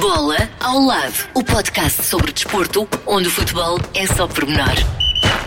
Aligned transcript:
Bola 0.00 0.36
ao 0.60 0.78
lado, 0.80 1.26
o 1.32 1.42
podcast 1.42 2.02
sobre 2.04 2.30
desporto, 2.30 2.86
onde 3.06 3.28
o 3.28 3.30
futebol 3.30 3.78
é 3.94 4.06
só 4.06 4.28
pormenor. 4.28 4.74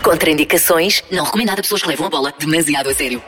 Contraindicações, 0.02 1.04
não 1.12 1.24
recomendado 1.24 1.60
a 1.60 1.62
pessoas 1.62 1.84
que 1.84 1.88
levam 1.88 2.08
a 2.08 2.10
bola 2.10 2.34
demasiado 2.40 2.90
a 2.90 2.94
sério. 2.96 3.22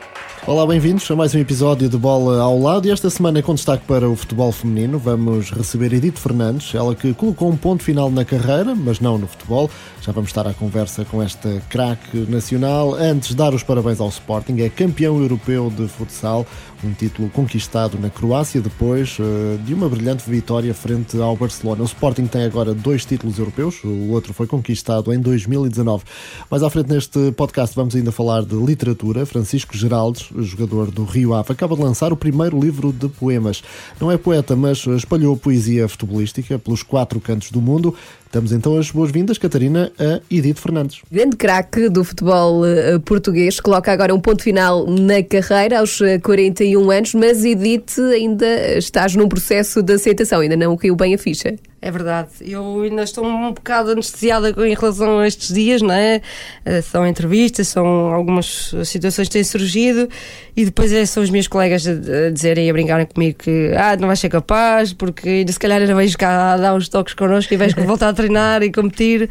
Olá, 0.44 0.66
bem-vindos 0.66 1.08
a 1.08 1.14
mais 1.14 1.32
um 1.36 1.38
episódio 1.38 1.88
de 1.88 1.96
Bola 1.96 2.42
ao 2.42 2.58
Lado 2.58 2.88
e 2.88 2.90
esta 2.90 3.08
semana 3.08 3.40
com 3.40 3.54
destaque 3.54 3.84
para 3.86 4.10
o 4.10 4.16
futebol 4.16 4.50
feminino 4.50 4.98
vamos 4.98 5.52
receber 5.52 5.92
Edith 5.92 6.16
Fernandes, 6.16 6.74
ela 6.74 6.96
que 6.96 7.14
colocou 7.14 7.48
um 7.48 7.56
ponto 7.56 7.84
final 7.84 8.10
na 8.10 8.24
carreira, 8.24 8.74
mas 8.74 8.98
não 8.98 9.16
no 9.16 9.28
futebol. 9.28 9.70
Já 10.00 10.10
vamos 10.10 10.30
estar 10.30 10.44
à 10.48 10.52
conversa 10.52 11.04
com 11.04 11.22
esta 11.22 11.62
craque 11.70 12.26
nacional. 12.28 12.94
Antes, 12.94 13.36
dar 13.36 13.54
os 13.54 13.62
parabéns 13.62 14.00
ao 14.00 14.08
Sporting, 14.08 14.60
é 14.62 14.68
campeão 14.68 15.22
europeu 15.22 15.70
de 15.70 15.86
futsal, 15.86 16.44
um 16.84 16.92
título 16.92 17.28
conquistado 17.30 17.98
na 17.98 18.10
Croácia 18.10 18.60
depois 18.60 19.18
uh, 19.18 19.58
de 19.64 19.74
uma 19.74 19.88
brilhante 19.88 20.28
vitória 20.28 20.74
frente 20.74 21.16
ao 21.20 21.36
Barcelona. 21.36 21.82
O 21.82 21.84
Sporting 21.84 22.26
tem 22.26 22.44
agora 22.44 22.74
dois 22.74 23.04
títulos 23.04 23.38
europeus, 23.38 23.82
o 23.84 24.10
outro 24.10 24.32
foi 24.32 24.46
conquistado 24.46 25.12
em 25.12 25.20
2019. 25.20 26.04
Mais 26.50 26.62
à 26.62 26.70
frente 26.70 26.88
neste 26.88 27.32
podcast 27.32 27.74
vamos 27.74 27.94
ainda 27.94 28.12
falar 28.12 28.44
de 28.44 28.54
literatura. 28.54 29.24
Francisco 29.24 29.76
Geraldes, 29.76 30.28
jogador 30.38 30.90
do 30.90 31.04
Rio 31.04 31.34
Ave, 31.34 31.52
acaba 31.52 31.76
de 31.76 31.82
lançar 31.82 32.12
o 32.12 32.16
primeiro 32.16 32.58
livro 32.58 32.92
de 32.92 33.08
poemas. 33.08 33.62
Não 34.00 34.10
é 34.10 34.16
poeta, 34.16 34.56
mas 34.56 34.86
espalhou 34.86 35.36
poesia 35.36 35.88
futebolística 35.88 36.58
pelos 36.58 36.82
quatro 36.82 37.20
cantos 37.20 37.50
do 37.50 37.60
mundo. 37.60 37.94
Damos 38.32 38.50
então 38.50 38.78
as 38.78 38.90
boas-vindas, 38.90 39.36
Catarina, 39.36 39.92
a 39.98 40.18
Edith 40.30 40.54
Fernandes. 40.58 41.02
Grande 41.12 41.36
craque 41.36 41.90
do 41.90 42.02
futebol 42.02 42.62
uh, 42.62 42.98
português, 43.00 43.60
coloca 43.60 43.92
agora 43.92 44.14
um 44.14 44.20
ponto 44.20 44.42
final 44.42 44.86
na 44.86 45.22
carreira 45.22 45.80
aos 45.80 46.00
41 46.22 46.90
eh, 46.90 46.96
anos, 46.96 47.14
mas 47.14 47.44
Edith 47.44 47.98
ainda 48.00 48.78
estás 48.78 49.14
num 49.14 49.28
processo 49.28 49.82
de 49.82 49.92
aceitação, 49.92 50.40
ainda 50.40 50.56
não 50.56 50.74
caiu 50.78 50.96
bem 50.96 51.14
a 51.14 51.18
ficha. 51.18 51.54
É 51.84 51.90
verdade. 51.90 52.28
Eu 52.40 52.82
ainda 52.82 53.02
estou 53.02 53.26
um 53.26 53.52
bocado 53.52 53.90
anestesiada 53.90 54.50
em 54.50 54.72
relação 54.72 55.18
a 55.18 55.26
estes 55.26 55.52
dias, 55.52 55.82
não 55.82 55.92
é? 55.92 56.22
Eh, 56.64 56.80
são 56.80 57.04
entrevistas, 57.04 57.66
são 57.66 57.84
algumas 58.14 58.72
situações 58.84 59.26
que 59.26 59.32
têm 59.32 59.42
surgido 59.42 60.08
e 60.56 60.64
depois 60.64 60.92
é, 60.92 61.04
são 61.04 61.24
os 61.24 61.28
meus 61.28 61.48
colegas 61.48 61.84
a, 61.88 62.30
dizerem 62.30 62.68
e 62.68 62.70
a 62.70 62.72
brincarem 62.72 63.04
comigo 63.04 63.36
que 63.36 63.72
ah, 63.76 63.96
não 63.96 64.06
vais 64.06 64.20
ser 64.20 64.28
capaz, 64.28 64.92
porque 64.92 65.28
ainda 65.28 65.50
se 65.50 65.58
calhar 65.58 65.80
ainda 65.80 65.92
vais 65.92 66.14
cá 66.14 66.56
dar 66.56 66.72
uns 66.72 66.88
toques 66.88 67.14
connosco 67.14 67.52
e 67.52 67.56
vais 67.56 67.72
voltar 67.84 68.10
a 68.10 68.12
treinar 68.12 68.62
e 68.62 68.70
competir. 68.70 69.28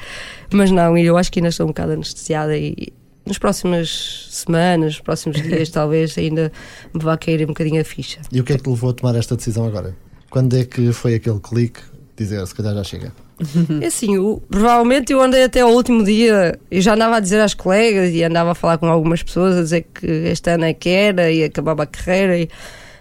Mas 0.52 0.72
não, 0.72 0.98
eu 0.98 1.18
acho 1.18 1.32
que 1.32 1.40
ainda 1.40 1.48
estou 1.48 1.66
um 1.66 1.70
bocado 1.70 1.94
anestesiada 1.94 2.58
e, 2.58 2.92
nas 3.26 3.38
próximas 3.38 4.28
semanas, 4.30 4.96
nos 4.96 5.00
próximos 5.00 5.40
dias, 5.42 5.70
talvez 5.70 6.18
ainda 6.18 6.52
me 6.94 7.02
vá 7.02 7.16
cair 7.16 7.44
um 7.44 7.48
bocadinho 7.48 7.80
a 7.80 7.86
ficha. 7.86 8.20
E 8.30 8.42
o 8.42 8.44
que 8.44 8.52
é 8.52 8.58
que 8.58 8.64
te 8.64 8.70
levou 8.70 8.90
a 8.90 8.94
tomar 8.94 9.16
esta 9.16 9.38
decisão 9.38 9.66
agora? 9.66 9.96
Quando 10.30 10.58
é 10.58 10.66
que 10.66 10.92
foi 10.92 11.16
aquele 11.16 11.40
clique 11.40 11.91
dizer, 12.16 12.45
se 12.45 12.56
calhar 12.56 12.73
já 12.73 12.84
chega? 12.84 13.12
É 13.81 13.88
assim, 13.88 14.16
eu, 14.16 14.42
provavelmente 14.50 15.12
eu 15.12 15.22
andei 15.22 15.44
até 15.44 15.62
ao 15.62 15.72
último 15.72 16.04
dia, 16.04 16.59
eu 16.70 16.81
já 16.81 16.94
andava 16.94 17.18
a 17.18 17.20
dizer 17.20 17.40
às 17.40 17.53
colegas 17.53 18.14
e 18.14 18.23
andava 18.23 18.52
a 18.52 18.56
falar 18.56 18.78
com 18.78 18.86
algumas 18.88 19.23
pessoas 19.23 19.58
a 19.58 19.62
dizer 19.62 19.88
que 19.94 20.06
este 20.06 20.52
ano 20.52 20.66
é 20.66 20.73
que 20.73 20.90
era 20.90 21.31
e 21.31 21.44
acabava 21.44 21.84
a 21.84 21.86
carreira 21.88 22.38
e, 22.38 22.50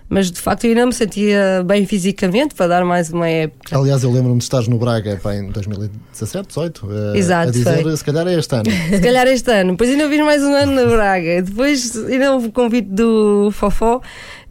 mas 0.09 0.31
de 0.31 0.41
facto 0.41 0.65
eu 0.65 0.71
ainda 0.71 0.87
me 0.87 0.93
sentia 0.93 1.63
bem 1.65 1.87
fisicamente 1.87 2.55
para 2.55 2.67
dar 2.67 2.85
mais 2.85 3.11
uma 3.11 3.29
época. 3.29 3.79
Aliás, 3.79 4.03
eu 4.03 4.11
lembro-me 4.11 4.39
de 4.39 4.45
estar 4.45 4.63
no 4.63 4.79
Braga 4.79 5.21
pá, 5.23 5.35
em 5.37 5.51
2017, 5.51 6.49
18, 6.49 6.89
a, 6.91 7.17
Exato, 7.17 7.49
a 7.49 7.53
dizer 7.53 7.83
foi. 7.83 7.97
se 7.97 8.05
calhar 8.05 8.27
é 8.27 8.35
este 8.35 8.55
ano. 8.55 8.71
Se 8.91 9.01
calhar 9.01 9.27
é 9.27 9.33
este 9.33 9.51
ano. 9.53 9.71
Depois 9.73 9.91
ainda 9.91 10.09
fiz 10.09 10.21
mais 10.25 10.43
um 10.43 10.55
ano 10.55 10.73
no 10.73 10.91
Braga. 10.91 11.43
Depois 11.43 11.97
ainda 11.97 12.33
houve 12.33 12.49
o 12.49 12.53
convite 12.53 12.89
do 12.89 13.51
Fofó 13.53 14.01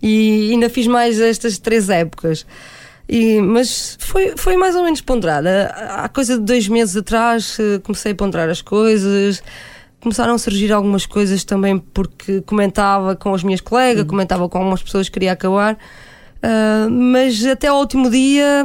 e 0.01 0.51
ainda 0.51 0.69
fiz 0.69 0.87
mais 0.87 1.19
estas 1.19 1.57
três 1.57 1.89
épocas. 1.89 2.45
E, 3.09 3.41
mas 3.41 3.97
foi, 3.99 4.33
foi 4.37 4.55
mais 4.55 4.75
ou 4.75 4.83
menos 4.83 5.01
ponderada. 5.01 5.73
Há 5.73 6.07
coisa 6.07 6.37
de 6.37 6.43
dois 6.43 6.67
meses 6.67 6.95
atrás 6.95 7.57
eh, 7.59 7.79
comecei 7.79 8.11
a 8.11 8.15
ponderar 8.15 8.47
as 8.49 8.61
coisas. 8.61 9.41
Começaram 9.99 10.35
a 10.35 10.37
surgir 10.37 10.71
algumas 10.71 11.07
coisas 11.07 11.43
também 11.43 11.79
porque 11.79 12.41
comentava 12.41 13.15
com 13.15 13.33
as 13.33 13.43
minhas 13.43 13.61
colegas, 13.61 14.03
uhum. 14.03 14.09
comentava 14.09 14.47
com 14.47 14.59
algumas 14.59 14.83
pessoas 14.83 15.09
que 15.09 15.13
queria 15.13 15.31
acabar. 15.31 15.73
Uh, 15.73 16.89
mas 16.89 17.43
até 17.45 17.67
ao 17.67 17.79
último 17.79 18.09
dia 18.11 18.63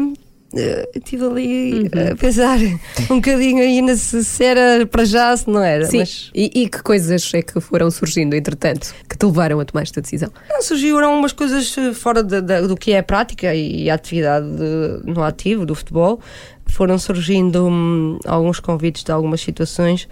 estive 0.95 1.25
ali 1.25 1.73
uhum. 1.75 2.13
a 2.13 2.17
pensar 2.17 2.59
um 3.11 3.17
bocadinho 3.17 3.63
ainda 3.63 3.95
se, 3.97 4.45
era 4.45 4.87
para 4.87 5.05
já, 5.05 5.37
se 5.37 5.49
não 5.49 5.63
era. 5.63 5.87
Sim. 5.87 5.99
Mas... 5.99 6.31
E, 6.35 6.63
e, 6.63 6.69
que 6.69 6.83
coisas 6.83 7.33
é 7.35 7.43
que 7.43 7.61
foram 7.61 7.91
surgindo, 7.91 8.35
entretanto, 8.35 8.95
que 9.09 9.17
te 9.17 9.27
levaram 9.27 9.61
a 9.61 9.65
tomar 9.65 9.83
esta 9.83 10.01
decisão? 10.01 10.31
Surgiram 10.61 11.19
umas 11.19 11.33
coisas 11.33 11.77
eh, 11.77 11.93
fora 11.93 12.23
de, 12.23 12.41
de, 12.41 12.63
do 12.69 12.77
que 12.77 12.93
é 12.93 12.99
a 12.99 13.03
prática 13.03 13.55
e 13.55 13.91
a 13.91 13.95
atividade 13.95 14.47
de, 14.47 15.11
no 15.11 15.23
ativo 15.23 15.67
do 15.67 15.75
futebol. 15.75 16.21
Foram 16.67 16.99
surgindo 16.99 17.67
hum, 17.67 18.19
alguns 18.25 18.59
convites 18.61 19.05
de 19.05 19.13
algumas 19.13 19.41
situações, 19.41 20.09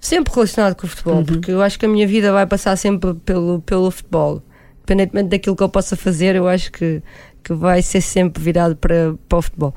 sempre 0.00 0.32
relacionado 0.34 0.74
com 0.74 0.86
o 0.86 0.90
futebol, 0.90 1.16
uhum. 1.16 1.24
porque 1.24 1.50
eu 1.50 1.62
acho 1.62 1.78
que 1.78 1.86
a 1.86 1.88
minha 1.88 2.06
vida 2.06 2.32
vai 2.32 2.46
passar 2.46 2.76
sempre 2.76 3.14
pelo, 3.14 3.60
pelo 3.60 3.90
futebol. 3.90 4.42
Independentemente 4.84 5.30
daquilo 5.30 5.56
que 5.56 5.62
eu 5.62 5.68
possa 5.68 5.96
fazer, 5.96 6.36
eu 6.36 6.46
acho 6.46 6.70
que 6.70 7.02
que 7.44 7.52
vai 7.52 7.82
ser 7.82 8.00
sempre 8.00 8.42
virado 8.42 8.74
para, 8.74 9.14
para 9.28 9.38
o 9.38 9.42
futebol. 9.42 9.74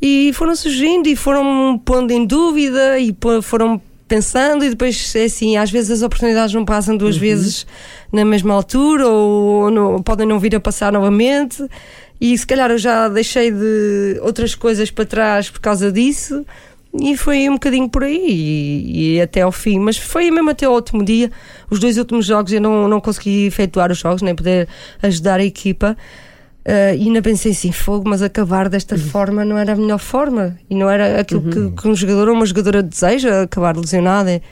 E 0.00 0.30
foram 0.34 0.54
surgindo 0.54 1.08
e 1.08 1.16
foram 1.16 1.80
pondo 1.84 2.12
em 2.12 2.24
dúvida 2.24 2.98
e 2.98 3.16
foram 3.42 3.80
pensando 4.08 4.64
e 4.64 4.70
depois 4.70 5.14
é 5.14 5.24
assim, 5.24 5.56
às 5.56 5.70
vezes 5.70 5.90
as 5.90 6.02
oportunidades 6.02 6.54
não 6.54 6.64
passam 6.64 6.96
duas 6.96 7.16
uhum. 7.16 7.20
vezes 7.20 7.66
na 8.10 8.24
mesma 8.24 8.54
altura 8.54 9.06
ou 9.06 9.70
não, 9.70 10.02
podem 10.02 10.26
não 10.26 10.40
vir 10.40 10.56
a 10.56 10.60
passar 10.60 10.90
novamente 10.90 11.62
e 12.18 12.36
se 12.36 12.46
calhar 12.46 12.70
eu 12.70 12.78
já 12.78 13.08
deixei 13.08 13.52
de 13.52 14.18
outras 14.22 14.54
coisas 14.54 14.90
para 14.90 15.04
trás 15.04 15.50
por 15.50 15.60
causa 15.60 15.92
disso 15.92 16.44
e 16.98 17.18
foi 17.18 17.48
um 17.50 17.54
bocadinho 17.54 17.88
por 17.88 18.02
aí 18.02 18.24
e, 18.26 19.16
e, 19.16 19.20
até 19.20 19.42
ao 19.42 19.52
fim, 19.52 19.78
mas 19.78 19.98
foi 19.98 20.30
mesmo 20.30 20.48
até 20.48 20.64
ao 20.64 20.72
último 20.72 21.04
dia 21.04 21.30
os 21.68 21.78
dois 21.78 21.98
últimos 21.98 22.24
jogos 22.24 22.50
eu 22.50 22.62
não, 22.62 22.88
não 22.88 23.00
consegui 23.00 23.44
efetuar 23.46 23.92
os 23.92 23.98
jogos 23.98 24.22
nem 24.22 24.34
poder 24.34 24.66
ajudar 25.02 25.38
a 25.38 25.44
equipa 25.44 25.96
Uh, 26.68 26.94
e 26.94 27.04
ainda 27.04 27.22
pensei 27.22 27.52
assim, 27.52 27.72
fogo, 27.72 28.06
mas 28.06 28.20
acabar 28.20 28.68
desta 28.68 28.94
uhum. 28.94 29.00
forma 29.00 29.42
não 29.42 29.56
era 29.56 29.72
a 29.72 29.76
melhor 29.76 29.98
forma 29.98 30.54
e 30.68 30.74
não 30.74 30.90
era 30.90 31.18
aquilo 31.18 31.40
uhum. 31.40 31.70
que, 31.70 31.80
que, 31.80 31.88
um 31.88 31.94
jogador 31.94 32.28
ou 32.28 32.34
uma 32.34 32.44
jogadora 32.44 32.82
deseja, 32.82 33.44
acabar 33.44 33.74
lesionada. 33.74 34.42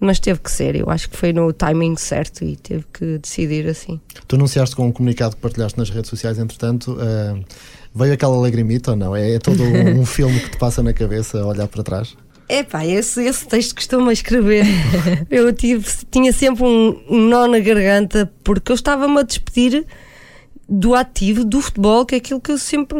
Mas 0.00 0.18
teve 0.18 0.40
que 0.40 0.50
ser, 0.50 0.74
eu 0.74 0.90
acho 0.90 1.08
que 1.08 1.16
foi 1.16 1.32
no 1.32 1.52
timing 1.52 1.94
certo 1.96 2.42
e 2.42 2.56
teve 2.56 2.84
que 2.92 3.18
decidir 3.18 3.68
assim. 3.68 4.00
Tu 4.26 4.34
anunciaste 4.34 4.74
com 4.74 4.88
um 4.88 4.90
comunicado 4.90 5.36
que 5.36 5.40
partilhaste 5.40 5.78
nas 5.78 5.88
redes 5.88 6.10
sociais, 6.10 6.36
entretanto, 6.40 6.94
uh, 6.94 7.40
veio 7.94 8.12
aquela 8.12 8.34
lagrimita 8.34 8.90
ou 8.90 8.96
não? 8.96 9.14
É, 9.14 9.34
é 9.34 9.38
todo 9.38 9.62
um, 9.62 10.00
um 10.02 10.04
filme 10.04 10.40
que 10.40 10.50
te 10.50 10.58
passa 10.58 10.82
na 10.82 10.92
cabeça 10.92 11.38
a 11.38 11.46
olhar 11.46 11.68
para 11.68 11.84
trás? 11.84 12.16
É 12.48 12.64
pá, 12.64 12.84
esse, 12.84 13.22
esse 13.22 13.46
texto 13.46 13.76
costumo 13.76 14.10
escrever. 14.10 14.66
eu 15.30 15.52
tive, 15.52 15.86
tinha 16.10 16.32
sempre 16.32 16.64
um, 16.64 17.00
um 17.08 17.28
nó 17.28 17.46
na 17.46 17.60
garganta 17.60 18.28
porque 18.42 18.72
eu 18.72 18.74
estava-me 18.74 19.20
a 19.20 19.22
despedir 19.22 19.86
do 20.72 20.94
ativo 20.94 21.44
do 21.44 21.60
futebol, 21.60 22.06
que 22.06 22.14
é 22.14 22.18
aquilo 22.18 22.40
que 22.40 22.50
eu 22.50 22.56
sempre 22.56 22.96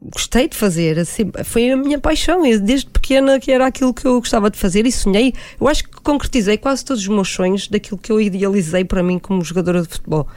gostei 0.00 0.48
de 0.48 0.56
fazer. 0.56 1.04
Foi 1.44 1.72
a 1.72 1.76
minha 1.76 1.98
paixão. 1.98 2.42
Desde 2.60 2.86
pequena 2.88 3.40
que 3.40 3.50
era 3.50 3.66
aquilo 3.66 3.92
que 3.92 4.06
eu 4.06 4.20
gostava 4.20 4.48
de 4.48 4.56
fazer 4.56 4.86
e 4.86 4.92
sonhei. 4.92 5.34
Eu 5.60 5.66
acho 5.66 5.82
que 5.82 5.90
concretizei 6.02 6.56
quase 6.56 6.84
todos 6.84 7.02
os 7.02 7.08
meus 7.08 7.28
sonhos 7.28 7.66
daquilo 7.66 7.98
que 7.98 8.12
eu 8.12 8.20
idealizei 8.20 8.84
para 8.84 9.02
mim 9.02 9.18
como 9.18 9.42
jogadora 9.42 9.82
de 9.82 9.88
futebol. 9.88 10.28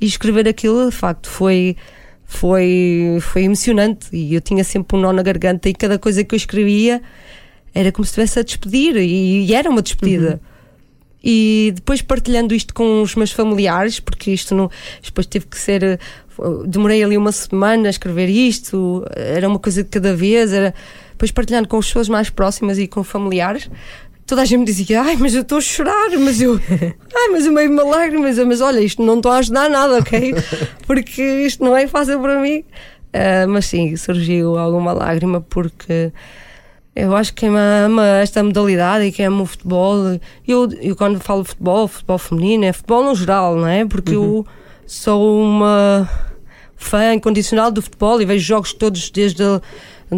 E 0.00 0.06
escrever 0.06 0.48
aquilo, 0.48 0.88
de 0.88 0.96
facto, 0.96 1.28
foi 1.28 1.76
foi 2.24 3.18
foi 3.20 3.42
emocionante 3.42 4.08
e 4.10 4.34
eu 4.34 4.40
tinha 4.40 4.64
sempre 4.64 4.96
um 4.96 5.00
nó 5.00 5.12
na 5.12 5.22
garganta 5.22 5.68
e 5.68 5.74
cada 5.74 5.98
coisa 5.98 6.24
que 6.24 6.34
eu 6.34 6.38
escrevia 6.38 7.02
era 7.74 7.92
como 7.92 8.06
se 8.06 8.12
estivesse 8.12 8.38
a 8.38 8.42
despedir 8.42 8.96
e, 8.96 9.44
e 9.44 9.54
era 9.54 9.68
uma 9.68 9.82
despedida. 9.82 10.40
Uhum 10.42 10.51
e 11.22 11.72
depois 11.74 12.02
partilhando 12.02 12.54
isto 12.54 12.74
com 12.74 13.02
os 13.02 13.14
meus 13.14 13.30
familiares, 13.30 14.00
porque 14.00 14.30
isto 14.30 14.54
não, 14.54 14.70
depois 15.02 15.26
teve 15.26 15.46
que 15.46 15.58
ser. 15.58 15.82
Eh, 15.82 15.98
demorei 16.66 17.02
ali 17.02 17.16
uma 17.16 17.32
semana 17.32 17.88
a 17.88 17.90
escrever 17.90 18.28
isto, 18.28 19.04
era 19.14 19.48
uma 19.48 19.58
coisa 19.58 19.82
de 19.82 19.88
cada 19.88 20.14
vez, 20.14 20.52
era 20.52 20.74
depois 21.10 21.30
partilhando 21.30 21.68
com 21.68 21.78
as 21.78 21.86
pessoas 21.86 22.08
mais 22.08 22.30
próximas 22.30 22.78
e 22.78 22.88
com 22.88 23.04
familiares. 23.04 23.70
Toda 24.26 24.42
a 24.42 24.44
gente 24.44 24.60
me 24.60 24.66
dizia, 24.66 25.02
ai, 25.02 25.16
mas 25.16 25.34
eu 25.34 25.42
estou 25.42 25.58
a 25.58 25.60
chorar, 25.60 26.10
mas 26.18 26.40
eu, 26.40 26.58
ai, 27.14 27.28
mas 27.30 27.46
eu 27.46 27.52
meio 27.52 27.70
uma 27.70 27.84
lágrima, 27.84 28.24
mas, 28.24 28.38
mas 28.38 28.60
olha, 28.60 28.80
isto 28.80 29.02
não 29.02 29.16
estou 29.16 29.30
a 29.30 29.38
ajudar 29.38 29.68
nada, 29.68 29.98
ok? 29.98 30.34
Porque 30.86 31.22
isto 31.22 31.62
não 31.62 31.76
é 31.76 31.86
fácil 31.86 32.20
para 32.20 32.40
mim. 32.40 32.64
Uh, 33.12 33.46
mas 33.46 33.66
sim, 33.66 33.94
surgiu 33.94 34.56
alguma 34.56 34.94
lágrima 34.94 35.38
porque 35.42 36.10
eu 36.94 37.16
acho 37.16 37.32
que 37.32 37.46
quem 37.46 37.56
ama 37.56 38.06
esta 38.18 38.42
modalidade 38.42 39.06
e 39.06 39.12
quem 39.12 39.26
ama 39.26 39.42
o 39.42 39.46
futebol, 39.46 40.20
eu, 40.46 40.68
eu 40.80 40.94
quando 40.94 41.18
falo 41.20 41.44
futebol, 41.44 41.88
futebol 41.88 42.18
feminino, 42.18 42.64
é 42.64 42.72
futebol 42.72 43.04
no 43.04 43.14
geral, 43.14 43.56
não 43.56 43.66
é? 43.66 43.84
Porque 43.84 44.14
uhum. 44.14 44.36
eu 44.38 44.46
sou 44.86 45.42
uma 45.42 46.08
fã 46.76 47.14
incondicional 47.14 47.70
do 47.70 47.80
futebol 47.80 48.20
e 48.20 48.24
vejo 48.24 48.44
jogos 48.44 48.72
todos 48.72 49.10
desde 49.10 49.42
a 49.42 49.60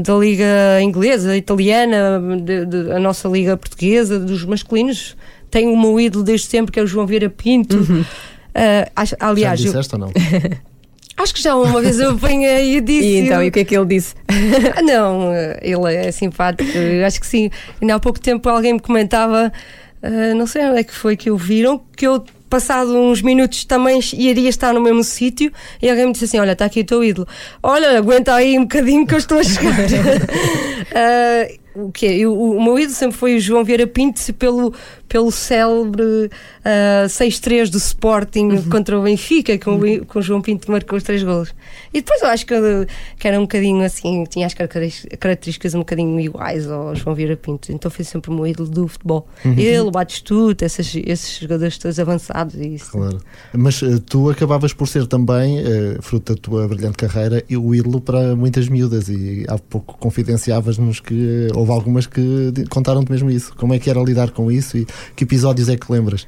da 0.01 0.15
liga 0.15 0.83
inglesa, 0.83 1.37
italiana, 1.37 2.21
de, 2.43 2.67
de, 2.67 2.93
a 2.93 2.99
nossa 2.99 3.29
liga 3.29 3.57
portuguesa, 3.57 4.19
dos 4.19 4.45
masculinos. 4.45 5.17
Tenho 5.51 5.73
o 5.73 5.81
meu 5.81 6.01
ídolo 6.01 6.25
desde 6.25 6.49
sempre, 6.49 6.73
que 6.73 6.81
é 6.81 6.83
o 6.83 6.87
João 6.87 7.07
Vieira 7.07 7.31
Pinto. 7.31 7.77
Uhum. 7.77 8.01
Uh, 8.01 9.15
aliás, 9.21 9.61
Já 9.61 9.67
disseste 9.67 9.95
eu... 9.95 10.01
ou 10.01 10.07
não? 10.07 10.13
Acho 11.17 11.35
que 11.35 11.43
já 11.43 11.55
uma 11.55 11.81
vez 11.81 12.01
eu 12.01 12.11
apanhei 12.11 12.77
e 12.77 12.81
disse. 12.81 13.07
E 13.07 13.17
então, 13.19 13.43
e 13.43 13.49
o 13.49 13.53
que 13.53 13.61
é 13.61 13.65
que 13.65 13.77
ele 13.77 13.87
disse? 13.87 14.15
Ah, 14.77 14.83
não, 14.83 15.33
ele 15.63 15.95
é 15.95 16.11
simpático. 16.11 16.71
Acho 17.07 17.21
que 17.21 17.27
sim. 17.27 17.51
Ainda 17.81 17.95
há 17.95 18.01
pouco 18.01 18.19
tempo 18.19 18.49
alguém 18.49 18.75
me 18.75 18.81
comentava, 18.81 19.53
ah, 20.03 20.35
não 20.35 20.47
sei 20.47 20.67
onde 20.67 20.81
é 20.81 20.85
que 20.85 20.95
foi 20.95 21.17
que 21.17 21.31
o 21.31 21.37
viram, 21.37 21.81
que 21.97 22.07
eu, 22.07 22.25
passado 22.51 22.97
uns 22.97 23.23
minutos, 23.23 23.65
também 23.65 24.01
iria 24.13 24.49
estar 24.49 24.73
no 24.75 24.81
mesmo 24.81 25.05
sítio. 25.05 25.53
E 25.81 25.89
alguém 25.89 26.07
me 26.07 26.13
disse 26.13 26.25
assim: 26.25 26.39
Olha, 26.39 26.53
está 26.53 26.65
aqui 26.65 26.81
o 26.81 26.85
teu 26.85 27.05
ídolo. 27.05 27.27
Olha, 27.63 27.97
aguenta 27.97 28.35
aí 28.35 28.59
um 28.59 28.63
bocadinho 28.63 29.07
que 29.07 29.15
eu 29.15 29.19
estou 29.19 29.39
a 29.39 29.43
chegar. 29.43 29.75
Ah, 30.97 31.49
o 31.75 31.91
que 31.91 32.07
é? 32.07 32.27
O, 32.27 32.57
o 32.57 32.63
meu 32.63 32.79
ídolo 32.79 32.95
sempre 32.95 33.17
foi 33.17 33.35
o 33.35 33.41
João 33.41 33.65
Vieira 33.65 33.87
Pinto 33.87 34.33
pelo, 34.35 34.73
pelo 35.15 35.31
célebre 35.31 36.03
uh, 36.27 37.07
6-3 37.07 37.71
do 37.71 37.77
Sporting 37.79 38.49
Uhum. 38.49 38.69
contra 38.69 38.99
o 38.99 39.03
Benfica, 39.05 39.57
com, 39.59 39.77
o- 39.77 40.05
com 40.07 40.19
o 40.19 40.23
João 40.23 40.43
Pinto 40.43 40.69
marcou 40.73 40.97
os 40.99 41.05
três 41.05 41.23
golos. 41.23 41.55
E 41.93 42.01
depois 42.01 42.21
eu 42.21 42.27
acho 42.27 42.45
que, 42.45 42.55
que 43.17 43.29
era 43.29 43.39
um 43.39 43.43
bocadinho 43.43 43.85
assim, 43.85 44.25
tinha 44.25 44.45
as 44.45 44.55
características 44.55 45.73
um 45.77 45.79
bocadinho 45.79 46.19
iguais 46.19 46.69
ao 46.69 46.97
João 46.97 47.15
Vieira 47.15 47.37
Pinto. 47.37 47.71
Então 47.71 47.89
foi 47.93 48.05
sempre 48.05 48.33
o 48.33 48.35
meu 48.35 48.45
ídolo 48.45 48.69
do 48.69 48.89
futebol. 48.89 49.29
Uhum. 49.45 49.53
Ele, 49.57 49.79
o 49.79 49.91
Batistuta, 49.93 50.65
esses, 50.65 50.97
esses 51.07 51.39
jogadores 51.39 51.79
todos 51.79 52.01
avançados. 52.01 52.57
E 52.57 52.75
isso. 52.75 52.91
Claro. 52.91 53.21
Mas 53.53 53.81
eh, 53.85 54.01
tu 54.05 54.29
acabavas 54.31 54.73
por 54.73 54.89
ser 54.89 55.07
também, 55.07 55.61
eh, 55.61 55.97
fruto 56.01 56.35
da 56.35 56.41
tua 56.41 56.67
brilhante 56.67 56.97
carreira, 56.97 57.45
o 57.57 57.73
ídolo 57.73 58.01
para 58.01 58.35
muitas 58.35 58.69
miúdas. 58.69 59.09
E 59.09 59.45
há 59.49 59.57
pouco 59.59 59.97
confidenciavas-nos 59.99 60.99
que 60.99 61.49
eh, 61.49 61.53
houve 61.57 61.71
algumas 61.71 62.07
que 62.09 62.53
contaram-te 62.69 63.13
mesmo 63.13 63.31
isso. 63.31 63.55
Como 63.55 63.73
é 63.75 63.79
que 63.79 63.89
era 63.89 64.01
lidar 64.03 64.33
com 64.33 64.51
isso 64.51 64.77
e 64.77 64.85
que 65.17 65.25
episódios 65.25 65.69
é 65.69 65.77
que 65.77 65.91
lembras? 65.91 66.27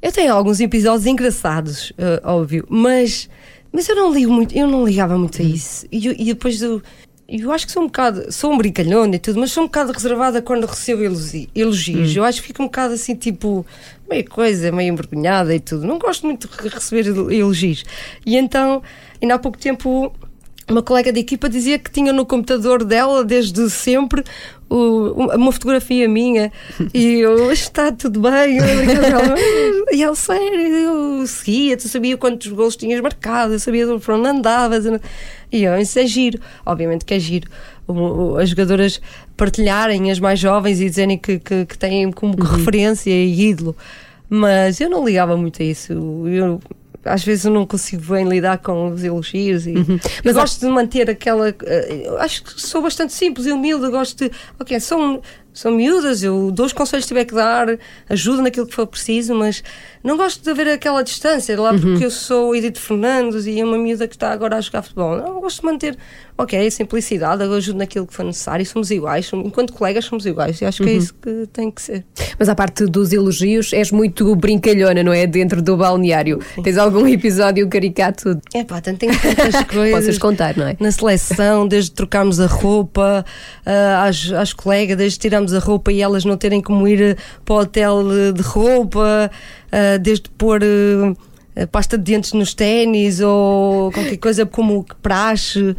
Eu 0.00 0.10
tenho 0.10 0.32
alguns 0.34 0.60
episódios 0.60 1.06
engraçados, 1.06 1.92
eh, 1.96 2.20
óbvio, 2.24 2.66
mas, 2.68 3.28
mas 3.72 3.88
eu 3.88 3.94
não 3.94 4.12
ligo 4.12 4.32
muito, 4.32 4.56
eu 4.56 4.66
não 4.66 4.84
ligava 4.84 5.16
muito 5.16 5.40
a 5.40 5.44
isso. 5.44 5.86
E, 5.92 6.06
eu- 6.06 6.14
e 6.18 6.24
depois 6.24 6.60
eu, 6.60 6.82
eu 7.28 7.52
acho 7.52 7.66
que 7.66 7.72
sou 7.72 7.84
um 7.84 7.86
bocado, 7.86 8.32
sou 8.32 8.52
um 8.52 8.58
brincalhona 8.58 9.14
e 9.14 9.18
tudo, 9.20 9.38
mas 9.38 9.52
sou 9.52 9.62
um 9.62 9.66
bocado 9.66 9.92
reservada 9.92 10.42
quando 10.42 10.66
recebo 10.66 11.04
elogi- 11.04 11.48
elogios. 11.54 12.16
Eu 12.16 12.24
acho 12.24 12.40
que 12.40 12.48
fico 12.48 12.62
um 12.62 12.66
bocado 12.66 12.94
assim, 12.94 13.14
tipo, 13.14 13.64
meio 14.10 14.28
coisa, 14.28 14.72
meio 14.72 14.92
envergonhada 14.92 15.54
e 15.54 15.60
tudo. 15.60 15.86
Não 15.86 15.98
gosto 16.00 16.26
muito 16.26 16.48
de 16.60 16.68
receber 16.68 17.06
elogios. 17.32 17.84
E 18.26 18.36
então, 18.36 18.82
ainda 19.20 19.34
há 19.34 19.38
pouco 19.38 19.56
tempo 19.56 20.12
uma 20.68 20.82
colega 20.82 21.12
de 21.12 21.20
equipa 21.20 21.48
dizia 21.48 21.78
que 21.78 21.90
tinha 21.90 22.12
no 22.12 22.24
computador 22.26 22.84
dela 22.84 23.24
desde 23.24 23.68
sempre 23.70 24.22
o- 24.74 25.34
uma 25.36 25.52
fotografia 25.52 26.08
minha 26.08 26.50
e 26.94 27.20
eu 27.20 27.52
está 27.52 27.92
tudo 27.92 28.20
bem 28.20 28.56
eu 28.58 28.64
e 29.96 30.02
ela 30.02 30.14
sério 30.14 30.60
eu 30.60 31.26
seguia, 31.26 31.76
tu 31.76 31.88
sabia 31.88 32.16
quantos 32.16 32.50
gols 32.52 32.76
tinhas 32.76 33.00
marcado 33.00 33.52
eu 33.54 33.58
sabia 33.58 33.86
para 33.98 34.16
onde 34.16 34.28
andavas. 34.28 34.84
E 35.50 35.64
eu, 35.64 35.76
isso 35.78 35.98
é 35.98 36.06
giro. 36.06 36.40
Obviamente 36.64 37.04
que 37.04 37.12
é 37.14 37.18
giro 37.18 37.50
as 38.40 38.48
jogadoras 38.48 39.00
partilharem 39.36 40.10
as 40.10 40.18
mais 40.18 40.38
jovens 40.38 40.80
e 40.80 40.86
dizerem 40.86 41.18
que, 41.18 41.38
que, 41.38 41.66
que 41.66 41.76
têm 41.78 42.10
como 42.10 42.34
referência 42.42 43.10
e 43.10 43.48
ídolo. 43.50 43.76
Mas 44.30 44.80
eu 44.80 44.88
não 44.88 45.04
ligava 45.04 45.36
muito 45.36 45.60
a 45.60 45.64
isso 45.64 45.92
eu 46.26 46.58
às 47.04 47.24
vezes 47.24 47.44
eu 47.44 47.52
não 47.52 47.66
consigo 47.66 48.02
bem 48.12 48.28
lidar 48.28 48.58
com 48.58 48.88
os 48.88 49.02
elogios 49.02 49.66
e 49.66 49.74
mas 50.24 50.34
gosto 50.34 50.60
de 50.60 50.66
manter 50.66 51.10
aquela 51.10 51.48
eu 51.48 52.18
acho 52.18 52.44
que 52.44 52.60
sou 52.60 52.82
bastante 52.82 53.12
simples 53.12 53.46
e 53.46 53.52
humilde 53.52 53.90
gosto 53.90 54.24
de 54.24 54.30
ok, 54.58 54.78
são, 54.80 55.20
são 55.52 55.72
miúdas 55.72 56.22
eu 56.22 56.50
dou 56.50 56.66
os 56.66 56.72
conselhos 56.72 57.04
que 57.04 57.08
tiver 57.08 57.24
que 57.24 57.34
dar 57.34 57.78
ajudo 58.08 58.42
naquilo 58.42 58.66
que 58.66 58.74
for 58.74 58.86
preciso 58.86 59.34
mas 59.34 59.62
não 60.02 60.16
gosto 60.16 60.42
de 60.42 60.50
haver 60.50 60.68
aquela 60.68 61.02
distância 61.02 61.60
lá 61.60 61.72
porque 61.72 62.04
eu 62.04 62.10
sou 62.10 62.54
Edith 62.54 62.78
Fernandes 62.78 63.46
e 63.46 63.60
é 63.60 63.64
uma 63.64 63.78
miúda 63.78 64.08
que 64.08 64.14
está 64.14 64.32
agora 64.32 64.56
a 64.56 64.60
jogar 64.60 64.82
futebol 64.82 65.16
não, 65.16 65.26
eu 65.26 65.40
gosto 65.40 65.60
de 65.60 65.66
manter 65.66 65.98
ok, 66.36 66.70
simplicidade 66.70 67.42
eu 67.44 67.52
ajudo 67.52 67.78
naquilo 67.78 68.06
que 68.06 68.14
for 68.14 68.24
necessário 68.24 68.64
somos 68.64 68.90
iguais 68.90 69.30
enquanto 69.32 69.72
colegas 69.72 70.04
somos 70.04 70.26
iguais 70.26 70.60
e 70.60 70.64
acho 70.64 70.82
que 70.82 70.88
é 70.88 70.92
isso 70.94 71.14
que 71.14 71.46
tem 71.52 71.70
que 71.70 71.82
ser 71.82 72.04
Mas 72.38 72.48
à 72.48 72.54
parte 72.54 72.86
dos 72.86 73.12
elogios, 73.12 73.72
és 73.72 73.90
muito 73.90 74.34
brincalhona, 74.36 75.02
não 75.02 75.12
é? 75.12 75.26
Dentro 75.26 75.60
do 75.62 75.76
balneário. 75.76 76.38
Tens 76.62 76.76
algum 76.76 77.06
episódio 77.06 77.68
caricato? 77.68 78.40
é 78.54 78.64
pá, 78.64 78.80
tenho 78.80 78.96
tantas 78.96 79.64
coisas 79.66 79.92
Possas 79.92 80.18
contar, 80.18 80.56
não 80.56 80.66
é? 80.66 80.76
na 80.78 80.90
seleção, 80.90 81.66
desde 81.66 81.90
trocarmos 81.92 82.40
a 82.40 82.46
roupa 82.46 83.24
ah, 83.64 84.06
às, 84.06 84.30
às 84.32 84.52
colegas, 84.52 84.96
desde 84.96 85.18
tirarmos 85.18 85.41
a 85.50 85.58
roupa 85.58 85.90
e 85.90 86.00
elas 86.00 86.24
não 86.24 86.36
terem 86.36 86.60
como 86.60 86.86
ir 86.86 87.00
eh, 87.00 87.16
para 87.44 87.54
o 87.54 87.58
hotel 87.58 88.02
eh, 88.12 88.32
de 88.32 88.42
roupa, 88.42 89.30
ah, 89.72 89.98
desde 89.98 90.28
pôr 90.30 90.60
eh, 91.56 91.66
pasta 91.66 91.98
de 91.98 92.04
dentes 92.04 92.32
nos 92.32 92.54
ténis 92.54 93.20
ou 93.20 93.90
qualquer 93.92 94.18
coisa 94.18 94.46
como 94.46 94.86
praxe. 95.02 95.74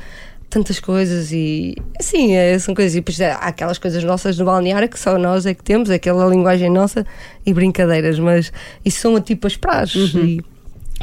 Tantas 0.50 0.80
coisas 0.80 1.32
e 1.32 1.76
assim, 2.00 2.36
é, 2.36 2.60
são 2.60 2.76
coisas. 2.76 2.94
E 2.94 2.98
depois 2.98 3.20
há 3.22 3.38
aquelas 3.38 3.80
coisas 3.80 4.04
nossas 4.04 4.38
no 4.38 4.46
balneário 4.46 4.88
que 4.88 5.00
só 5.00 5.18
nós 5.18 5.48
é 5.48 5.54
que 5.56 5.64
temos, 5.64 5.90
aquela 5.90 6.28
linguagem 6.28 6.70
nossa 6.70 7.08
e 7.44 7.52
brincadeiras, 7.52 8.20
mas 8.20 8.54
isso 8.86 9.00
são 9.00 9.20
tipo 9.20 9.48
as 9.48 9.56
praxes. 9.56 10.14
E, 10.14 10.42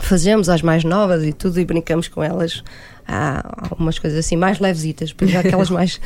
fazemos 0.01 0.49
às 0.49 0.63
mais 0.63 0.85
novas 0.85 1.25
e 1.25 1.33
tudo 1.33 1.59
e 1.61 1.65
brincamos 1.65 2.09
com 2.09 2.23
elas. 2.23 2.63
Há 3.13 3.43
algumas 3.71 3.99
coisas 3.99 4.19
assim 4.19 4.37
mais 4.37 4.61
levesitas, 4.61 5.09
depois 5.09 5.35
há 5.35 5.41
aquelas 5.47 5.69
mais 5.69 6.01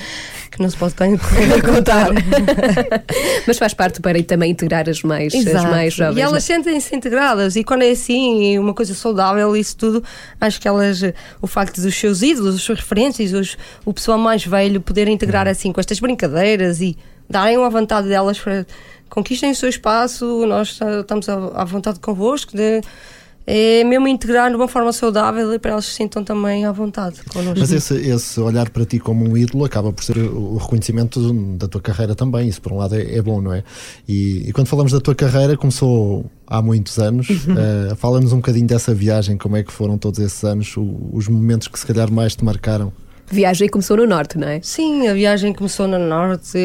que 0.51 0.63
não 0.63 0.71
se 0.71 0.77
pode 0.77 0.95
con- 0.95 1.19
contar. 1.65 2.09
Mas 3.47 3.59
faz 3.59 3.75
parte 3.75 4.01
para 4.01 4.23
também 4.23 4.53
integrar 4.53 4.89
as 4.89 5.03
mais, 5.03 5.35
as 5.35 5.47
Exato. 5.47 5.69
mais 5.69 5.93
jovens. 5.93 6.17
E 6.17 6.21
elas 6.21 6.33
não 6.33 6.41
sentem-se 6.41 6.97
integradas 6.97 7.57
e 7.57 7.65
quando 7.65 7.83
é 7.83 7.91
assim, 7.91 8.59
uma 8.59 8.73
coisa 8.73 8.95
saudável, 8.95 9.55
isso 9.55 9.77
tudo, 9.77 10.03
acho 10.41 10.61
que 10.61 10.67
elas, 10.67 11.03
o 11.43 11.47
facto 11.47 11.81
dos 11.81 11.95
seus 11.95 12.23
ídolos, 12.23 12.55
as 12.55 12.63
suas 12.63 12.79
referências, 12.79 13.33
os, 13.33 13.59
o 13.85 13.93
pessoal 13.93 14.19
mais 14.19 14.45
velho 14.47 14.81
poder 14.81 15.09
integrar 15.09 15.47
assim 15.47 15.73
com 15.73 15.81
estas 15.81 16.01
brincadeiras 16.01 16.81
e 16.81 16.97
darem 17.29 17.63
a 17.63 17.69
vontade 17.69 18.09
delas 18.09 18.39
para 18.39 18.67
conquistem 19.15 19.53
o 19.53 19.55
seu 19.55 19.69
espaço, 19.69 20.45
nós 20.47 20.79
ah, 20.83 21.01
estamos 21.01 21.29
à 21.29 21.65
vontade 21.65 22.01
convosco, 22.01 22.57
de, 22.57 22.81
é 23.47 23.85
mesmo 23.85 24.09
integrar 24.09 24.49
de 24.51 24.57
uma 24.57 24.67
forma 24.69 24.93
saudável 24.93 25.53
e 25.53 25.59
para 25.59 25.73
elas 25.73 25.85
se 25.85 25.93
sintam 25.93 26.25
também 26.25 26.65
à 26.65 26.73
vontade 26.73 27.21
connosco. 27.33 27.59
Mas 27.59 27.71
esse, 27.73 27.95
esse 27.95 28.41
olhar 28.41 28.71
para 28.71 28.85
ti 28.85 28.99
como 28.99 29.29
um 29.29 29.37
ídolo 29.37 29.65
acaba 29.65 29.93
por 29.93 30.03
ser 30.03 30.17
o 30.19 30.57
reconhecimento 30.57 31.33
da 31.57 31.69
tua 31.69 31.81
carreira 31.81 32.15
também. 32.15 32.49
Isso, 32.49 32.63
por 32.63 32.73
um 32.73 32.77
lado, 32.79 32.95
é, 32.97 33.17
é 33.17 33.21
bom, 33.23 33.41
não 33.41 33.53
é? 33.53 33.63
E, 34.09 34.49
e 34.49 34.53
quando 34.53 34.67
falamos 34.69 34.93
da 34.93 35.01
tua 35.01 35.15
carreira, 35.15 35.57
começou 35.57 36.31
há 36.47 36.63
muitos 36.63 36.99
anos. 36.99 37.29
eh, 37.31 37.95
Fala-nos 37.97 38.33
um 38.33 38.37
bocadinho 38.37 38.67
dessa 38.67 38.95
viagem, 38.95 39.37
como 39.37 39.57
é 39.57 39.63
que 39.63 39.73
foram 39.73 39.99
todos 39.99 40.19
esses 40.21 40.43
anos, 40.45 40.77
o- 40.77 41.11
os 41.13 41.29
momentos 41.29 41.69
que 41.69 41.79
se 41.79 41.87
calhar 41.87 42.11
mais 42.11 42.35
te 42.35 42.45
marcaram. 42.45 42.93
Viagem 43.31 43.69
começou 43.69 43.97
no 43.97 44.07
Norte, 44.07 44.37
não 44.39 44.47
é? 44.49 44.61
Sim, 44.63 45.09
a 45.09 45.15
viagem 45.15 45.53
começou 45.55 45.89
no 45.89 45.99
Norte. 45.99 46.59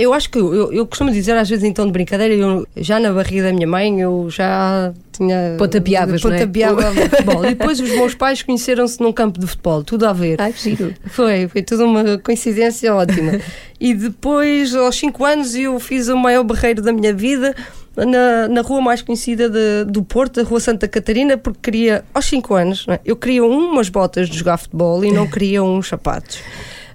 Eu 0.00 0.12
acho 0.14 0.30
que 0.30 0.38
eu, 0.38 0.72
eu 0.72 0.86
costumo 0.86 1.10
dizer 1.10 1.36
às 1.36 1.48
vezes 1.48 1.72
tom 1.74 1.86
de 1.86 1.92
brincadeira, 1.92 2.34
eu, 2.34 2.66
já 2.76 2.98
na 2.98 3.12
barriga 3.12 3.44
da 3.44 3.52
minha 3.52 3.66
mãe 3.66 4.00
eu 4.00 4.28
já 4.30 4.92
tinha 5.12 5.54
Pontapeavas, 5.58 6.22
não 6.22 6.32
é? 6.32 6.38
pontapeava 6.38 6.82
futebol. 6.92 7.44
E 7.50 7.54
depois 7.54 7.80
os 7.80 7.90
meus 7.90 8.14
pais 8.14 8.42
conheceram-se 8.42 9.00
num 9.00 9.12
campo 9.12 9.38
de 9.38 9.46
futebol, 9.46 9.84
tudo 9.84 10.06
a 10.06 10.12
ver. 10.12 10.40
Ai, 10.40 10.54
giro. 10.56 10.94
Foi, 11.06 11.48
foi 11.48 11.62
tudo 11.62 11.84
uma 11.84 12.18
coincidência 12.18 12.94
ótima. 12.94 13.38
e 13.78 13.92
depois, 13.94 14.74
aos 14.74 14.96
5 14.96 15.24
anos, 15.24 15.54
eu 15.54 15.78
fiz 15.78 16.08
o 16.08 16.16
maior 16.16 16.44
barreiro 16.44 16.80
da 16.82 16.92
minha 16.92 17.12
vida 17.12 17.54
na, 17.96 18.48
na 18.48 18.60
rua 18.62 18.80
mais 18.80 19.02
conhecida 19.02 19.48
de- 19.50 19.84
do 19.90 20.02
Porto, 20.02 20.40
a 20.40 20.42
Rua 20.44 20.60
Santa 20.60 20.88
Catarina, 20.88 21.36
porque 21.36 21.58
queria, 21.62 22.04
aos 22.14 22.24
5 22.26 22.54
anos, 22.54 22.86
é? 22.88 23.00
eu 23.04 23.16
queria 23.16 23.44
umas 23.44 23.88
botas 23.88 24.28
de 24.28 24.38
jogar 24.38 24.56
futebol 24.56 25.04
e 25.04 25.12
não 25.12 25.26
queria 25.26 25.62
uns 25.62 25.88
sapatos. 25.88 26.38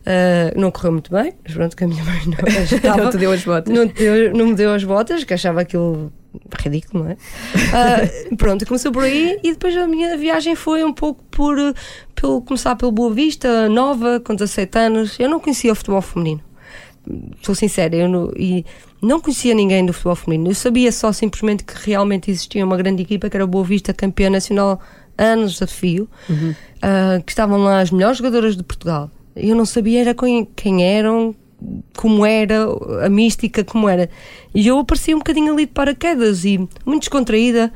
Ah, 0.05 0.53
não 0.55 0.69
correu 0.71 0.91
muito 0.91 1.11
bem, 1.11 1.33
mas 1.43 1.53
pronto, 1.53 1.75
que 1.75 1.83
a 1.83 1.87
minha 1.87 2.03
mãe 2.05 2.19
não 2.27 2.61
ajudava. 2.61 3.03
Não 3.03 3.09
te 3.11 3.17
deu 3.17 3.31
as 3.31 3.43
botas. 3.43 3.73
Não, 3.73 3.87
deu- 3.87 4.33
não 4.33 4.47
me 4.47 4.53
deu 4.55 4.71
as 4.73 4.83
botas, 4.83 5.23
que 5.23 5.33
achava 5.33 5.61
aquilo 5.61 6.11
ridículo, 6.61 7.05
não 7.05 7.11
é? 7.11 7.17
Ah, 7.73 8.35
pronto, 8.37 8.65
começou 8.65 8.91
por 8.91 9.03
aí 9.03 9.39
e 9.43 9.51
depois 9.53 9.75
a 9.77 9.87
minha 9.87 10.17
viagem 10.17 10.53
foi 10.55 10.83
um 10.83 10.93
pouco 10.93 11.23
por, 11.31 11.55
pelo 12.13 12.41
começar 12.41 12.75
pelo 12.75 12.91
Boa 12.91 13.13
Vista, 13.13 13.67
nova, 13.69 14.19
com 14.19 14.35
17 14.35 14.77
anos. 14.77 15.19
Eu 15.19 15.29
não 15.29 15.39
conhecia 15.39 15.71
o 15.71 15.75
futebol 15.75 16.01
feminino. 16.01 16.41
Sou 17.41 17.53
sincera, 17.55 17.95
eu 17.95 18.09
não, 18.09 18.31
e 18.35 18.65
não 19.01 19.19
conhecia 19.21 19.53
ninguém 19.53 19.85
do 19.85 19.93
futebol 19.93 20.15
feminino. 20.15 20.49
Eu 20.49 20.55
sabia 20.55 20.91
só 20.91 21.11
simplesmente 21.13 21.63
que 21.63 21.73
realmente 21.85 22.29
existia 22.31 22.65
uma 22.65 22.75
grande 22.77 23.01
equipa 23.03 23.29
que 23.29 23.37
era 23.37 23.43
o 23.43 23.47
Boa 23.47 23.63
Vista, 23.63 23.93
campeã 23.93 24.29
nacional 24.29 24.79
anos 25.17 25.61
a 25.61 25.67
fio, 25.67 26.09
ah, 26.81 27.21
que 27.25 27.31
estavam 27.31 27.59
lá 27.63 27.79
as 27.79 27.91
melhores 27.91 28.17
jogadoras 28.17 28.57
de 28.57 28.63
Portugal. 28.63 29.09
Eu 29.35 29.55
não 29.55 29.65
sabia 29.65 30.01
era 30.01 30.13
quem, 30.13 30.47
quem 30.55 30.83
eram, 30.83 31.35
como 31.97 32.25
era, 32.25 32.65
a 33.03 33.09
mística, 33.09 33.63
como 33.63 33.89
era. 33.89 34.09
E 34.53 34.67
eu 34.67 34.79
aparecia 34.79 35.15
um 35.15 35.19
bocadinho 35.19 35.53
ali 35.53 35.65
de 35.65 35.71
paraquedas 35.71 36.45
e 36.45 36.57
muito 36.85 37.01
descontraída, 37.01 37.71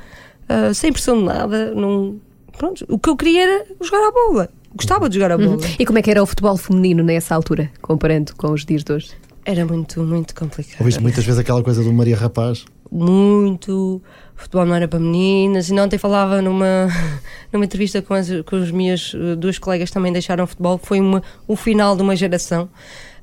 ah, 0.48 0.74
sem 0.74 0.92
pressão 0.92 1.18
de 1.18 1.25
nada. 1.25 1.74
Não, 1.74 2.20
pronto, 2.58 2.86
o 2.88 2.98
que 2.98 3.10
eu 3.10 3.18
queria 3.18 3.44
era 3.44 3.66
jogar 3.82 4.08
a 4.08 4.12
bola. 4.12 4.50
Gostava 4.74 5.10
de 5.10 5.16
jogar 5.16 5.34
a 5.34 5.38
bola. 5.38 5.58
E 5.78 5.86
como 5.86 6.00
é 6.00 6.01
que 6.01 6.12
era 6.12 6.22
o 6.22 6.25
futebol 6.25 6.56
feminino 6.56 7.04
nessa 7.04 7.36
altura, 7.36 7.72
comparando 7.82 8.36
com 8.36 8.51
os 8.51 8.66
dias 8.66 8.84
de 8.84 8.94
hoje? 8.94 9.12
Era 9.44 9.66
muito, 9.66 10.01
muito 10.04 10.36
complicado. 10.36 10.80
Ouviste 10.80 11.01
muitas 11.01 11.25
vezes 11.25 11.39
aquela 11.39 11.63
coisa 11.63 11.84
do 11.84 11.92
Maria 11.92 12.16
Rapaz? 12.16 12.66
muito, 12.92 14.01
futebol 14.41 14.65
não 14.65 14.75
era 14.75 14.88
para 14.88 15.00
meninas. 15.00 15.69
E 15.69 15.74
ontem 15.79 15.98
falava 15.98 16.41
numa, 16.41 16.88
numa 17.51 17.65
entrevista 17.65 18.01
com 18.01 18.13
as, 18.13 18.29
com 18.46 18.55
as 18.55 18.72
minhas 18.72 19.13
eh, 19.15 19.36
duas 19.36 19.60
colegas 19.60 19.89
que 19.89 19.93
também 19.93 20.12
deixaram 20.12 20.43
o 20.43 20.48
futebol, 20.48 20.79
foi 20.81 21.00
uma, 21.00 21.22
o 21.48 21.55
final 21.55 21.96
de 21.96 22.01
uma 22.01 22.15
geração, 22.15 22.69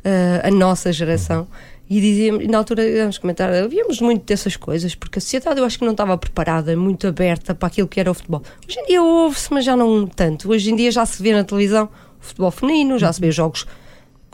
eh, 0.05 0.41
a 0.45 0.51
nossa 0.51 0.93
geração. 0.93 1.47
E 1.89 2.01
dizíamos, 2.01 2.43
e 2.45 2.49
na 2.49 2.59
altura 2.59 2.85
íamos 2.85 3.17
comentar, 3.17 3.53
havíamos 3.53 4.01
muito 4.01 4.25
dessas 4.25 4.57
coisas, 4.57 4.95
porque 4.97 5.21
a 5.21 5.23
sociedade 5.23 5.61
eu 5.61 5.65
acho 5.65 5.79
que 5.79 5.85
não 5.85 5.93
estava 5.93 6.19
preparada, 6.19 6.77
muito 6.77 7.07
aberta 7.07 7.55
para 7.55 7.69
aquilo 7.69 7.87
que 7.87 8.01
era 8.01 8.11
o 8.11 8.15
futebol. 8.15 8.43
Hoje 8.69 8.81
em 8.81 8.87
dia 8.87 9.03
ouve-se, 9.03 9.53
mas 9.53 9.65
já 9.65 9.77
não 9.77 10.05
tanto. 10.07 10.51
Hoje 10.51 10.73
em 10.73 10.77
dia 10.77 10.91
já 10.91 11.07
se 11.07 11.23
vê 11.23 11.33
na 11.33 11.45
televisão 11.45 11.89
o 12.21 12.25
futebol 12.25 12.51
feminino, 12.51 12.99
já 12.99 13.13
se 13.13 13.21
vê 13.21 13.31
jogos 13.31 13.67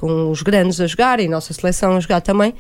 com 0.02 0.30
os 0.32 0.42
grandes 0.42 0.80
a 0.80 0.86
jogar 0.88 1.20
e 1.20 1.26
a 1.26 1.30
nossa 1.30 1.52
seleção 1.54 1.96
a 1.96 2.00
jogar 2.00 2.20
também. 2.20 2.52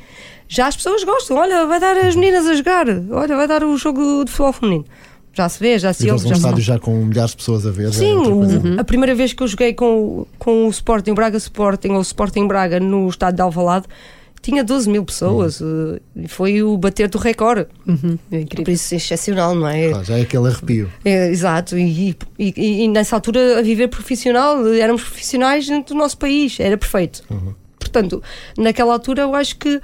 Já 0.48 0.68
as 0.68 0.76
pessoas 0.76 1.02
gostam, 1.02 1.36
olha, 1.38 1.66
vai 1.66 1.80
dar 1.80 1.96
as 1.96 2.14
meninas 2.14 2.46
a 2.46 2.54
jogar, 2.54 2.86
olha, 3.10 3.34
vai 3.36 3.48
dar 3.48 3.64
o 3.64 3.76
jogo 3.76 4.24
de 4.24 4.30
futebol 4.30 4.52
feminino. 4.52 4.84
Já 5.34 5.48
se 5.48 5.58
vê, 5.58 5.78
já 5.78 5.92
se 5.92 6.08
ouve. 6.10 6.26
um 6.26 6.28
Já 6.28 6.34
se 6.34 6.40
estádio 6.40 6.62
já 6.62 6.78
com 6.78 6.94
milhares 7.04 7.30
de 7.32 7.38
pessoas 7.38 7.66
a 7.66 7.70
ver. 7.70 7.88
é 7.88 7.92
Sim, 7.92 8.14
o- 8.14 8.78
a 8.80 8.84
primeira 8.84 9.14
vez 9.14 9.32
que 9.32 9.42
eu 9.42 9.48
joguei 9.48 9.72
com, 9.72 10.24
com 10.38 10.66
o 10.66 10.70
Sporting, 10.70 11.14
Braga 11.14 11.36
Sporting, 11.38 11.88
ou 11.92 12.02
Sporting 12.02 12.46
Braga 12.46 12.78
no 12.78 13.08
estádio 13.08 13.36
de 13.36 13.42
Alvalade, 13.42 13.86
tinha 14.42 14.62
12 14.64 14.90
mil 14.90 15.04
pessoas. 15.04 15.60
Uhum. 15.60 15.96
eh, 16.16 16.22
E 16.24 16.28
foi 16.28 16.62
o 16.62 16.76
bater 16.76 17.08
do 17.08 17.16
recorde. 17.16 17.66
Uhum, 17.86 18.18
é 18.30 18.36
Por 18.36 18.42
incrível. 18.42 18.74
isso 18.74 18.92
é 18.92 18.96
excepcional, 18.98 19.54
não 19.54 19.68
é? 19.68 19.92
Ah, 19.92 20.02
já 20.02 20.18
é 20.18 20.22
aquele 20.22 20.48
arrepio. 20.48 20.90
É, 21.04 21.28
exato, 21.30 21.78
e, 21.78 22.16
e- 22.38 22.84
e- 22.84 22.88
nessa 22.88 23.16
altura 23.16 23.58
a 23.58 23.62
viver 23.62 23.88
profissional, 23.88 24.66
éramos 24.66 25.02
profissionais 25.02 25.66
dentro 25.66 25.94
do 25.94 25.98
nosso 25.98 26.18
país, 26.18 26.58
era 26.60 26.76
perfeito. 26.76 27.22
Portanto, 27.78 28.22
naquela 28.58 28.92
altura 28.92 29.22
eu 29.22 29.34
acho 29.34 29.56
que 29.56 29.80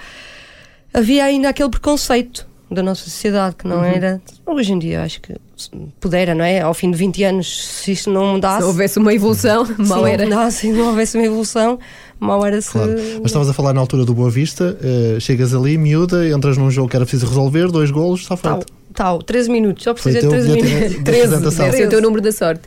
havia 0.93 1.25
ainda 1.25 1.49
aquele 1.49 1.69
preconceito 1.71 2.47
da 2.71 2.83
nossa 2.83 3.05
sociedade 3.05 3.57
que 3.57 3.67
não 3.67 3.83
era. 3.83 4.21
Hoje 4.45 4.73
em 4.73 4.79
dia 4.79 5.03
acho 5.03 5.21
que 5.23 5.35
se 5.57 5.71
pudera, 5.99 6.35
não 6.35 6.45
é? 6.45 6.61
Ao 6.61 6.75
fim 6.75 6.91
de 6.91 6.99
20 6.99 7.25
anos, 7.25 7.67
se 7.67 7.93
isto 7.93 8.11
não 8.11 8.35
mudasse. 8.35 8.59
Se 8.59 8.65
houvesse 8.65 8.99
uma 8.99 9.13
evolução, 9.15 9.65
se 9.65 9.73
mal 9.83 10.01
não 10.01 10.07
era. 10.07 10.25
mudasse 10.25 10.69
e 10.69 10.73
não 10.73 10.89
houvesse 10.89 11.17
uma 11.17 11.25
evolução, 11.27 11.79
mal 12.21 12.45
era 12.45 12.61
se. 12.61 12.71
Claro. 12.73 12.93
Mas 13.23 13.27
estavas 13.27 13.49
a 13.49 13.53
falar 13.53 13.73
na 13.73 13.81
altura 13.81 14.05
do 14.05 14.15
Boa 14.15 14.31
Vista, 14.31 14.77
eh, 14.83 15.19
chegas 15.21 15.55
ali, 15.55 15.77
miúda, 15.79 16.29
entras 16.29 16.57
num 16.57 16.71
jogo 16.71 16.89
que 16.89 16.97
era 16.97 17.05
preciso 17.05 17.27
resolver, 17.27 17.69
dois 17.69 17.91
golos, 17.91 18.21
está 18.21 18.37
Tal, 18.37 18.57
feito. 18.57 18.73
tal, 18.95 19.23
13 19.23 19.51
minutos, 19.51 19.85
só 19.85 19.93
o 19.93 19.95
de 19.95 20.21
teu 20.21 20.31
13 20.31 20.49
bilhete 20.53 20.67
minutos. 20.75 20.97
de 20.97 21.05
13, 21.05 21.21
apresentação. 21.23 21.65
deve 21.67 21.77
ser 21.77 21.87
o 21.87 21.91
teu 21.91 22.03
número 22.03 22.23
da 22.23 22.33
sorte. 22.33 22.63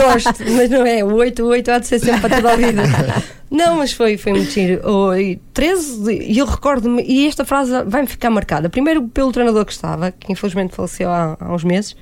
Gosto, 0.00 0.44
mas 0.56 0.70
não 0.70 0.84
é. 0.86 1.04
O 1.04 1.14
8, 1.14 1.42
o 1.42 1.46
8 1.48 1.70
há 1.70 1.78
de 1.78 1.86
ser 1.86 1.98
sempre 2.00 2.20
para 2.20 2.36
toda 2.36 2.52
a 2.52 2.56
vida. 2.56 2.82
Não, 3.50 3.76
mas 3.76 3.92
foi, 3.92 4.16
foi 4.16 4.32
muito 4.32 4.50
giro. 4.50 4.80
Oh, 4.84 5.14
e 5.14 5.36
13, 5.52 6.10
e 6.12 6.38
eu 6.38 6.46
recordo-me, 6.46 7.02
e 7.06 7.26
esta 7.26 7.44
frase 7.44 7.70
vai-me 7.86 8.08
ficar 8.08 8.30
marcada. 8.30 8.68
Primeiro 8.68 9.02
pelo 9.08 9.30
treinador 9.30 9.64
que 9.64 9.72
estava, 9.72 10.10
que 10.10 10.32
infelizmente 10.32 10.74
faleceu 10.74 11.08
há, 11.08 11.36
há 11.38 11.54
uns 11.54 11.62
meses, 11.62 11.94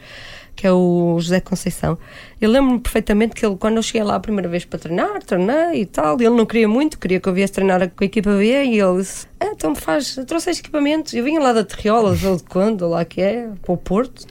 que 0.62 0.66
é 0.68 0.70
o 0.70 1.18
José 1.18 1.40
Conceição. 1.40 1.98
Eu 2.40 2.48
lembro-me 2.48 2.78
perfeitamente 2.78 3.34
que 3.34 3.44
ele, 3.44 3.56
quando 3.56 3.78
eu 3.78 3.82
cheguei 3.82 4.04
lá 4.04 4.14
a 4.14 4.20
primeira 4.20 4.48
vez 4.48 4.64
para 4.64 4.78
treinar, 4.78 5.20
treinei 5.24 5.80
e 5.80 5.86
tal, 5.86 6.14
ele 6.20 6.30
não 6.30 6.46
queria 6.46 6.68
muito, 6.68 7.00
queria 7.00 7.18
que 7.18 7.28
eu 7.28 7.34
viesse 7.34 7.54
treinar 7.54 7.80
com 7.90 8.04
a 8.04 8.06
equipa 8.06 8.30
B, 8.30 8.44
e 8.44 8.78
ele 8.78 8.98
disse: 8.98 9.26
ah, 9.40 9.46
então 9.46 9.74
faz, 9.74 10.14
trouxe 10.24 10.50
equipamentos. 10.50 11.14
Eu 11.14 11.24
vinha 11.24 11.40
lá 11.40 11.52
da 11.52 11.64
Terriolas, 11.64 12.22
ou 12.22 12.36
de 12.36 12.44
quando, 12.44 12.88
lá 12.88 13.04
que 13.04 13.20
é, 13.20 13.48
para 13.60 13.72
o 13.72 13.76
Porto, 13.76 14.28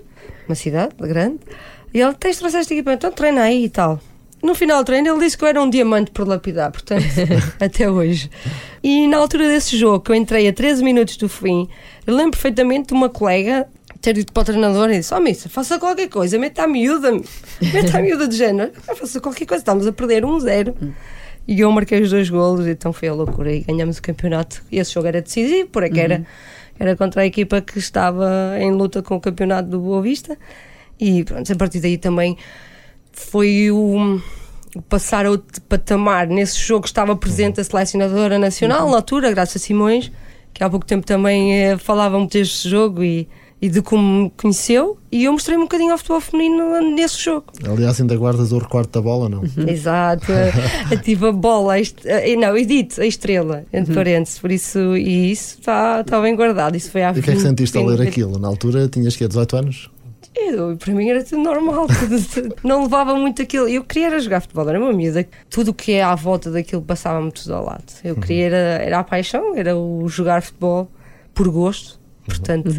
uma 0.48 0.56
cidade 0.56 0.96
grande. 0.98 1.42
E 1.94 2.00
ele, 2.00 2.14
tens 2.14 2.36
de 2.36 2.40
trazer 2.40 2.60
este 2.60 2.76
equipamento, 2.76 3.06
então 3.06 3.14
treina 3.14 3.42
aí 3.42 3.66
e 3.66 3.70
tal. 3.70 4.00
No 4.42 4.56
final 4.56 4.82
do 4.82 4.86
treino 4.86 5.10
ele 5.10 5.20
disse 5.20 5.38
que 5.38 5.44
eu 5.44 5.50
era 5.50 5.62
um 5.62 5.70
diamante 5.70 6.12
por 6.12 6.26
lapidar, 6.26 6.72
portanto, 6.72 7.04
até 7.60 7.92
hoje. 7.92 8.32
E 8.82 9.06
na 9.06 9.18
altura 9.18 9.50
desse 9.50 9.78
jogo, 9.78 10.00
que 10.00 10.12
eu 10.12 10.16
entrei 10.16 10.48
a 10.48 10.54
13 10.54 10.82
minutos 10.82 11.18
do 11.18 11.28
fim, 11.28 11.68
eu 12.08 12.16
lembro 12.16 12.32
perfeitamente 12.32 12.88
de 12.88 12.94
uma 12.94 13.10
colega 13.10 13.68
ter 14.02 14.14
dito 14.14 14.34
para 14.34 14.42
o 14.42 14.46
treinador 14.46 14.90
e 14.90 14.98
disse: 14.98 15.14
Oh, 15.14 15.20
missa, 15.20 15.48
faça 15.48 15.78
qualquer 15.80 16.10
coisa, 16.10 16.38
meta 16.40 16.64
a 16.64 16.68
miúda, 16.68 17.12
meta 17.12 17.98
a 17.98 18.02
miúda 18.02 18.28
de 18.28 18.36
género, 18.36 18.72
faça 18.82 19.22
qualquer 19.22 19.46
coisa, 19.46 19.62
estamos 19.62 19.86
a 19.86 19.92
perder 19.92 20.24
1-0. 20.24 20.76
E 21.48 21.60
eu 21.60 21.72
marquei 21.72 22.02
os 22.02 22.10
dois 22.10 22.30
golos, 22.30 22.68
então 22.68 22.94
foi 22.94 23.08
a 23.08 23.14
loucura 23.14 23.52
e 23.52 23.62
ganhamos 23.62 23.98
o 23.98 24.02
campeonato. 24.02 24.64
E 24.72 24.80
esse 24.80 24.94
jogo 24.94 25.08
era 25.08 25.22
decisivo, 25.22 25.70
porque 25.70 26.00
era, 26.00 26.26
era 26.80 26.96
contra 26.96 27.24
a 27.24 27.26
equipa 27.26 27.62
que 27.62 27.80
estava 27.80 28.56
em 28.60 28.72
luta 28.72 29.02
com 29.02 29.16
o 29.16 29.20
campeonato 29.20 29.70
do 29.70 29.80
Boa 29.80 30.02
Vista. 30.02 30.38
E 31.00 31.24
pronto, 31.24 31.52
a 31.52 31.56
partir 31.56 31.80
daí 31.80 31.98
também 31.98 32.38
foi 33.12 33.72
o, 33.72 34.22
passar 34.88 35.26
a 35.26 35.32
outro 35.32 35.62
patamar. 35.64 36.28
Nesse 36.28 36.60
jogo 36.60 36.86
estava 36.86 37.16
presente 37.16 37.60
a 37.60 37.64
selecionadora 37.64 38.38
nacional, 38.38 38.90
na 38.90 38.98
altura, 38.98 39.32
Graça 39.32 39.58
Simões, 39.58 40.12
que 40.54 40.64
há 40.64 40.70
pouco 40.70 40.86
tempo 40.86 41.06
também 41.06 41.54
eh, 41.54 41.78
falavam 41.78 42.28
deste 42.28 42.70
jogo 42.70 43.04
e, 43.04 43.28
e 43.62 43.70
de 43.70 43.82
como 43.82 44.24
me 44.24 44.30
conheceu. 44.32 44.98
E 45.12 45.26
eu 45.26 45.32
mostrei 45.34 45.58
um 45.58 45.62
bocadinho 45.62 45.92
ao 45.92 45.98
futebol 45.98 46.22
feminino 46.22 46.80
nesse 46.96 47.20
jogo. 47.22 47.46
Aliás, 47.70 48.00
ainda 48.02 48.16
guardas 48.16 48.52
o 48.52 48.58
recorte 48.58 48.92
da 48.94 49.02
bola, 49.02 49.28
não? 49.30 49.44
Exato, 49.68 50.32
eu 50.90 51.02
tive 51.02 51.28
a 51.28 51.32
bola, 51.32 51.74
a 51.74 51.80
est- 51.80 52.06
eh, 52.06 52.36
não, 52.38 52.58
Edith, 52.58 52.98
a 53.00 53.06
estrela, 53.06 53.66
entre 53.74 53.94
parênteses, 53.94 54.40
por 54.40 54.52
isso, 54.52 54.96
e 54.98 55.32
isso 55.32 55.58
está 55.60 56.04
tá 56.04 56.20
bem 56.22 56.36
guardado. 56.36 56.76
Isso 56.76 56.90
foi 56.92 57.04
há 57.04 57.12
E 57.12 57.20
o 57.20 57.24
que 57.24 57.30
é 57.30 57.34
que 57.34 57.40
sentiste 57.42 57.78
a 57.78 57.82
fim 57.82 57.88
ler 57.88 57.98
de- 57.98 58.08
aquilo? 58.08 58.40
Na 58.40 58.48
altura 58.48 58.88
tinhas 58.88 59.16
que 59.16 59.28
18 59.28 59.58
anos? 59.58 59.92
Eu, 60.34 60.78
para 60.78 60.94
mim 60.94 61.10
era 61.10 61.22
tudo 61.26 61.44
normal, 61.44 61.88
tudo- 62.00 62.24
tudo- 62.34 62.56
não 62.64 62.84
levava 62.84 63.14
muito 63.16 63.42
aquilo. 63.42 63.68
Eu 63.68 63.84
queria 63.84 64.08
era 64.08 64.20
jogar 64.22 64.40
futebol, 64.40 64.70
era 64.70 64.80
uma 64.80 64.94
miúda. 64.94 65.28
Tudo 65.50 65.72
o 65.72 65.74
que 65.74 65.92
é 65.92 66.02
à 66.04 66.16
volta 66.16 66.50
daquilo 66.50 66.82
passava-me 66.82 67.30
tudo 67.34 67.54
ao 67.54 67.66
lado. 67.66 67.84
Eu 68.02 68.16
queria 68.16 68.46
era, 68.46 68.58
era 68.82 69.00
a 69.00 69.04
paixão, 69.04 69.56
era 69.58 69.76
o 69.76 70.08
jogar 70.08 70.42
futebol 70.42 70.90
por 71.34 71.50
gosto. 71.50 72.00
Portanto, 72.26 72.72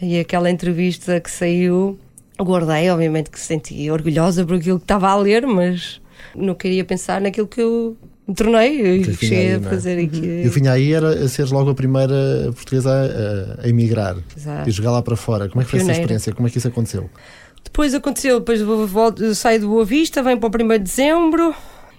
e 0.00 0.18
aquela 0.18 0.50
entrevista 0.50 1.20
que 1.20 1.30
saiu, 1.30 1.98
guardei, 2.38 2.90
obviamente 2.90 3.30
que 3.30 3.40
se 3.40 3.46
senti 3.46 3.90
orgulhosa 3.90 4.44
por 4.44 4.56
aquilo 4.56 4.78
que 4.78 4.84
estava 4.84 5.08
a 5.08 5.16
ler, 5.16 5.46
mas 5.46 6.00
não 6.34 6.54
queria 6.54 6.84
pensar 6.84 7.20
naquilo 7.20 7.46
que 7.46 7.60
eu 7.60 7.96
me 8.26 8.34
tornei 8.34 8.80
e 8.80 9.14
cheguei 9.14 9.54
a 9.54 9.56
é? 9.56 9.60
fazer 9.60 10.04
aqui. 10.04 10.42
E 10.44 10.48
o 10.48 10.52
fim 10.52 10.66
aí 10.66 10.92
era 10.92 11.08
a 11.08 11.28
seres 11.28 11.50
logo 11.50 11.70
a 11.70 11.74
primeira 11.74 12.50
portuguesa 12.54 12.90
a, 12.90 13.64
a 13.64 13.68
emigrar 13.68 14.16
Exato. 14.36 14.68
e 14.68 14.72
jogar 14.72 14.90
lá 14.90 15.02
para 15.02 15.16
fora. 15.16 15.48
Como 15.48 15.62
é 15.62 15.64
que 15.64 15.70
foi 15.70 15.80
essa 15.80 15.92
experiência? 15.92 16.32
Como 16.34 16.46
é 16.48 16.50
que 16.50 16.58
isso 16.58 16.68
aconteceu? 16.68 17.08
Depois 17.64 17.94
aconteceu, 17.94 18.38
depois 18.38 18.60
volto, 18.60 19.34
saio 19.34 19.60
do 19.60 19.68
Boa 19.68 19.84
Vista, 19.84 20.22
venho 20.22 20.38
para 20.38 20.62
o 20.62 20.64
1 20.64 20.68
de 20.68 20.78
dezembro 20.78 21.54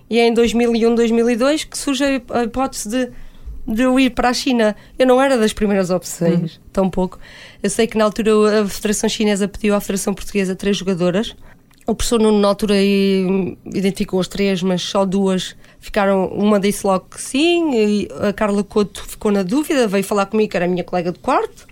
e 0.10 0.20
é 0.20 0.28
em 0.28 0.34
2001, 0.34 0.96
2002 0.96 1.64
que 1.66 1.78
surge 1.78 2.04
a 2.30 2.44
hipótese 2.44 2.90
de, 2.90 3.10
de 3.68 3.82
eu 3.82 4.00
ir 4.00 4.12
para 4.12 4.30
a 4.30 4.34
China. 4.34 4.76
Eu 4.98 5.06
não 5.06 5.22
era 5.22 5.38
das 5.38 5.52
primeiras 5.52 5.90
opções, 5.90 6.60
tão 6.72 6.90
pouco. 6.90 7.20
Eu 7.62 7.70
sei 7.70 7.86
que 7.86 7.98
na 7.98 8.06
altura 8.06 8.62
a 8.62 8.68
Federação 8.68 9.10
Chinesa 9.10 9.48
pediu 9.48 9.76
à 9.76 9.82
Federação 9.82 10.14
Portuguesa 10.14 10.56
três 10.56 10.78
jogadoras. 10.78 11.36
O 11.86 11.96
professor 11.96 12.20
Nuno, 12.20 12.40
na 12.40 12.48
altura, 12.50 12.76
identificou 13.66 14.20
as 14.20 14.28
três, 14.28 14.62
mas 14.62 14.82
só 14.82 15.06
duas 15.06 15.56
ficaram. 15.80 16.28
Uma 16.28 16.60
disse 16.60 16.86
logo 16.86 17.06
que 17.12 17.22
sim, 17.22 18.08
a 18.22 18.34
Carla 18.34 18.64
Couto 18.64 19.06
ficou 19.06 19.32
na 19.32 19.44
dúvida, 19.44 19.88
veio 19.88 20.04
falar 20.04 20.26
comigo, 20.26 20.52
que 20.52 20.58
era 20.58 20.66
a 20.66 20.70
minha 20.70 20.84
colega 20.84 21.12
de 21.12 21.20
quarto. 21.20 21.66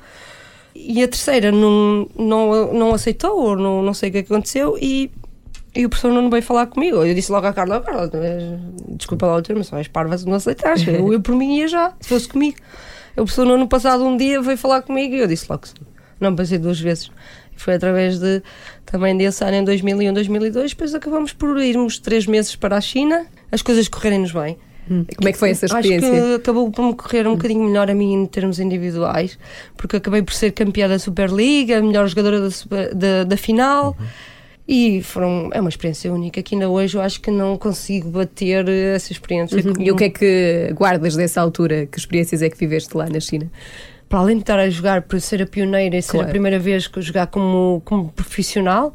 E 0.73 1.01
a 1.01 1.07
terceira 1.07 1.51
não, 1.51 2.07
não, 2.17 2.73
não 2.73 2.93
aceitou, 2.93 3.37
ou 3.39 3.55
não, 3.55 3.81
não 3.81 3.93
sei 3.93 4.09
o 4.09 4.11
que 4.11 4.17
aconteceu, 4.19 4.77
e, 4.81 5.09
e 5.75 5.85
o 5.85 5.89
professor 5.89 6.13
não 6.13 6.29
veio 6.29 6.41
falar 6.43 6.67
comigo. 6.67 7.03
Eu 7.03 7.13
disse 7.13 7.31
logo 7.31 7.45
à 7.47 7.53
Carla: 7.53 7.77
"Oh, 7.77 7.81
Carla, 7.81 8.09
és- 8.13 8.59
desculpa 8.97 9.25
lá 9.27 9.35
o 9.35 9.41
termo, 9.41 9.63
são 9.63 9.77
as 9.79 9.87
parvas 9.87 10.23
que 10.23 10.29
não 10.29 10.35
aceitaste. 10.37 10.89
Eu, 10.89 11.11
eu 11.13 11.19
por 11.21 11.35
mim 11.35 11.57
ia 11.57 11.67
já, 11.67 11.93
se 11.99 12.09
fosse 12.09 12.27
comigo. 12.27 12.57
O 13.13 13.23
professor 13.23 13.45
no 13.45 13.67
passado, 13.67 14.03
um 14.05 14.17
dia, 14.17 14.41
veio 14.41 14.57
falar 14.57 14.81
comigo 14.81 15.15
e 15.15 15.19
eu 15.19 15.27
disse 15.27 15.45
logo 15.49 15.61
que 15.63 15.69
sim. 15.69 15.75
Não 16.19 16.35
pensei 16.35 16.57
duas 16.57 16.79
vezes. 16.79 17.09
Foi 17.57 17.73
através 17.75 18.19
de 18.19 18.41
também 18.85 19.15
desse 19.17 19.43
ano 19.43 19.55
em 19.57 19.63
2001, 19.63 20.13
2002. 20.13 20.71
Depois 20.71 20.93
acabamos 20.93 21.31
por 21.33 21.57
irmos 21.59 21.97
três 21.99 22.25
meses 22.27 22.55
para 22.55 22.75
a 22.77 22.81
China, 22.81 23.25
as 23.51 23.61
coisas 23.61 23.87
correrem-nos 23.87 24.31
bem. 24.31 24.57
Como 24.87 25.27
é 25.27 25.31
que 25.31 25.37
foi 25.39 25.49
essa 25.49 25.65
Acho 25.65 25.77
experiência? 25.77 26.11
que 26.11 26.35
acabou 26.35 26.69
por 26.69 26.85
me 26.85 26.93
correr 26.93 27.25
um 27.27 27.31
bocadinho 27.31 27.63
melhor 27.63 27.89
a 27.89 27.95
mim 27.95 28.13
em 28.13 28.25
termos 28.27 28.59
individuais, 28.59 29.39
porque 29.75 29.95
acabei 29.95 30.21
por 30.21 30.31
ser 30.33 30.51
campeã 30.51 30.87
da 30.87 30.99
Superliga, 30.99 31.81
melhor 31.81 32.07
jogadora 32.07 32.39
da, 32.41 32.51
super- 32.51 32.93
da, 32.93 33.23
da 33.23 33.35
final. 33.37 33.97
E 34.67 35.01
foram, 35.03 35.49
é 35.53 35.59
uma 35.61 35.69
experiência 35.69 36.11
única 36.11 36.41
que 36.41 36.55
ainda 36.55 36.67
hoje 36.69 36.97
eu 36.97 37.01
acho 37.01 37.21
que 37.21 37.29
não 37.29 37.55
consigo 37.57 38.09
bater 38.09 38.67
essa 38.67 39.11
experiência. 39.11 39.57
Uhum. 39.63 39.73
E 39.79 39.91
o 39.91 39.95
que 39.95 40.05
é 40.05 40.09
que 40.09 40.73
guardas 40.73 41.15
dessa 41.15 41.39
altura? 41.39 41.85
Que 41.85 41.99
experiências 41.99 42.41
é 42.41 42.49
que 42.49 42.57
viveste 42.57 42.97
lá 42.97 43.07
na 43.07 43.19
China? 43.19 43.51
Para 44.09 44.19
além 44.19 44.37
de 44.37 44.41
estar 44.43 44.57
a 44.57 44.67
jogar 44.69 45.03
por 45.03 45.21
ser 45.21 45.41
a 45.43 45.45
pioneira 45.45 45.95
e 45.97 46.01
ser 46.01 46.11
Claro. 46.13 46.27
a 46.27 46.29
primeira 46.31 46.57
vez 46.57 46.87
que 46.87 46.97
eu 46.97 47.03
jogar 47.03 47.27
como, 47.27 47.81
como 47.85 48.09
profissional, 48.11 48.93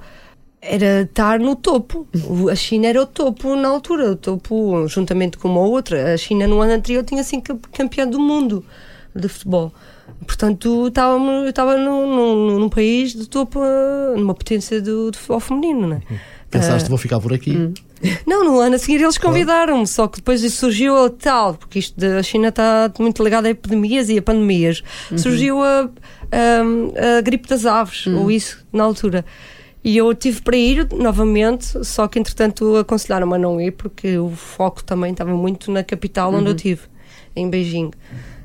era 0.60 1.02
estar 1.02 1.38
no 1.38 1.54
topo. 1.54 2.06
O- 2.28 2.48
A 2.48 2.54
China 2.56 2.88
era 2.88 3.00
o 3.02 3.06
topo 3.06 3.54
na 3.54 3.68
altura, 3.68 4.10
o 4.10 4.16
topo 4.16 4.86
juntamente 4.88 5.38
com 5.38 5.48
uma 5.48 5.60
outra. 5.60 6.14
A 6.14 6.16
China 6.16 6.48
no 6.48 6.60
ano 6.60 6.72
anterior 6.72 7.04
tinha 7.04 7.22
cinco 7.22 7.56
campeã 7.72 8.06
do 8.08 8.18
mundo 8.18 8.64
de 9.14 9.28
futebol. 9.28 9.72
Portanto, 10.26 10.88
estávamos- 10.88 11.44
eu 11.44 11.50
estava 11.50 11.76
num, 11.76 12.06
num, 12.14 12.58
num 12.60 12.68
país 12.68 13.12
de 13.14 13.28
topo, 13.28 13.60
eh, 13.62 14.16
numa 14.16 14.34
potência 14.34 14.80
do, 14.80 15.10
do 15.10 15.16
futebol 15.16 15.40
feminino, 15.40 15.86
né? 15.88 16.00
Pensaste, 16.50 16.88
vou 16.88 16.98
ficar 16.98 17.20
por 17.20 17.32
aqui. 17.32 17.56
Hum. 17.56 17.74
Não, 18.26 18.42
no 18.44 18.58
ano 18.58 18.76
a 18.76 18.78
seguir 18.78 19.02
eles 19.02 19.18
convidaram-me, 19.18 19.86
só 19.86 20.08
que 20.08 20.16
depois 20.18 20.40
surgiu 20.54 20.96
a 21.04 21.10
tal, 21.10 21.54
porque 21.54 21.78
isto 21.78 21.98
da 22.00 22.22
China 22.22 22.48
está 22.48 22.90
muito 22.98 23.22
ligado 23.22 23.46
a 23.46 23.50
epidemias 23.50 24.08
e 24.08 24.18
a 24.18 24.22
pandemias. 24.22 24.82
Surgiu 25.16 25.62
a, 25.62 25.88
a, 26.32 27.18
a 27.18 27.20
gripe 27.20 27.46
das 27.48 27.66
aves, 27.66 28.06
ou 28.06 28.30
isso, 28.30 28.64
na 28.72 28.84
altura. 28.84 29.24
E 29.84 29.96
eu 29.96 30.12
tive 30.14 30.40
para 30.42 30.56
ir 30.56 30.88
novamente, 30.92 31.84
só 31.84 32.08
que 32.08 32.18
entretanto 32.18 32.76
aconselharam-me 32.76 33.34
a 33.34 33.38
não 33.38 33.60
ir, 33.60 33.72
porque 33.72 34.18
o 34.18 34.30
foco 34.30 34.82
também 34.82 35.12
estava 35.12 35.32
muito 35.34 35.70
na 35.70 35.82
capital 35.84 36.32
onde 36.34 36.48
eu 36.50 36.54
tive, 36.54 36.80
em 37.36 37.48
Beijing. 37.50 37.90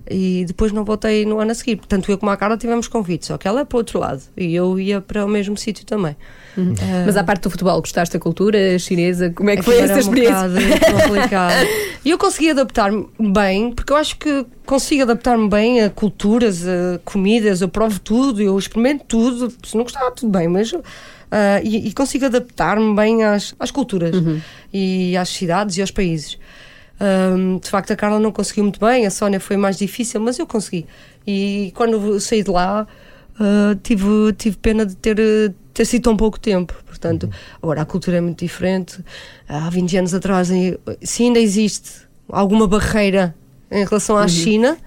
E 0.10 0.46
depois 0.46 0.72
não 0.72 0.84
voltei 0.86 1.26
no 1.26 1.40
ano 1.40 1.52
a 1.52 1.56
seguir. 1.56 1.78
Portanto, 1.78 2.12
eu 2.12 2.18
como 2.18 2.32
a 2.32 2.38
Carla 2.38 2.58
tivemos 2.58 2.88
convite, 2.88 3.26
só 3.26 3.38
que 3.38 3.48
ela 3.48 3.62
é 3.62 3.66
para 3.66 3.76
o 3.76 3.80
outro 3.80 4.00
lado. 4.00 4.22
E 4.38 4.54
eu 4.54 4.80
ia 4.80 5.02
para 5.02 5.26
o 5.26 5.28
mesmo 5.28 5.58
sítio 5.58 5.86
também. 5.86 6.16
Ah, 6.58 7.04
Mas 7.06 7.18
à 7.18 7.24
parte 7.24 7.42
do 7.44 7.50
futebol, 7.50 7.80
gostaste 7.82 8.14
da 8.14 8.20
cultura 8.20 8.78
chinesa? 8.80 9.30
Como 9.32 9.50
é 9.50 9.56
que 9.58 9.64
foi 9.64 9.78
essa 9.80 9.96
um 9.96 10.00
experiência? 10.00 10.48
bocado 10.48 11.04
complicado. 11.04 11.68
E 12.06 12.10
eu 12.12 12.18
consegui 12.18 12.52
adaptar-me 12.52 13.08
bem, 13.20 13.72
porque 13.72 13.92
eu 13.92 13.98
acho 13.98 14.16
que 14.18 14.46
consigo 14.66 15.02
adaptar-me 15.04 15.50
bem 15.50 15.82
a 15.82 15.90
culturas, 15.90 16.66
a 16.68 17.00
comidas, 17.04 17.62
eu 17.62 17.68
provo 17.68 18.00
tudo, 18.00 18.42
eu 18.42 18.58
experimento 18.58 19.04
tudo, 19.08 19.52
se 19.64 19.76
não 19.76 19.84
gostar, 19.84 20.10
tudo 20.12 20.32
bem, 20.32 20.48
mas. 20.48 20.72
ah, 21.32 21.60
e, 21.64 21.88
e 21.88 21.94
consigo 21.94 22.26
adaptar-me 22.28 22.96
bem 22.96 23.24
às, 23.24 23.54
às 23.60 23.72
culturas 23.72 24.16
e 24.74 25.18
às 25.18 25.30
cidades 25.30 25.78
e 25.78 25.82
aos 25.82 25.92
países. 25.92 26.38
Ahm, 27.00 27.60
de 27.60 27.70
facto, 27.70 27.92
a 27.92 27.96
Carla 27.96 28.20
não 28.20 28.32
conseguiu 28.32 28.64
muito 28.64 28.80
bem, 28.80 29.06
a 29.06 29.12
Sónia 29.12 29.40
foi 29.40 29.58
mais 29.58 29.78
difícil, 29.78 30.22
mas 30.22 30.40
eu 30.40 30.48
consegui. 30.48 30.86
E 31.28 31.72
quando 31.76 32.20
saí 32.20 32.44
de 32.44 32.52
lá, 32.52 32.88
ah, 33.40 33.76
tive, 33.84 34.34
tive 34.38 34.58
pena 34.58 34.86
de 34.86 34.96
ter, 34.96 35.18
ter 35.74 35.86
sido 35.86 36.04
tão 36.04 36.18
pouco 36.18 36.40
tempo. 36.40 36.74
Portanto, 36.86 37.30
agora 37.62 37.82
a 37.82 37.86
cultura 37.86 38.18
é 38.18 38.22
muito 38.22 38.40
diferente. 38.40 39.04
Há 39.48 39.70
20 39.70 39.98
anos 39.98 40.14
atrás, 40.14 40.50
se 41.02 41.24
ainda 41.24 41.40
existe 41.40 42.06
alguma 42.30 42.68
barreira 42.68 43.36
em 43.70 43.84
relação 43.84 44.18
à 44.18 44.28
China, 44.28 44.78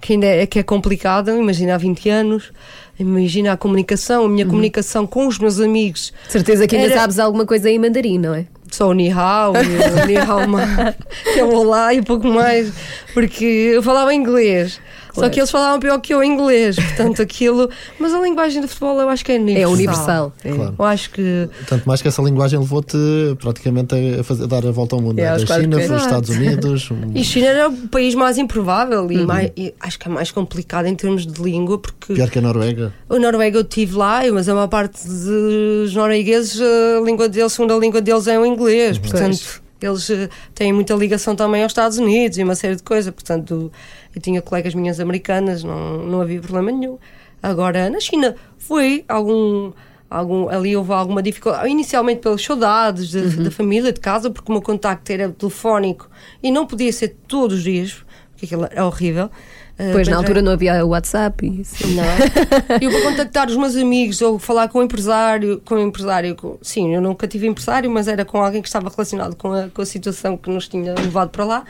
que 0.00 0.14
ainda 0.14 0.26
é, 0.26 0.46
que 0.46 0.58
é 0.58 0.62
complicada, 0.62 1.36
imagina 1.36 1.74
há 1.74 1.78
20 1.78 2.10
anos, 2.10 2.52
imagina 2.98 3.52
a 3.52 3.56
comunicação, 3.56 4.24
a 4.24 4.28
minha 4.28 4.46
comunicação 4.46 5.06
com 5.06 5.26
os 5.26 5.38
meus 5.38 5.58
amigos 5.60 6.12
De 6.26 6.32
certeza 6.32 6.66
que 6.66 6.76
ainda 6.76 6.88
Era- 6.90 7.00
sabes 7.00 7.18
alguma 7.18 7.44
coisa 7.46 7.68
em 7.70 7.78
mandarim, 7.78 8.18
não 8.18 8.34
é? 8.34 8.46
só 8.70 8.88
o 8.88 8.92
Ni 8.92 9.08
Hao, 9.10 9.52
e 9.56 10.02
o 10.02 10.06
Ni 10.06 10.16
Hao 10.16 10.48
Ma, 10.48 10.94
que 11.32 11.38
é 11.38 11.44
o 11.44 11.54
Olá 11.54 11.94
e 11.94 12.02
pouco 12.02 12.26
mais, 12.26 12.72
porque 13.12 13.44
eu 13.44 13.80
falava 13.84 14.12
inglês. 14.12 14.80
Só 15.14 15.20
Claro. 15.20 15.32
que 15.32 15.40
eles 15.40 15.50
falavam 15.50 15.78
pior 15.78 15.98
que 16.00 16.12
eu 16.12 16.24
inglês, 16.24 16.74
portanto 16.74 17.22
aquilo. 17.22 17.70
Mas 18.00 18.12
a 18.12 18.20
linguagem 18.20 18.60
do 18.60 18.66
futebol 18.66 19.00
eu 19.00 19.08
acho 19.08 19.24
que 19.24 19.30
é 19.30 19.36
universal. 19.36 19.62
É 19.62 19.72
universal. 19.72 20.32
é. 20.44 20.52
Claro. 20.52 20.74
Eu 20.76 20.84
acho 20.84 21.10
que. 21.10 21.48
Tanto 21.68 21.86
mais 21.86 22.02
que 22.02 22.08
essa 22.08 22.20
linguagem 22.20 22.58
levou-te 22.58 22.96
praticamente 23.40 23.94
a, 24.20 24.24
fazer, 24.24 24.42
a 24.44 24.46
dar 24.46 24.66
a 24.66 24.72
volta 24.72 24.96
ao 24.96 25.00
mundo. 25.00 25.18
É, 25.20 25.22
é? 25.22 25.28
aos 25.30 25.44
da 25.44 25.60
China 25.60 25.76
para 25.78 25.96
os. 25.96 26.02
Estados 26.02 26.30
Unidos. 26.30 26.90
um- 26.92 27.12
E 27.14 27.22
China 27.22 27.46
era 27.46 27.68
o 27.68 27.88
país 27.88 28.14
mais 28.16 28.38
improvável 28.38 29.10
e, 29.12 29.24
mais, 29.24 29.52
e 29.56 29.72
acho 29.80 29.98
que 30.00 30.08
é 30.08 30.10
mais 30.10 30.32
complicado 30.32 30.86
em 30.86 30.94
termos 30.96 31.24
de 31.24 31.40
língua, 31.40 31.78
porque 31.78 32.12
Pior 32.14 32.28
que 32.28 32.40
a 32.40 32.42
Noruega. 32.42 32.92
o 33.08 33.16
Noruega 33.18 33.58
eu 33.58 33.62
estive 33.62 33.94
lá, 33.94 34.20
mas 34.32 34.48
a 34.48 34.54
maior 34.54 34.66
parte 34.68 34.98
dos 35.06 35.94
noruegueses, 35.94 36.60
a 36.60 37.00
língua 37.04 37.28
deles, 37.28 37.46
a 37.46 37.54
segunda 37.54 37.74
língua 37.76 38.00
deles 38.00 38.26
é 38.26 38.38
o 38.38 38.44
inglês, 38.44 38.98
portanto. 38.98 39.62
Eles 39.82 40.08
eh, 40.08 40.30
têm 40.54 40.72
muita 40.72 40.94
ligação 40.94 41.36
também 41.36 41.62
aos 41.62 41.72
Estados 41.72 41.98
Unidos 41.98 42.38
e 42.38 42.42
uma 42.42 42.54
série 42.54 42.74
de 42.76 42.82
coisas, 42.82 43.12
portanto, 43.12 43.70
eu 44.14 44.20
tinha 44.22 44.40
colegas 44.42 44.74
minhas 44.74 45.00
americanas, 45.00 45.62
não, 45.64 45.98
não 45.98 46.20
havia 46.20 46.40
problema 46.40 46.70
nenhum. 46.70 46.98
Agora, 47.42 47.90
na 47.90 48.00
China, 48.00 48.34
foi 48.58 49.04
algum. 49.08 49.72
Algum, 50.10 50.48
ali 50.48 50.76
houve 50.76 50.92
alguma 50.92 51.20
dificuldade, 51.20 51.68
inicialmente 51.68 52.20
pelas 52.20 52.40
saudades 52.40 53.10
da, 53.10 53.42
da 53.44 53.50
família, 53.50 53.92
de 53.92 53.98
casa, 53.98 54.30
porque 54.30 54.48
o 54.48 54.52
meu 54.52 54.62
contacto 54.62 55.10
era 55.10 55.28
telefónico 55.30 56.08
e 56.40 56.52
não 56.52 56.66
podia 56.66 56.92
ser 56.92 57.16
todos 57.26 57.56
os 57.58 57.64
dias, 57.64 57.96
porque 58.30 58.44
aquilo 58.44 58.68
é 58.70 58.80
horrível. 58.80 59.28
Eh, 59.76 59.90
Pois 59.90 60.06
na 60.06 60.14
pendrive- 60.14 60.14
altura 60.18 60.42
não 60.42 60.52
havia 60.52 60.86
WhatsApp 60.86 61.44
e 61.44 61.62
isso. 61.62 61.88
não. 61.88 62.04
é? 62.04 62.18
Eu 62.80 62.92
vou 62.92 63.02
contactar 63.02 63.48
os 63.48 63.56
meus 63.56 63.74
amigos 63.74 64.22
ou 64.22 64.38
falar 64.38 64.68
com 64.68 64.78
o 64.78 64.82
empresário, 64.84 65.60
com 65.64 65.74
o 65.74 65.80
empresário, 65.80 66.36
com- 66.36 66.58
sim, 66.62 66.94
eu 66.94 67.00
nunca 67.00 67.26
tive 67.26 67.48
empresário, 67.48 67.90
mas 67.90 68.06
era 68.06 68.24
com 68.24 68.38
alguém 68.40 68.62
que 68.62 68.68
estava 68.68 68.88
relacionado 68.88 69.34
com 69.34 69.52
a, 69.52 69.68
com 69.68 69.82
a 69.82 69.86
situação 69.86 70.36
que 70.36 70.48
nos 70.48 70.68
tinha 70.68 70.94
levado 70.94 71.30
para 71.30 71.44
lá. 71.44 71.64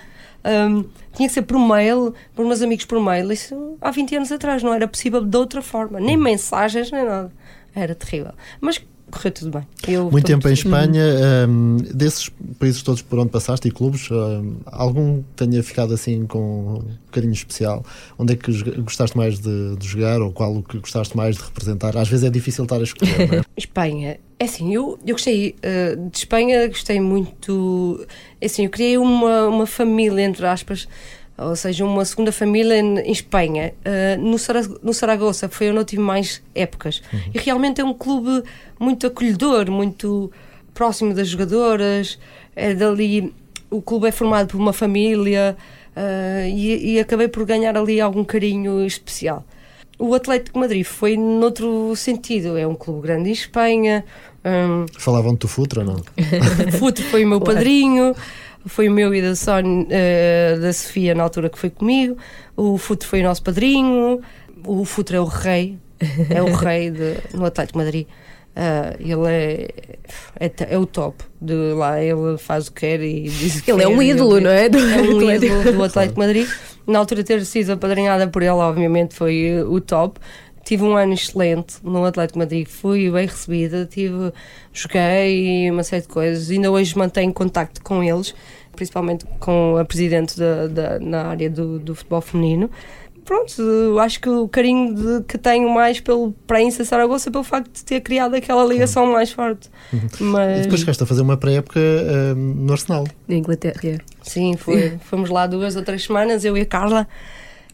Ahm, 0.45 0.85
tinha 1.15 1.29
que 1.29 1.35
ser 1.35 1.43
por 1.43 1.59
mail, 1.59 2.15
por 2.35 2.45
meus 2.45 2.61
amigos 2.61 2.85
por 2.85 3.01
mail. 3.01 3.33
Isso 3.33 3.77
há 3.81 3.91
20 3.91 4.17
anos 4.17 4.33
atrás 4.33 4.63
não 4.63 4.75
era 4.75 4.87
possível 4.87 5.25
de 5.25 5.37
outra 5.37 5.63
forma, 5.63 5.99
nem 5.99 6.17
mensagens, 6.17 6.91
nem 6.91 7.05
nada. 7.05 7.33
Era 7.75 7.95
terrível. 7.95 8.33
Mas 8.61 8.79
correu 9.11 9.33
tudo 9.33 9.51
bem. 9.51 9.67
Eu 9.87 10.11
Muito 10.11 10.27
tempo 10.27 10.49
em 10.49 10.57
feliz. 10.57 10.59
Espanha. 10.61 11.03
hum, 11.49 11.77
desses 11.95 12.31
países 12.59 12.83
todos 12.83 13.03
por 13.03 13.19
onde 13.19 13.31
passaste 13.31 13.69
e 13.69 13.71
clubes, 13.71 14.09
hum, 14.11 14.57
algum 14.67 15.23
tenha 15.37 15.63
ficado 15.63 15.95
assim 15.95 16.27
com 16.27 16.79
um 16.79 16.85
carinho 17.13 17.33
especial? 17.33 17.85
Onde 18.19 18.33
é 18.35 18.37
que 18.37 18.53
gostaste 18.81 19.17
mais 19.17 19.39
de, 19.39 19.77
de 19.77 19.87
jogar 19.87 20.21
ou 20.21 20.33
qual 20.33 20.55
o 20.57 20.63
que 20.63 20.79
gostaste 20.79 21.17
mais 21.17 21.37
de 21.37 21.43
representar? 21.43 21.97
Às 21.97 22.09
vezes 22.09 22.25
é 22.25 22.31
difícil 22.31 22.65
estar 22.65 22.81
a 22.81 22.83
escolher, 22.83 23.29
não 23.31 23.39
é? 23.39 23.45
Espanha. 23.57 24.19
É 24.39 24.45
assim, 24.45 24.75
eu, 24.75 24.99
eu 25.07 25.15
gostei 25.15 25.55
eh, 25.63 25.95
de 25.95 26.19
Espanha, 26.19 26.67
gostei 26.67 27.01
muito. 27.01 28.05
É 28.41 28.47
assim, 28.47 28.65
eu 28.65 28.71
criei 28.71 28.99
uma, 28.99 29.47
uma 29.47 29.67
família, 29.67 30.23
entre 30.23 30.45
aspas, 30.45 30.89
ou 31.37 31.57
seja, 31.57 31.85
uma 31.85 32.05
segunda 32.05 32.31
família 32.33 32.79
em, 32.79 33.11
Espanha. 33.11 33.73
Eh, 33.85 34.17
no, 34.17 34.39
Sara- 34.39 34.69
no 34.83 34.93
Saragossa 34.95 35.49
foi 35.49 35.69
onde 35.71 35.79
eu 35.79 35.85
tive 35.85 36.03
mais 36.03 36.43
épocas. 36.55 37.03
E 37.35 37.39
realmente 37.39 37.81
é 37.81 37.85
um 37.85 37.95
clube 37.95 38.43
muito 38.79 39.07
acolhedor, 39.07 39.71
muito 39.71 40.31
próximo 40.73 41.13
das 41.15 41.29
jogadoras. 41.29 42.19
É 42.55 42.73
dali. 42.75 43.33
O 43.71 43.83
clube 43.83 44.07
é 44.07 44.13
formado 44.13 44.49
por 44.49 44.57
uma 44.59 44.73
família 44.73 45.57
eh, 45.97 46.49
e, 46.55 46.93
e 46.95 47.01
acabei 47.01 47.27
por 47.27 47.45
ganhar 47.45 47.77
ali 47.77 48.01
algum 48.01 48.23
carinho 48.25 48.85
especial. 48.87 49.45
O 49.99 50.15
Atlético 50.15 50.55
de 50.55 50.61
Madrid 50.61 50.85
foi 50.85 51.17
noutro 51.17 51.95
sentido. 51.97 52.57
É 52.57 52.67
um 52.67 52.75
clube 52.75 53.01
grande 53.03 53.29
em 53.31 53.33
Espanha. 53.33 54.05
hum, 54.45 54.87
Falavam-te 54.99 55.41
do 55.41 55.49
Futra, 55.49 55.83
não? 55.85 55.97
Futre 56.79 57.03
foi 57.05 57.25
o 57.25 57.29
meu 57.29 57.41
Claro. 57.41 57.55
padrinho. 57.57 58.15
Foi 58.67 58.89
o 58.89 58.93
meu 58.93 59.15
e 59.15 59.21
da, 59.21 59.35
Sónia, 59.37 59.87
eh, 59.91 60.59
da 60.61 60.73
Sofia 60.73 61.15
na 61.15 61.23
altura 61.23 61.51
que 61.51 61.59
foi 61.59 61.71
comigo. 61.71 62.17
O 62.57 62.79
Futre 62.79 63.07
foi 63.07 63.21
o 63.21 63.25
nosso 63.25 63.43
padrinho. 63.43 64.21
O 64.67 64.85
Futre 64.85 65.17
é 65.17 65.21
o 65.21 65.25
rei. 65.25 65.79
É 66.31 66.43
o 66.43 66.53
rei 66.53 66.91
de, 66.91 67.17
no 67.35 67.45
Atlético 67.45 67.79
de 67.79 67.85
Madrid. 67.85 68.07
Ah, 68.57 68.95
ele 69.01 69.27
é, 69.29 69.69
é, 70.39 70.53
é 70.71 70.79
o 70.79 70.87
top 70.87 71.25
de 71.41 71.55
lá. 71.75 72.01
Ele 72.03 72.39
faz 72.39 72.69
o 72.69 72.73
que 72.73 72.81
quer 72.81 73.01
e 73.03 73.29
diz 73.29 73.61
que 73.61 73.71
Ele 73.71 73.83
é 73.83 73.89
um 73.89 74.01
ídolo, 74.01 74.41
não 74.41 74.51
é? 74.51 74.69
Do 74.69 74.79
é 74.79 75.03
um 75.03 75.19
Atlético. 75.19 75.55
ídolo 75.57 75.73
do 75.73 75.85
Atlético 75.85 76.15
de 76.15 76.27
Madrid. 76.27 76.49
Na 76.87 76.99
altura 76.99 77.25
ter 77.25 77.45
sido 77.45 77.73
apadrinhada 77.73 78.29
por 78.29 78.43
ele, 78.43 78.53
obviamente, 78.53 79.15
foi 79.15 79.63
uh, 79.63 79.73
o 79.73 79.81
top. 79.81 80.21
Tive 80.65 80.83
um 80.83 80.97
ano 80.97 81.13
excelente 81.13 81.75
no 81.83 82.05
Atlético 82.05 82.39
de 82.39 82.45
Madrid, 82.45 82.67
fui 82.67 83.11
bem 83.11 83.27
recebida, 83.27 83.85
tive, 83.85 84.33
joguei 84.73 85.71
uma 85.71 85.83
série 85.83 86.03
de 86.03 86.09
coisas. 86.09 86.51
Ainda 86.51 86.71
hoje 86.71 86.97
mantenho 86.97 87.33
contacto 87.33 87.83
com 87.83 88.03
eles, 88.03 88.35
principalmente 88.75 89.25
com 89.41 89.77
a 89.77 89.85
presidente 89.85 90.39
da, 90.39 90.67
da- 90.67 90.99
na 90.99 91.27
área 91.27 91.51
do, 91.51 91.79
do 91.79 91.95
futebol 91.95 92.21
feminino. 92.21 92.71
Pronto, 93.25 93.99
acho 94.01 94.21
que 94.21 94.29
o 94.29 94.47
carinho 94.49 94.95
de- 94.95 95.25
que 95.25 95.39
tenho 95.39 95.69
mais 95.71 95.99
pelo, 95.99 96.33
para 96.47 96.59
a 96.59 96.63
Insa 96.63 96.85
Saragossa 96.85 97.31
é 97.31 97.33
pelo 97.33 97.43
facto 97.45 97.71
de 97.73 97.83
ter 97.85 98.01
criado 98.03 98.35
aquela 98.35 98.63
ligação 98.65 99.07
mais 99.07 99.33
forte. 99.33 99.71
E 99.93 100.23
Mas, 100.23 100.63
depois 100.63 100.81
chegaste 100.81 101.03
a 101.03 101.07
fazer 101.07 101.23
uma 101.23 101.37
pré-época 101.37 101.81
hum, 102.37 102.55
no 102.67 102.73
Arsenal. 102.73 103.05
Na 103.27 103.35
Inglaterra. 103.35 103.81
é. 103.85 103.99
Sim, 104.23 104.57
foi. 104.59 104.99
Fomos 105.05 105.31
lá 105.31 105.47
duas 105.47 105.75
ou 105.75 105.83
três 105.83 106.05
semanas, 106.05 106.45
eu 106.45 106.55
e 106.57 106.61
a 106.63 106.67
Carla, 106.67 107.09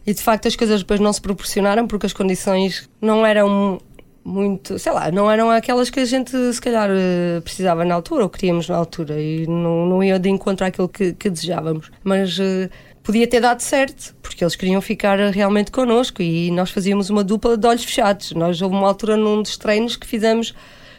e 0.05 0.13
de 0.13 0.21
facto 0.21 0.47
as 0.47 0.55
coisas 0.55 0.81
depois 0.81 0.99
não 0.99 1.13
se 1.13 1.21
proporcionaram 1.21 1.87
porque 1.87 2.05
as 2.05 2.13
condições 2.13 2.89
não 3.01 3.25
eram 3.25 3.79
muito, 4.23 4.77
sei 4.77 4.91
lá, 4.91 5.11
não 5.11 5.29
eram 5.29 5.49
aquelas 5.49 5.89
que 5.89 5.99
a 5.99 6.05
gente 6.05 6.31
se 6.53 6.61
calhar 6.61 6.89
eh, 6.91 7.41
precisava 7.41 7.83
na 7.83 7.95
altura 7.95 8.23
ou 8.23 8.29
queríamos 8.29 8.67
na 8.69 8.75
altura 8.75 9.19
e 9.19 9.47
não, 9.47 9.85
não 9.85 10.03
ia 10.03 10.19
de 10.19 10.29
encontro 10.29 10.65
àquilo 10.65 10.87
que, 10.87 11.13
que 11.13 11.29
desejávamos. 11.29 11.91
Mas 12.03 12.37
eh, 12.39 12.69
podia 13.03 13.27
ter 13.27 13.41
dado 13.41 13.61
certo, 13.61 14.15
porque 14.21 14.43
eles 14.43 14.55
queriam 14.55 14.81
ficar 14.81 15.17
realmente 15.31 15.71
connosco 15.71 16.21
e 16.21 16.51
nós 16.51 16.69
fazíamos 16.69 17.09
uma 17.09 17.23
dupla 17.23 17.57
de 17.57 17.67
olhos 17.67 17.83
fechados. 17.83 18.31
Nós 18.33 18.61
houve 18.61 18.75
uma 18.75 18.87
altura 18.87 19.17
num 19.17 19.41
dos 19.41 19.57
treinos 19.57 19.95
que 19.95 20.05
fizemos 20.05 20.51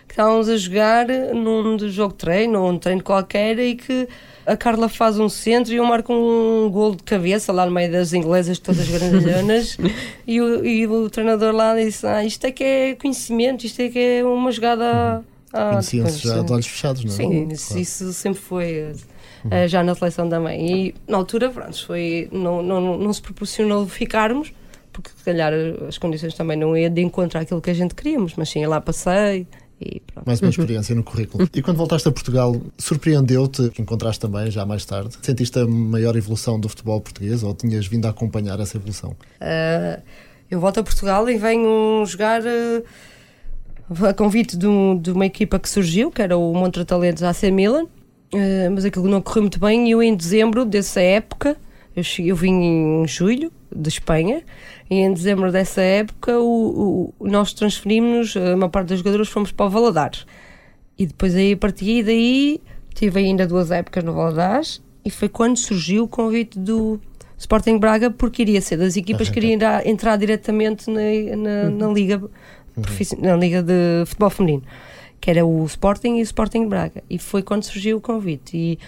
que 0.06 0.14
estávamos 0.14 0.48
a 0.48 0.56
jogar 0.56 1.06
num 1.08 1.78
jogo 1.88 2.12
de 2.12 2.18
treino 2.18 2.60
ou 2.60 2.70
um 2.70 2.78
treino 2.78 3.02
qualquer 3.02 3.58
e 3.58 3.76
que 3.76 4.08
a 4.46 4.56
Carla 4.56 4.88
faz 4.88 5.18
um 5.18 5.28
centro 5.28 5.72
e 5.72 5.76
eu 5.76 5.84
marco 5.84 6.12
um 6.12 6.70
gol 6.70 6.94
de 6.94 7.02
cabeça 7.02 7.52
lá 7.52 7.64
no 7.64 7.72
meio 7.72 7.90
das 7.90 8.12
inglesas 8.12 8.58
todas 8.58 8.88
grandalhonas 8.88 9.76
e, 10.26 10.40
o, 10.40 10.64
e 10.64 10.86
o 10.86 11.08
treinador 11.08 11.54
lá 11.54 11.76
disse 11.76 12.06
ah, 12.06 12.24
isto 12.24 12.44
é 12.44 12.50
que 12.50 12.64
é 12.64 12.94
conhecimento, 12.94 13.64
isto 13.64 13.80
é 13.80 13.88
que 13.88 13.98
é 13.98 14.24
uma 14.24 14.50
jogada 14.50 15.24
ah, 15.52 15.70
Conheciam-se 15.70 16.16
depois, 16.16 16.36
já 16.36 16.42
de 16.42 16.52
olhos 16.52 16.66
fechados, 16.66 17.04
não 17.04 17.12
é? 17.12 17.16
Sim, 17.16 17.48
isso, 17.48 17.78
isso 17.78 18.12
sempre 18.12 18.40
foi 18.40 18.94
eh, 19.50 19.68
já 19.68 19.82
na 19.82 19.94
seleção 19.94 20.28
também. 20.28 20.86
E 20.86 20.94
na 21.06 21.18
altura, 21.18 21.50
pronto, 21.50 21.86
foi, 21.86 22.28
não, 22.32 22.62
não, 22.62 22.96
não 22.96 23.12
se 23.12 23.20
proporcionou 23.20 23.86
ficarmos, 23.86 24.52
porque 24.92 25.10
se 25.10 25.24
calhar 25.24 25.52
as 25.88 25.98
condições 25.98 26.34
também 26.34 26.56
não 26.56 26.76
iam 26.76 26.92
de 26.92 27.00
encontro 27.00 27.38
àquilo 27.38 27.60
que 27.60 27.70
a 27.70 27.74
gente 27.74 27.94
queríamos, 27.94 28.34
mas 28.36 28.48
sim, 28.48 28.64
lá 28.66 28.80
passei 28.80 29.46
E 29.84 30.00
pronto. 30.00 30.26
Mais 30.26 30.40
uma 30.40 30.50
experiência 30.50 30.94
no 30.94 31.02
currículo. 31.02 31.48
E 31.52 31.60
quando 31.60 31.76
voltaste 31.76 32.06
a 32.08 32.12
Portugal, 32.12 32.60
surpreendeu-te, 32.78 33.70
que 33.70 33.82
encontraste 33.82 34.20
também 34.20 34.50
já 34.50 34.64
mais 34.64 34.84
tarde, 34.84 35.16
sentiste 35.20 35.58
a 35.58 35.66
maior 35.66 36.14
evolução 36.16 36.58
do 36.58 36.68
futebol 36.68 37.00
português 37.00 37.42
ou 37.42 37.52
tinhas 37.52 37.86
vindo 37.86 38.06
a 38.06 38.10
acompanhar 38.10 38.60
essa 38.60 38.76
evolução? 38.76 39.10
Uh, 39.40 40.00
eu 40.48 40.60
volto 40.60 40.78
a 40.78 40.82
Portugal 40.84 41.28
e 41.28 41.36
venho 41.36 42.04
jogar 42.06 42.42
uh, 42.42 44.06
a 44.06 44.14
convite 44.14 44.56
de, 44.56 44.66
um, 44.66 44.96
de, 44.96 45.10
uma 45.10 45.26
equipa 45.26 45.58
que 45.58 45.68
surgiu, 45.68 46.10
que 46.10 46.22
era 46.22 46.36
o 46.36 46.54
Montra 46.54 46.84
Talentos 46.84 47.24
AC 47.24 47.44
Milan, 47.44 47.84
uh, 47.84 48.70
mas 48.72 48.84
aquilo 48.84 49.08
não 49.08 49.20
correu 49.20 49.42
muito 49.42 49.58
bem. 49.58 49.88
E 49.88 49.90
eu, 49.90 50.02
em 50.02 50.14
dezembro 50.14 50.64
dessa 50.64 51.00
época, 51.00 51.56
eu, 51.96 52.04
cheguei, 52.04 52.30
eu 52.30 52.36
vim 52.36 52.52
em 52.52 53.08
julho 53.08 53.50
de 53.74 53.88
Espanha, 53.88 54.42
e 54.90 54.96
em 54.96 55.12
dezembro 55.12 55.50
dessa 55.50 55.80
época 55.80 56.38
o, 56.38 57.12
o, 57.18 57.28
nós 57.28 57.52
transferimos, 57.52 58.36
a 58.36 58.56
maior 58.56 58.68
parte 58.70 58.88
dos 58.88 58.98
jogadores 58.98 59.28
fomos 59.28 59.52
para 59.52 59.66
o 59.66 59.70
Valadares. 59.70 60.26
E 60.98 61.06
depois 61.06 61.34
aí, 61.34 61.52
a 61.52 61.56
partir 61.56 62.02
daí, 62.04 62.60
tive 62.94 63.20
ainda 63.20 63.46
duas 63.46 63.70
épocas 63.70 64.04
no 64.04 64.12
Valadares, 64.12 64.82
e 65.04 65.10
foi 65.10 65.28
quando 65.28 65.56
surgiu 65.56 66.04
o 66.04 66.08
convite 66.08 66.58
do 66.58 67.00
Sporting 67.36 67.78
Braga, 67.78 68.10
porque 68.10 68.42
iria 68.42 68.60
ser 68.60 68.76
das 68.76 68.96
equipas 68.96 69.28
que 69.28 69.38
iriam 69.40 69.58
entrar 69.84 70.16
diretamente 70.16 70.88
na, 70.88 71.00
na, 71.36 71.70
na 71.70 71.86
Uhum. 71.88 71.92
liga, 71.92 72.22
na 73.18 73.36
liga 73.36 73.62
de 73.62 74.04
futebol 74.06 74.30
feminino, 74.30 74.62
que 75.20 75.30
era 75.30 75.44
o 75.44 75.64
Sporting 75.66 76.18
e 76.18 76.20
o 76.20 76.22
Sporting 76.22 76.68
Braga. 76.68 77.02
E 77.10 77.18
foi 77.18 77.42
quando 77.42 77.64
surgiu 77.64 77.96
o 77.96 78.00
convite. 78.00 78.56
E 78.56 78.78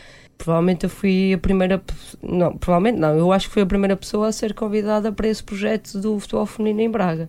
provavelmente 0.44 0.84
eu 0.84 0.90
fui 0.90 1.32
a 1.32 1.38
primeira 1.38 1.82
não, 2.22 2.56
provavelmente 2.56 3.00
não, 3.00 3.16
eu 3.16 3.32
acho 3.32 3.48
que 3.48 3.54
fui 3.54 3.62
a 3.62 3.66
primeira 3.66 3.96
pessoa 3.96 4.28
a 4.28 4.32
ser 4.32 4.52
convidada 4.52 5.10
para 5.10 5.26
esse 5.26 5.42
projeto 5.42 5.98
do 5.98 6.20
futebol 6.20 6.44
feminino 6.44 6.82
em 6.82 6.90
Braga. 6.90 7.28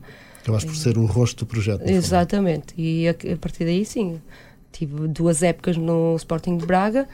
Acho 0.53 0.67
por 0.67 0.75
ser 0.75 0.97
o 0.97 1.05
rosto 1.05 1.43
do 1.43 1.47
projeto. 1.47 1.89
Exatamente. 1.89 2.75
E 2.77 3.07
a, 3.07 3.11
a 3.11 3.37
partir 3.37 3.65
daí 3.65 3.83
sim, 3.83 4.21
tive 4.71 5.07
duas 5.07 5.41
épocas 5.41 5.75
no 5.75 6.15
Sporting 6.17 6.57
de 6.57 6.65
Braga 6.65 7.07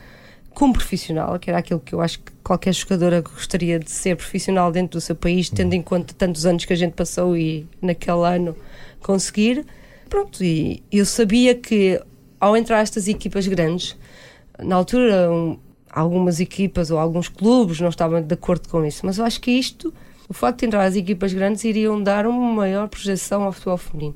como 0.54 0.74
profissional, 0.74 1.40
que 1.40 1.50
era 1.50 1.60
aquilo 1.60 1.80
que 1.80 1.94
eu 1.94 2.02
acho 2.02 2.20
que 2.20 2.32
qualquer 2.44 2.74
jogadora 2.74 3.22
gostaria 3.22 3.80
de 3.80 3.90
ser 3.90 4.18
profissional 4.18 4.70
dentro 4.70 5.00
do 5.00 5.02
seu 5.02 5.16
país, 5.16 5.50
tendo 5.50 5.74
em 5.74 5.82
conta 5.82 6.14
tantos 6.14 6.46
anos 6.46 6.66
que 6.66 6.74
a 6.74 6.76
gente 6.76 6.94
passou 6.94 7.38
e 7.38 7.66
naquele 7.82 8.26
ano 8.26 8.56
conseguir. 9.02 9.66
Pronto, 10.10 10.44
e 10.44 10.84
eu 10.92 11.06
sabia 11.06 11.56
que 11.56 12.02
ao 12.38 12.58
entrar 12.58 12.82
estas 12.82 13.08
equipas 13.08 13.48
grandes, 13.48 13.96
na 14.60 14.76
altura 14.76 15.32
um, 15.32 15.58
algumas 15.92 16.40
equipas 16.40 16.90
ou 16.90 16.98
alguns 16.98 17.28
clubes 17.28 17.80
não 17.80 17.90
estavam 17.90 18.22
de 18.22 18.34
acordo 18.34 18.70
com 18.70 18.86
isso, 18.86 19.06
mas 19.06 19.18
eu 19.18 19.26
acho 19.26 19.42
que 19.42 19.52
isto, 19.52 19.94
o 20.30 20.34
facto 20.34 20.60
de 20.62 20.68
entrar 20.68 20.86
as 20.86 20.96
equipas 20.96 21.34
grandes, 21.34 21.64
iriam 21.64 22.02
dar 22.02 22.26
uma 22.26 22.54
maior 22.54 22.88
projeção 22.88 23.44
ao 23.44 23.52
futebol 23.52 23.78
feminino. 23.78 24.16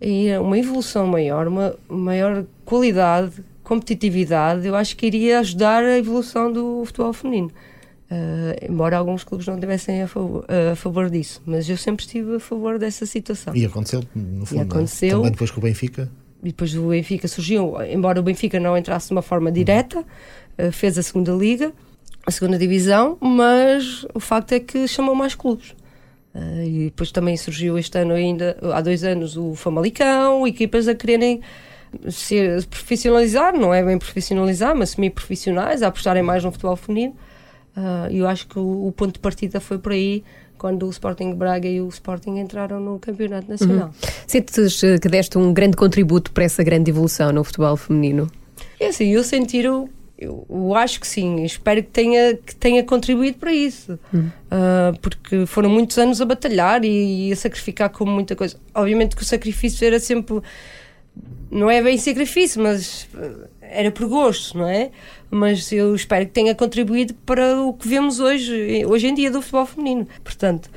E 0.00 0.34
uma 0.38 0.58
evolução 0.58 1.06
maior, 1.06 1.46
uma 1.46 1.74
maior 1.88 2.44
qualidade, 2.64 3.32
competitividade, 3.62 4.66
eu 4.66 4.74
acho 4.74 4.96
que 4.96 5.06
iria 5.06 5.40
ajudar 5.40 5.84
a 5.84 5.98
evolução 5.98 6.52
do 6.52 6.82
futebol 6.86 7.12
feminino. 7.12 7.50
Uh, 8.10 8.66
embora 8.68 8.96
alguns 8.96 9.22
clubes 9.22 9.46
não 9.46 9.54
estivessem 9.54 10.02
a 10.02 10.08
favor, 10.08 10.44
a 10.72 10.74
favor 10.74 11.08
disso, 11.08 11.40
mas 11.46 11.68
eu 11.68 11.76
sempre 11.76 12.04
estive 12.04 12.36
a 12.36 12.40
favor 12.40 12.76
dessa 12.76 13.06
situação. 13.06 13.54
E 13.54 13.64
aconteceu, 13.64 14.02
no 14.16 14.44
fundo. 14.44 14.56
não 14.56 14.62
é? 14.62 14.64
aconteceu. 14.64 15.18
Também 15.18 15.30
depois 15.30 15.50
com 15.52 15.60
o 15.60 15.62
Benfica. 15.62 16.10
E 16.42 16.46
depois 16.46 16.74
o 16.74 16.88
Benfica 16.88 17.28
surgiu, 17.28 17.74
embora 17.82 18.18
o 18.18 18.22
Benfica 18.22 18.58
não 18.58 18.76
entrasse 18.76 19.08
de 19.08 19.12
uma 19.12 19.22
forma 19.22 19.52
direta, 19.52 20.00
uh, 20.00 20.04
fez 20.72 20.98
a 20.98 21.02
segunda 21.02 21.32
liga, 21.32 21.72
a 22.26 22.30
segunda 22.30 22.58
divisão, 22.58 23.16
mas 23.20 24.06
o 24.14 24.20
facto 24.20 24.52
é 24.52 24.60
que 24.60 24.86
chamou 24.86 25.14
mais 25.14 25.34
clubes. 25.34 25.74
Uh, 26.34 26.62
e 26.62 26.84
depois 26.84 27.10
também 27.10 27.36
surgiu 27.36 27.76
este 27.76 27.98
ano 27.98 28.14
ainda, 28.14 28.56
há 28.72 28.80
dois 28.80 29.02
anos, 29.02 29.36
o 29.36 29.54
Famalicão, 29.54 30.46
equipas 30.46 30.86
a 30.86 30.94
quererem 30.94 31.40
se 32.08 32.36
profissionalizar, 32.68 33.52
não 33.58 33.74
é 33.74 33.82
bem 33.82 33.98
profissionalizar, 33.98 34.76
mas 34.76 34.90
semi-profissionais, 34.90 35.82
a 35.82 35.88
apostarem 35.88 36.22
mais 36.22 36.44
no 36.44 36.52
futebol 36.52 36.76
feminino. 36.76 37.16
E 38.10 38.20
uh, 38.20 38.22
eu 38.22 38.28
acho 38.28 38.46
que 38.46 38.58
o, 38.58 38.86
o, 38.86 38.92
ponto 38.92 39.14
de 39.14 39.18
partida 39.18 39.58
foi 39.60 39.78
por 39.78 39.92
aí, 39.92 40.22
quando 40.56 40.86
o 40.86 40.90
Sporting 40.90 41.34
Braga 41.34 41.66
e 41.66 41.80
o 41.80 41.88
Sporting 41.88 42.38
entraram 42.38 42.78
no 42.78 42.98
Campeonato 42.98 43.50
Nacional. 43.50 43.88
Uhum. 43.88 44.10
Sentes 44.26 44.80
que 44.80 45.08
deste 45.08 45.38
um 45.38 45.52
grande 45.52 45.76
contributo 45.76 46.30
para 46.30 46.44
essa 46.44 46.62
grande 46.62 46.90
evolução 46.90 47.32
no 47.32 47.42
futebol 47.42 47.76
feminino? 47.76 48.30
É 48.78 48.88
assim, 48.88 49.08
eu 49.08 49.24
sentir 49.24 49.68
o. 49.68 49.88
Eu, 50.20 50.74
acho 50.74 51.00
que 51.00 51.06
sim, 51.08 51.42
espero 51.44 51.82
que 51.82 51.88
tenha, 51.88 52.34
que 52.36 52.54
tenha 52.54 52.84
contribuído 52.84 53.38
para 53.38 53.52
isso, 53.54 53.98
Uhum. 54.12 54.26
uh, 54.26 54.98
porque 55.00 55.46
foram 55.46 55.70
muitos 55.70 55.96
anos 55.96 56.20
a 56.20 56.26
batalhar 56.26 56.84
e, 56.84 57.28
e 57.28 57.32
a 57.32 57.36
sacrificar 57.36 57.88
como 57.88 58.12
muita 58.12 58.36
coisa. 58.36 58.56
Obviamente 58.74 59.16
que 59.16 59.22
o 59.22 59.24
sacrifício 59.24 59.86
era 59.86 59.98
sempre 59.98 60.42
não 61.50 61.68
é 61.70 61.82
bem 61.82 61.98
sacrifício, 61.98 62.62
mas 62.62 63.08
era 63.60 63.90
por 63.90 64.06
gosto, 64.08 64.58
não 64.58 64.68
é? 64.68 64.90
Mas 65.30 65.70
eu 65.72 65.94
espero 65.94 66.26
que 66.26 66.32
tenha 66.32 66.54
contribuído 66.54 67.14
para 67.26 67.60
o 67.62 67.72
que 67.72 67.88
vemos 67.88 68.20
hoje, 68.20 68.84
hoje 68.86 69.08
em 69.08 69.14
dia 69.14 69.30
do 69.30 69.40
futebol 69.40 69.66
feminino. 69.66 70.06
Portanto, 70.22 70.70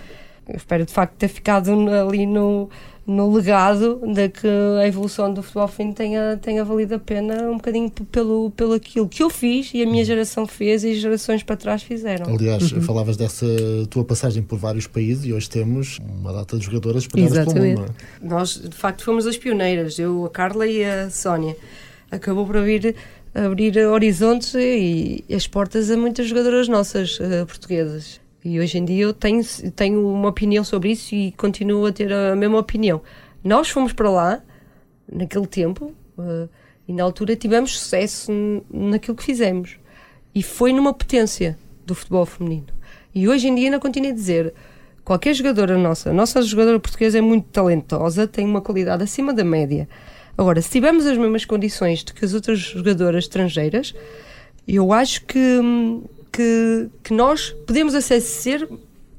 eu 0.48 0.56
espero 0.56 0.86
de 0.86 0.92
facto 0.92 1.14
ter 1.16 1.28
ficado 1.28 1.72
ali 1.90 2.26
no, 2.26 2.70
no 3.06 3.34
legado 3.34 4.02
de 4.14 4.30
que 4.30 4.48
a 4.80 4.88
evolução 4.88 5.34
do 5.34 5.44
futebol 5.44 5.68
feminino 5.68 5.96
tenha, 5.96 6.40
tenha 6.42 6.64
valido 6.64 6.96
a 6.96 7.00
pena 7.00 7.50
um 7.50 7.58
bocadinho 7.58 7.90
pelo, 7.90 8.50
pelo 8.52 8.74
aquilo 8.74 9.10
que 9.10 9.22
eu 9.22 9.30
fiz 9.30 9.72
e 9.74 9.84
a 9.84 9.86
minha 9.86 10.06
geração 10.06 10.48
fez 10.48 10.84
e 10.86 10.92
as 10.92 10.98
gerações 10.98 11.44
para 11.44 11.58
trás 11.58 11.84
fizeram. 11.84 12.34
Aliás, 12.34 12.72
uhum. 12.72 12.82
falavas 12.82 13.18
dessa 13.18 13.46
tua 13.90 14.06
passagem 14.06 14.42
por 14.42 14.58
vários 14.58 14.88
países 14.88 15.26
e 15.26 15.34
hoje 15.34 15.50
temos 15.50 16.00
uma 16.00 16.32
data 16.32 16.58
de 16.58 16.64
jogadoras 16.64 17.04
espalhadas 17.04 17.54
pelo 17.54 17.66
mundo. 17.66 17.96
Nós, 18.22 18.62
de 18.62 18.76
facto, 18.76 19.04
fomos 19.04 19.28
as 19.28 19.38
pioneiras, 19.38 20.00
eu, 20.00 20.26
a 20.26 20.30
Carla 20.30 20.66
e 20.66 20.84
a 20.86 21.10
Sónia. 21.10 21.58
Acabou 22.10 22.46
por 22.46 22.56
abrir, 22.56 22.96
abrir 23.36 23.78
horizontes 23.80 24.54
e, 24.56 25.26
e 25.28 25.36
as 25.36 25.46
portas 25.46 25.92
a 25.92 25.98
muitas 25.98 26.28
jogadoras 26.28 26.70
nossas 26.70 27.20
uh, 27.20 27.46
portuguesas. 27.46 28.23
E 28.44 28.60
hoje 28.60 28.78
em 28.78 28.86
dia 28.86 29.04
eu 29.04 29.14
tenho, 29.14 29.44
tenho 29.76 30.08
uma 30.08 30.30
opinião 30.30 30.64
sobre 30.64 30.92
isso 30.92 31.16
e 31.16 31.32
continuo 31.34 31.86
a 31.86 31.92
ter 31.92 32.12
a 32.12 32.36
mesma 32.36 32.60
opinião. 32.60 33.02
Nós 33.44 33.70
fomos 33.70 33.94
para 33.94 34.10
lá, 34.10 34.42
naquele 35.12 35.48
tempo, 35.48 35.94
uh, 36.18 36.50
e 36.88 36.94
na 36.94 37.04
altura 37.04 37.36
tivemos 37.36 37.78
sucesso 37.80 38.32
naquilo 38.70 39.16
que 39.16 39.24
fizemos. 39.24 39.78
E 40.36 40.44
foi 40.44 40.74
numa 40.74 40.94
potência 40.94 41.58
do 41.86 41.96
futebol 41.96 42.26
feminino. 42.26 42.68
E 43.14 43.28
hoje 43.28 43.48
em 43.48 43.56
dia 43.56 43.66
ainda 43.66 43.80
continuo 43.80 44.10
a 44.10 44.14
dizer, 44.14 44.54
qualquer 45.04 45.34
jogadora 45.34 45.78
nossa, 45.78 46.10
a 46.10 46.14
nossa 46.14 46.42
jogadora 46.42 46.80
portuguesa 46.80 47.18
é 47.18 47.22
muito 47.22 47.48
talentosa, 47.50 48.28
tem 48.28 48.46
uma 48.46 48.62
qualidade 48.62 49.04
acima 49.04 49.34
da 49.34 49.44
média. 49.44 49.88
Agora, 50.38 50.62
se 50.62 50.70
tivermos 50.70 51.06
as 51.06 51.18
mesmas 51.18 51.46
condições 51.46 52.04
de 52.04 52.14
que 52.14 52.26
as 52.26 52.34
outras 52.34 52.58
jogadoras 52.58 53.26
estrangeiras, 53.26 53.94
eu 54.68 54.92
acho 54.92 55.26
que, 55.26 55.40
que, 56.34 56.90
que 57.04 57.14
nós 57.14 57.56
podemos 57.66 57.94
ser 58.20 58.68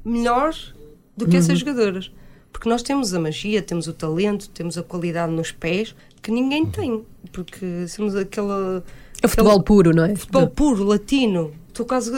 melhores 0.03 0.73
do 1.15 1.25
que 1.25 1.31
uhum. 1.31 1.39
essas 1.39 1.59
jogadoras. 1.59 2.11
Porque 2.51 2.69
nós 2.69 2.83
temos 2.83 3.13
a 3.13 3.19
magia, 3.19 3.61
temos 3.61 3.87
o 3.87 3.93
talento, 3.93 4.49
temos 4.49 4.77
a 4.77 4.83
qualidade 4.83 5.31
nos 5.31 5.51
pés 5.51 5.95
que 6.21 6.31
ninguém 6.31 6.65
tem. 6.65 7.03
Porque 7.31 7.87
somos 7.87 8.15
aquela. 8.15 8.83
É 9.21 9.27
futebol 9.27 9.53
aquele, 9.53 9.65
puro, 9.65 9.95
não 9.95 10.05
é? 10.05 10.15
Futebol 10.15 10.47
puro, 10.47 10.83
latino. 10.83 11.51
Estou 11.75 11.85
quase 11.85 12.09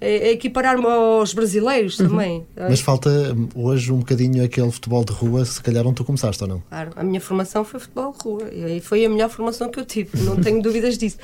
a, 0.00 0.06
equiparar-me 0.30 0.86
aos 0.86 1.34
brasileiros 1.34 2.00
uhum. 2.00 2.08
também. 2.08 2.46
Mas 2.56 2.80
falta 2.80 3.10
hoje 3.54 3.92
um 3.92 3.98
bocadinho 3.98 4.42
aquele 4.42 4.70
futebol 4.70 5.04
de 5.04 5.12
rua, 5.12 5.44
se 5.44 5.62
calhar 5.62 5.86
onde 5.86 5.96
tu 5.96 6.04
começaste 6.04 6.42
ou 6.42 6.48
não? 6.48 6.62
Claro, 6.70 6.92
a 6.96 7.04
minha 7.04 7.20
formação 7.20 7.62
foi 7.62 7.78
futebol 7.78 8.14
de 8.16 8.24
rua 8.24 8.50
e 8.54 8.80
foi 8.80 9.04
a 9.04 9.08
melhor 9.10 9.28
formação 9.28 9.68
que 9.68 9.78
eu 9.78 9.84
tive, 9.84 10.18
não 10.22 10.36
tenho 10.40 10.62
dúvidas 10.62 10.96
disso. 10.96 11.18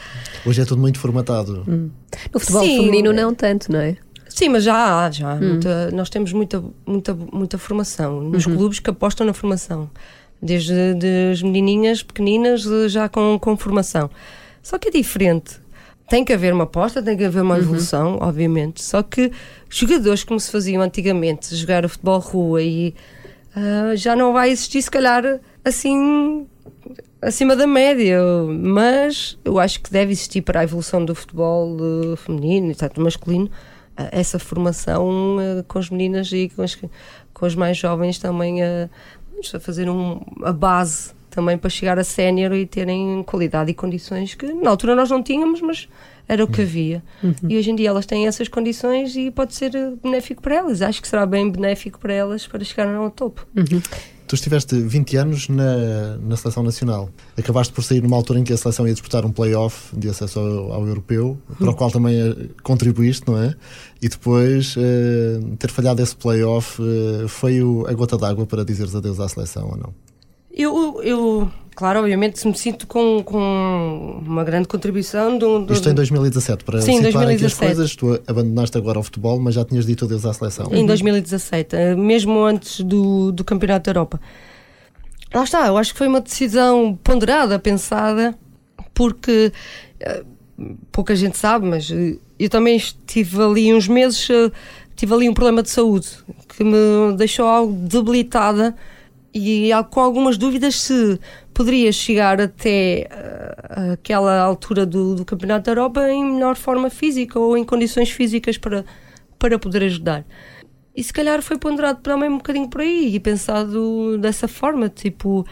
Hoje 0.45 0.61
é 0.61 0.67
tudo 0.67 0.83
muito 0.83 0.99
formatado. 0.99 1.65
Hum. 1.67 1.89
No 2.31 2.39
futebol 2.39 2.63
Sim, 2.63 2.77
feminino 2.77 3.11
não 3.11 3.35
tanto, 3.35 3.73
não 3.73 3.81
é? 3.81 3.97
Sim, 4.29 4.51
mas 4.51 4.65
já 4.65 5.07
há, 5.07 5.11
já 5.11 5.33
há. 5.33 5.35
Hum. 5.37 5.49
Muita, 5.49 5.91
nós 5.93 6.11
temos 6.11 6.31
muita, 6.35 6.63
muita, 6.85 7.15
muita 7.15 7.57
formação 7.57 8.21
nos 8.21 8.45
uhum. 8.45 8.55
clubes 8.55 8.81
que 8.81 8.91
apostam 8.91 9.27
na 9.27 9.33
formação. 9.33 9.91
Desde 10.43 10.75
as 11.33 11.41
menininhas 11.41 12.03
pequeninas 12.03 12.65
já 12.91 13.09
com, 13.09 13.39
com 13.39 13.57
formação. 13.57 14.11
Só 14.63 14.79
que 14.79 14.89
é 14.89 14.91
diferente 14.91 15.62
tem 16.09 16.25
que 16.25 16.33
haver 16.33 16.53
uma 16.53 16.65
aposta, 16.65 17.03
tem 17.03 17.17
que 17.17 17.25
haver 17.25 17.43
uma 17.43 17.59
evolução, 17.59 18.15
uhum. 18.15 18.23
obviamente. 18.23 18.83
Só 18.83 19.03
que 19.03 19.33
jogadores 19.69 20.25
como 20.25 20.39
se 20.39 20.51
faziam 20.51 20.83
antigamente, 20.83 21.55
jogar 21.57 21.85
o 21.85 21.89
futebol 21.89 22.19
rua 22.19 22.63
e 22.63 22.95
uh, 23.57 23.97
já 23.97 24.15
não 24.15 24.33
vai 24.33 24.51
existir, 24.51 24.83
se 24.83 24.91
calhar, 24.91 25.41
assim 25.65 26.47
acima 27.21 27.55
da 27.55 27.69
média, 27.69 28.21
mas 28.49 29.39
eu 29.45 29.59
acho 29.59 29.81
que 29.81 29.93
deve 29.93 30.11
existir 30.11 30.43
para 30.43 30.61
a 30.61 30.65
evolução 30.65 31.05
do 31.05 31.15
futebol 31.15 31.77
uh, 31.77 32.17
feminino 32.17 32.73
e 32.73 32.75
tanto 32.75 33.01
masculino 33.01 33.47
uh, 33.47 34.09
essa 34.11 34.41
formação 34.41 35.37
com 35.69 35.79
as 35.79 35.89
meninas 35.89 36.33
e 36.33 36.51
com 36.55 36.63
as, 36.63 36.77
com 37.33 37.47
os 37.47 37.55
mais 37.55 37.77
jovens 37.77 38.19
também 38.19 38.63
a, 38.63 38.91
a 39.55 39.61
fazer 39.61 39.89
um, 39.89 40.21
a 40.43 40.53
base 40.53 41.13
também 41.33 41.59
para 41.59 41.71
chegar 41.71 41.99
a 41.99 42.05
sénior 42.05 42.53
e 42.53 42.67
terem 42.67 43.23
qualidade 43.25 43.71
e 43.71 43.75
condições 43.75 44.35
que 44.35 44.47
na 44.53 44.71
altura 44.71 44.95
nós 44.95 45.11
não 45.11 45.23
tínhamos, 45.23 45.61
mas 45.61 45.89
era 46.29 46.45
o 46.45 46.47
que 46.47 46.63
havia. 46.63 47.03
Uhum. 47.23 47.35
E 47.49 47.59
hoje 47.59 47.71
em 47.71 47.77
dia 47.77 47.89
elas 47.89 48.07
têm 48.07 48.27
essas 48.27 48.49
condições 48.49 49.17
e 49.17 49.31
pode 49.31 49.55
ser 49.55 49.73
benéfico 50.03 50.43
para 50.43 50.57
elas. 50.57 50.83
Acho 50.83 51.03
que 51.03 51.09
será 51.09 51.27
bem 51.27 51.51
benéfico 51.51 51.99
para 51.99 52.13
elas 52.13 52.47
para 52.47 52.63
chegarem 52.65 52.95
ao 52.95 53.11
topo. 53.11 53.47
Uhum. 53.57 53.81
Tu 54.27 54.37
estiveste 54.37 54.81
20 54.81 55.17
anos 55.19 55.49
na, 55.49 56.17
na 56.17 56.37
seleção 56.39 56.63
nacional. 56.63 57.11
Acabaste 57.37 57.71
por 57.71 57.85
sair 57.85 58.03
numa 58.03 58.17
altura 58.17 58.39
em 58.39 58.45
que 58.45 58.53
a 58.53 58.57
seleção 58.57 58.87
ia 58.87 58.95
disputar 58.95 59.27
um 59.27 59.31
play-off 59.31 59.95
de 59.95 60.09
acesso 60.09 60.41
ao, 60.41 60.73
ao 60.73 60.87
europeu, 60.87 61.37
para 61.59 61.71
o 61.71 61.75
qual 61.75 61.91
também 61.91 62.19
eh, 62.19 62.49
contribuíste, 62.63 63.27
não 63.27 63.37
é? 63.37 63.55
E 64.01 64.09
depois 64.09 64.75
eh, 64.79 65.39
ter 65.59 65.71
falhado 65.71 66.01
esse 66.01 66.17
play-off 66.17 66.81
eh, 66.81 67.29
foi 67.29 67.63
o, 67.63 67.87
a 67.87 67.93
gota 67.93 68.17
d'água 68.17 68.47
para 68.47 68.65
dizeres 68.65 68.95
adeus 68.95 69.21
à 69.21 69.29
seleção 69.29 69.69
ou 69.69 69.77
não? 69.77 69.95
Eu, 70.55 71.01
eu 71.03 71.51
claro, 71.75 72.01
obviamente 72.01 72.47
me 72.47 72.57
sinto 72.57 72.87
com, 72.87 73.23
com 73.25 74.21
uma 74.25 74.45
grande 74.45 74.69
contribuição 74.69 75.39
do, 75.39 75.65
do 75.65 75.73
Isto 75.73 75.89
em 75.89 75.95
2017, 75.95 76.65
para 76.65 76.81
Sim, 76.81 77.03
situar 77.03 77.25
aqui 77.25 77.45
as 77.45 77.57
2017. 77.57 77.75
coisas, 77.75 77.97
tu 77.97 78.21
abandonaste 78.27 78.77
agora 78.77 78.99
o 78.99 79.03
futebol, 79.03 79.39
mas 79.41 79.55
já 79.55 79.65
tinhas 79.65 79.87
dito 79.87 80.05
adeus 80.05 80.25
à 80.27 80.33
seleção. 80.33 80.69
em 80.73 80.85
2017, 80.85 81.75
eh, 81.75 81.97
mesmo 81.97 82.45
antes 82.45 82.81
do, 82.81 83.33
do 83.33 83.43
Campeonato 83.43 83.85
da 83.85 83.91
Europa. 83.91 84.21
Lá 85.35 85.45
está, 85.45 85.67
eu 85.67 85.79
acho 85.79 85.93
que 85.93 85.99
foi 85.99 86.09
uma 86.09 86.21
decisão 86.21 86.99
ponderada, 87.03 87.59
pensada, 87.59 88.39
porque 88.93 89.51
eh, 90.01 90.23
pouca 90.91 91.17
gente 91.17 91.39
sabe, 91.39 91.67
mas 91.67 91.91
eh, 91.91 92.19
eu 92.39 92.51
também 92.51 92.77
estive 92.77 93.43
ali 93.43 93.73
uns 93.73 93.89
meses, 93.89 94.29
tive 94.95 95.15
ali 95.15 95.29
um 95.29 95.35
problema 95.35 95.63
de 95.63 95.71
saúde 95.71 96.09
que 96.55 96.63
me 96.63 97.17
deixou 97.17 97.47
algo 97.47 97.73
debilitada 97.73 98.75
e 99.35 99.71
com 99.91 100.01
algumas 100.01 100.37
dúvidas 100.37 100.75
se 100.81 101.19
poderia 101.55 101.91
chegar 101.93 102.41
até 102.41 103.09
aquela 103.93 104.41
altura 104.41 104.85
do, 104.85 105.15
do 105.15 105.25
Campeonato 105.25 105.65
da 105.67 105.71
Europa 105.73 106.09
em 106.11 106.25
melhor 106.25 106.57
forma 106.57 106.91
física 106.91 107.39
ou 107.39 107.57
em 107.57 107.65
condições 107.65 108.11
físicas 108.11 108.59
para, 108.59 108.85
para 109.39 109.59
poder 109.59 109.83
ajudar. 109.85 110.25
E 110.95 111.03
se 111.03 111.13
calhar 111.13 111.41
foi 111.43 111.59
ponderado 111.59 112.01
também 112.03 112.29
um 112.29 112.37
bocadinho 112.37 112.69
por 112.69 112.83
aí 112.83 113.15
e 113.15 113.21
pensado 113.21 114.19
dessa 114.19 114.47
forma, 114.47 114.91
tipo, 114.91 115.47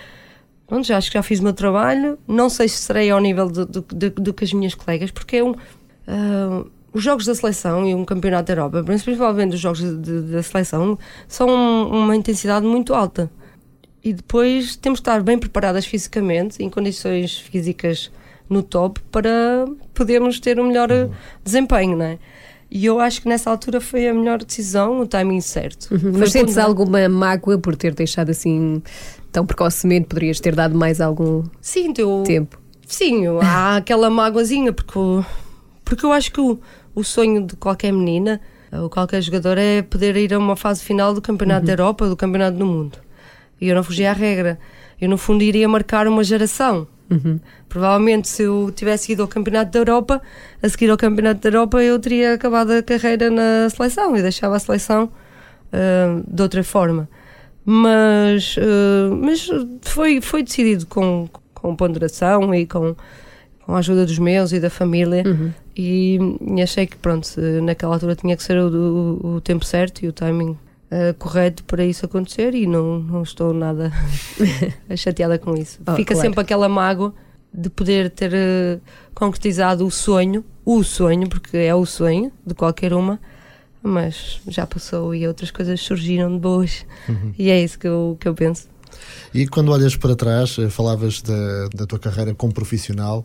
pronto, 0.66 0.86
já 0.86 0.98
acho 0.98 1.10
que 1.10 1.14
já 1.14 1.22
fiz 1.22 1.40
o 1.40 1.42
meu 1.42 1.54
trabalho, 1.54 2.18
não 2.28 2.50
sei 2.50 2.68
se 2.68 2.76
serei 2.76 3.10
ao 3.10 3.20
nível 3.20 3.48
do, 3.48 3.64
do, 3.66 4.34
que 4.34 4.44
as 4.44 4.52
minhas 4.52 4.74
colegas, 4.74 5.10
porque 5.10 5.36
é 5.36 5.44
um. 5.44 5.54
ah, 6.06 6.64
os 6.92 7.02
jogos 7.04 7.24
da 7.24 7.34
seleção 7.36 7.86
e 7.86 7.94
um 7.94 8.04
campeonato 8.04 8.48
da 8.48 8.52
Europa, 8.52 8.82
principalmente 8.84 9.54
os 9.54 9.60
jogos 9.60 9.78
de- 9.80 9.96
de- 9.96 10.20
da 10.32 10.42
seleção, 10.42 10.98
são 11.28 11.48
uma 11.88 12.16
intensidade 12.16 12.66
muito 12.66 12.92
alta. 12.92 13.30
E 14.02 14.12
depois 14.12 14.76
temos 14.76 14.98
de 14.98 15.02
estar 15.02 15.22
bem 15.22 15.38
preparadas 15.38 15.84
fisicamente, 15.84 16.62
em 16.62 16.70
condições 16.70 17.38
físicas 17.38 18.10
no 18.48 18.62
top, 18.62 19.00
para 19.12 19.66
podermos 19.94 20.40
ter 20.40 20.58
um 20.58 20.66
melhor 20.68 20.90
eh, 20.90 21.08
desempenho, 21.44 21.96
não 21.96 22.04
é? 22.04 22.18
E 22.70 22.86
eu 22.86 22.98
acho 23.00 23.20
que 23.22 23.28
nessa 23.28 23.50
altura 23.50 23.80
foi 23.80 24.08
a 24.08 24.14
melhor 24.14 24.42
decisão, 24.42 25.00
o 25.00 25.06
timing 25.06 25.40
certo. 25.40 25.92
Uhum. 25.92 26.12
Mas 26.18 26.30
sentes 26.32 26.54
ponderado. 26.54 26.68
alguma 26.70 27.08
mágoa 27.08 27.58
por 27.58 27.76
ter 27.76 27.94
deixado 27.94 28.30
assim 28.30 28.80
tão 29.32 29.44
precocemente? 29.44 30.06
Poderias 30.06 30.40
ter 30.40 30.54
dado 30.54 30.76
mais 30.78 31.00
algum 31.00 31.42
Sim, 31.60 31.92
eu, 31.98 32.22
tempo? 32.24 32.58
Sim, 32.86 33.24
eu- 33.24 33.40
há 33.42 33.76
aquela 33.78 34.08
mágoazinha, 34.08 34.72
porque, 34.72 34.96
eu- 34.96 35.24
porque 35.84 36.06
eu 36.06 36.12
acho 36.12 36.32
que 36.32 36.40
o, 36.40 36.58
o 36.94 37.02
sonho 37.04 37.44
de 37.44 37.54
qualquer 37.56 37.92
menina, 37.92 38.40
ou 38.72 38.88
qualquer 38.88 39.20
jogador, 39.20 39.58
é 39.58 39.82
poder 39.82 40.16
ir 40.16 40.32
a 40.32 40.38
uma 40.38 40.54
fase 40.56 40.82
final 40.82 41.12
do 41.12 41.20
Campeonato 41.20 41.66
da 41.66 41.72
Europa, 41.72 42.08
do 42.08 42.16
Campeonato 42.16 42.56
do 42.56 42.64
Mundo. 42.66 42.98
E 43.60 43.68
eu 43.68 43.74
não 43.74 43.82
fugi 43.82 44.04
à 44.06 44.12
regra. 44.12 44.58
Eu, 45.00 45.08
no 45.08 45.18
fundo, 45.18 45.42
iria 45.42 45.68
marcar 45.68 46.06
uma 46.08 46.22
geração. 46.24 46.86
Provavelmente, 47.68 48.28
se 48.28 48.42
eu 48.44 48.70
tivesse 48.74 49.12
ido 49.12 49.22
ao 49.22 49.28
Campeonato 49.28 49.72
da 49.72 49.78
Europa, 49.80 50.22
a 50.62 50.68
seguir 50.68 50.90
ao 50.90 50.96
Campeonato 50.96 51.40
da 51.40 51.48
Europa, 51.48 51.82
eu 51.82 51.98
teria 51.98 52.34
acabado 52.34 52.70
a 52.70 52.82
carreira 52.82 53.28
na 53.30 53.68
seleção 53.70 54.16
e 54.16 54.22
deixava 54.22 54.56
a 54.56 54.58
seleção 54.60 55.10
ah, 55.72 56.20
de 56.26 56.42
outra 56.42 56.62
forma. 56.62 57.08
Mas, 57.64 58.56
ah, 58.58 59.14
mas 59.14 59.48
foi, 59.82 60.20
foi 60.20 60.42
decidido 60.42 60.86
com, 60.86 61.28
com 61.54 61.74
ponderação 61.76 62.54
e 62.54 62.66
com, 62.66 62.94
com 63.66 63.74
a 63.74 63.78
ajuda 63.78 64.06
dos 64.06 64.18
meus 64.18 64.52
e 64.52 64.60
da 64.60 64.70
família. 64.70 65.22
E, 65.76 66.18
e 66.56 66.62
achei 66.62 66.86
que, 66.86 66.96
pronto, 66.96 67.28
naquela 67.62 67.94
altura 67.94 68.14
tinha 68.16 68.36
que 68.36 68.42
ser 68.42 68.58
o, 68.58 68.68
o- 68.68 69.34
o 69.36 69.40
tempo 69.40 69.64
certo 69.64 70.02
e 70.04 70.08
o 70.08 70.12
timing 70.12 70.56
ah, 70.90 71.14
correto 71.18 71.62
para 71.64 71.85
isso 71.85 72.05
acontecer. 72.05 72.55
E 72.55 72.66
não, 72.66 72.98
não 72.98 73.22
estou 73.22 73.55
nada 73.55 73.92
chateada 74.96 75.38
com 75.38 75.57
isso. 75.57 75.81
Oh, 75.87 75.94
Fica 75.94 76.14
claro. 76.14 76.29
sempre 76.29 76.40
aquela 76.40 76.68
mágoa 76.68 77.14
de 77.53 77.68
poder 77.68 78.11
ter 78.11 78.33
eh, 78.33 78.79
concretizado 79.14 79.85
o 79.85 79.90
sonho, 79.90 80.44
o 80.64 80.85
sonho, 80.85 81.29
porque 81.29 81.57
é 81.57 81.74
o 81.74 81.85
sonho 81.85 82.31
de 82.46 82.55
qualquer 82.55 82.92
uma, 82.92 83.18
mas 83.83 84.40
já 84.46 84.64
passou 84.66 85.12
e 85.14 85.26
outras 85.26 85.50
coisas 85.50 85.81
surgiram 85.81 86.33
de 86.33 86.38
boas. 86.38 86.87
E 87.37 87.50
é 87.50 87.61
isso 87.61 87.76
que 87.76 87.88
eu, 87.88 88.16
que 88.20 88.29
eu 88.29 88.35
penso. 88.35 88.68
E 89.35 89.48
quando 89.48 89.72
olhas 89.72 89.96
para 89.96 90.14
trás, 90.14 90.57
eh, 90.59 90.68
falavas 90.70 91.22
da, 91.22 91.68
da 91.74 91.87
tua 91.87 91.98
carreira 91.98 92.35
como 92.35 92.53
profissional, 92.53 93.24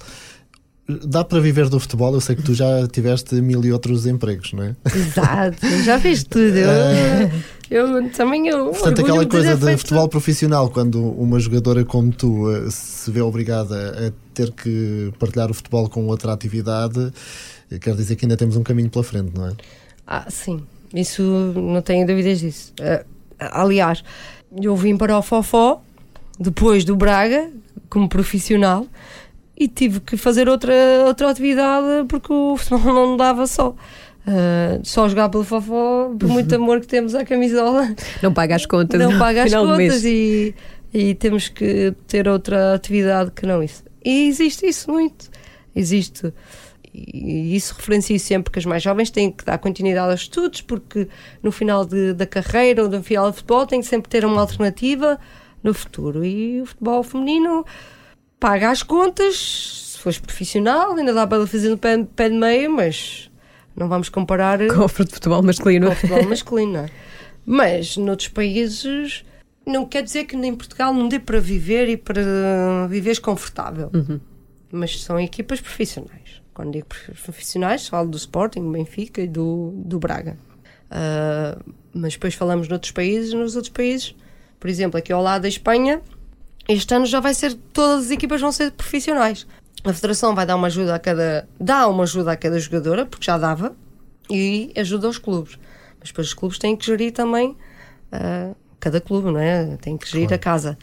dá 0.87 1.23
para 1.23 1.39
viver 1.39 1.69
do 1.69 1.79
futebol? 1.79 2.13
Eu 2.13 2.21
sei 2.21 2.35
que 2.35 2.43
tu 2.43 2.53
já 2.53 2.87
tiveste 2.87 3.35
mil 3.41 3.63
e 3.63 3.71
outros 3.71 4.05
empregos, 4.05 4.53
não 4.53 4.63
é? 4.63 4.75
Exato, 4.93 5.57
já 5.83 5.99
fiz 5.99 6.23
tudo. 6.23 6.55
Eu, 6.57 6.69
eu 7.69 8.09
também 8.11 8.47
eu. 8.47 8.71
Portanto, 8.71 9.01
aquela 9.01 9.25
coisa 9.25 9.55
de 9.55 9.77
futebol 9.77 10.07
profissional, 10.07 10.69
quando 10.69 11.01
uma 11.01 11.39
jogadora 11.39 11.83
como 11.83 12.11
tu 12.11 12.49
eh, 12.51 12.69
se 12.69 13.09
vê 13.11 13.21
obrigada 13.21 14.07
a 14.07 14.11
ter 14.33 14.51
que 14.51 15.11
partilhar 15.19 15.49
o 15.49 15.53
futebol 15.53 15.89
com 15.89 16.05
outra 16.07 16.33
atividade, 16.33 17.11
eh, 17.71 17.79
quer 17.79 17.95
dizer 17.95 18.15
que 18.15 18.25
ainda 18.25 18.37
temos 18.37 18.55
um 18.55 18.63
caminho 18.63 18.89
pela 18.89 19.03
frente, 19.03 19.31
não 19.35 19.47
é? 19.47 19.53
Ah, 20.05 20.25
sim, 20.29 20.63
isso 20.93 21.23
não 21.23 21.81
tenho 21.81 22.05
dúvidas 22.05 22.39
disso. 22.39 22.73
Ah, 22.79 23.61
aliás, 23.61 24.03
eu 24.61 24.75
vim 24.75 24.95
para 24.95 25.17
o 25.17 25.21
Fofó 25.21 25.81
depois 26.39 26.83
do 26.85 26.95
Braga, 26.95 27.49
como 27.89 28.07
profissional, 28.09 28.85
e 29.57 29.67
tive 29.67 29.99
que 30.01 30.17
fazer 30.17 30.49
outra, 30.49 30.73
outra 31.05 31.29
atividade 31.29 32.05
porque 32.07 32.31
o 32.31 32.57
futebol 32.57 32.93
não 32.93 33.17
dava 33.17 33.47
só. 33.47 33.75
Ah, 34.27 34.79
só 34.83 35.07
jogar 35.07 35.29
pelo 35.29 35.43
Fofó, 35.43 36.11
por 36.19 36.27
muito 36.29 36.53
amor 36.55 36.79
que 36.81 36.87
temos 36.87 37.13
à 37.13 37.23
camisola, 37.23 37.93
Não 38.23 38.33
paga 38.33 38.55
as 38.55 38.65
contas. 38.65 38.99
não 38.99 39.17
paga 39.19 39.43
as 39.43 39.51
do 39.51 39.57
contas 39.59 40.03
e, 40.03 40.55
e 40.93 41.13
temos 41.15 41.47
que 41.47 41.93
ter 42.07 42.27
outra 42.27 42.73
atividade 42.73 43.31
que 43.31 43.45
não 43.45 43.61
isso. 43.61 43.83
E 44.03 44.27
existe 44.27 44.65
isso 44.65 44.89
muito. 44.91 45.29
Existe. 45.75 46.33
E 46.93 47.55
isso 47.55 47.75
referencio 47.77 48.17
sempre 48.19 48.51
que 48.51 48.57
as 48.57 48.65
mais 48.65 48.81
jovens 48.81 49.11
têm 49.11 49.29
que 49.29 49.43
dar 49.43 49.57
continuidade 49.57 50.11
aos 50.11 50.21
estudos, 50.21 50.61
porque 50.61 51.07
no 51.43 51.51
final 51.51 51.85
de- 51.85 52.13
da 52.13 52.25
carreira 52.25 52.83
ou 52.83 52.89
no 52.89 53.03
final 53.03 53.29
do 53.29 53.33
futebol 53.35 53.67
tem 53.67 53.81
que 53.81 53.85
sempre 53.85 54.09
ter 54.09 54.23
uma 54.25 54.39
alternativa 54.41 55.19
no 55.61 55.73
futuro. 55.73 56.23
E 56.25 56.61
o 56.61 56.65
futebol 56.65 57.03
feminino 57.03 57.65
paga 58.39 58.69
as 58.71 58.81
contas, 58.81 59.91
se 59.93 59.99
fores 59.99 60.17
profissional, 60.19 60.93
ainda 60.95 61.13
dá 61.13 61.27
para 61.27 61.45
fazer 61.45 61.69
no 61.69 61.77
pé, 61.77 62.01
pé 62.15 62.29
de 62.29 62.35
meia, 62.35 62.69
mas 62.69 63.29
não 63.75 63.87
vamos 63.87 64.09
comparar 64.09 64.59
Com 64.67 64.85
o 64.85 64.87
futebol 64.87 65.41
masculino. 65.43 65.87
com 65.87 65.93
o 65.93 65.95
futebol 65.95 66.23
masculino. 66.29 66.77
é? 66.79 66.89
Mas 67.45 67.97
noutros 67.97 68.29
países 68.29 69.23
não 69.65 69.85
quer 69.85 70.01
dizer 70.03 70.25
que 70.25 70.35
em 70.35 70.55
Portugal 70.55 70.93
não 70.93 71.07
dê 71.07 71.19
para 71.19 71.39
viver 71.39 71.89
e 71.89 71.97
para 71.97 72.87
viveres 72.89 73.19
confortável. 73.19 73.91
Mas 74.71 75.01
são 75.03 75.19
equipas 75.19 75.59
profissionais. 75.61 76.41
Quando 76.53 76.71
digo 76.73 76.85
prof- 76.87 77.21
profissionais, 77.23 77.87
falo 77.87 78.09
do 78.09 78.17
Sporting, 78.17 78.71
Benfica 78.71 79.21
e 79.21 79.27
do, 79.27 79.73
do 79.75 79.99
Braga. 79.99 80.37
Ah, 80.89 81.57
mas 81.93 82.13
depois 82.13 82.33
falamos 82.33 82.67
noutros 82.67 82.91
países, 82.91 83.33
nos 83.33 83.55
outros 83.55 83.71
países, 83.73 84.15
por 84.59 84.69
exemplo, 84.69 84.97
aqui 84.97 85.11
ao 85.11 85.21
lado 85.21 85.43
da 85.43 85.47
Espanha, 85.47 86.01
este 86.67 86.93
ano 86.95 87.05
já 87.05 87.19
vai 87.19 87.33
ser, 87.33 87.53
todas 87.73 88.05
as 88.05 88.11
equipas 88.11 88.41
vão 88.41 88.51
ser 88.51 88.71
profissionais. 88.71 89.45
A 89.85 89.93
Federação 89.93 90.33
vai 90.33 90.45
dar 90.45 90.55
uma 90.55 90.67
ajuda 90.67 90.95
a 90.95 90.99
cada, 90.99 91.47
dá 91.59 91.87
uma 91.87 92.03
ajuda 92.03 92.31
a 92.31 92.35
cada 92.35 92.59
jogadora, 92.59 93.05
porque 93.05 93.25
já 93.25 93.37
dava, 93.37 93.75
e 94.29 94.71
ajuda 94.75 95.07
aos 95.07 95.17
clubes. 95.17 95.59
Mas 95.99 96.09
depois 96.09 96.27
os 96.27 96.33
clubes 96.33 96.57
têm 96.57 96.75
que 96.75 96.85
gerir 96.85 97.11
também 97.11 97.55
ah, 98.11 98.51
cada 98.79 98.99
clube, 98.99 99.31
não 99.31 99.39
é? 99.39 99.77
Tem 99.77 99.97
que 99.97 100.09
gerir 100.09 100.33
a 100.33 100.37
casa. 100.37 100.77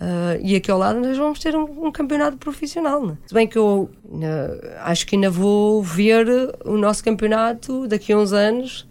Ah, 0.00 0.36
e 0.42 0.56
aqui 0.56 0.70
ao 0.70 0.78
lado 0.78 0.98
nós 0.98 1.16
vamos 1.16 1.38
ter 1.38 1.54
um, 1.54 1.86
um 1.86 1.92
campeonato 1.92 2.36
profissional. 2.38 3.00
Não 3.00 3.12
é? 3.12 3.16
Se 3.26 3.34
bem 3.34 3.46
que 3.46 3.58
eu 3.58 3.90
ah, 4.22 4.90
acho 4.90 5.06
que 5.06 5.14
ainda 5.14 5.30
vou 5.30 5.82
ver 5.82 6.26
o 6.64 6.76
nosso 6.76 7.04
campeonato 7.04 7.86
daqui 7.86 8.12
a 8.12 8.18
uns 8.18 8.32
anos 8.32 8.86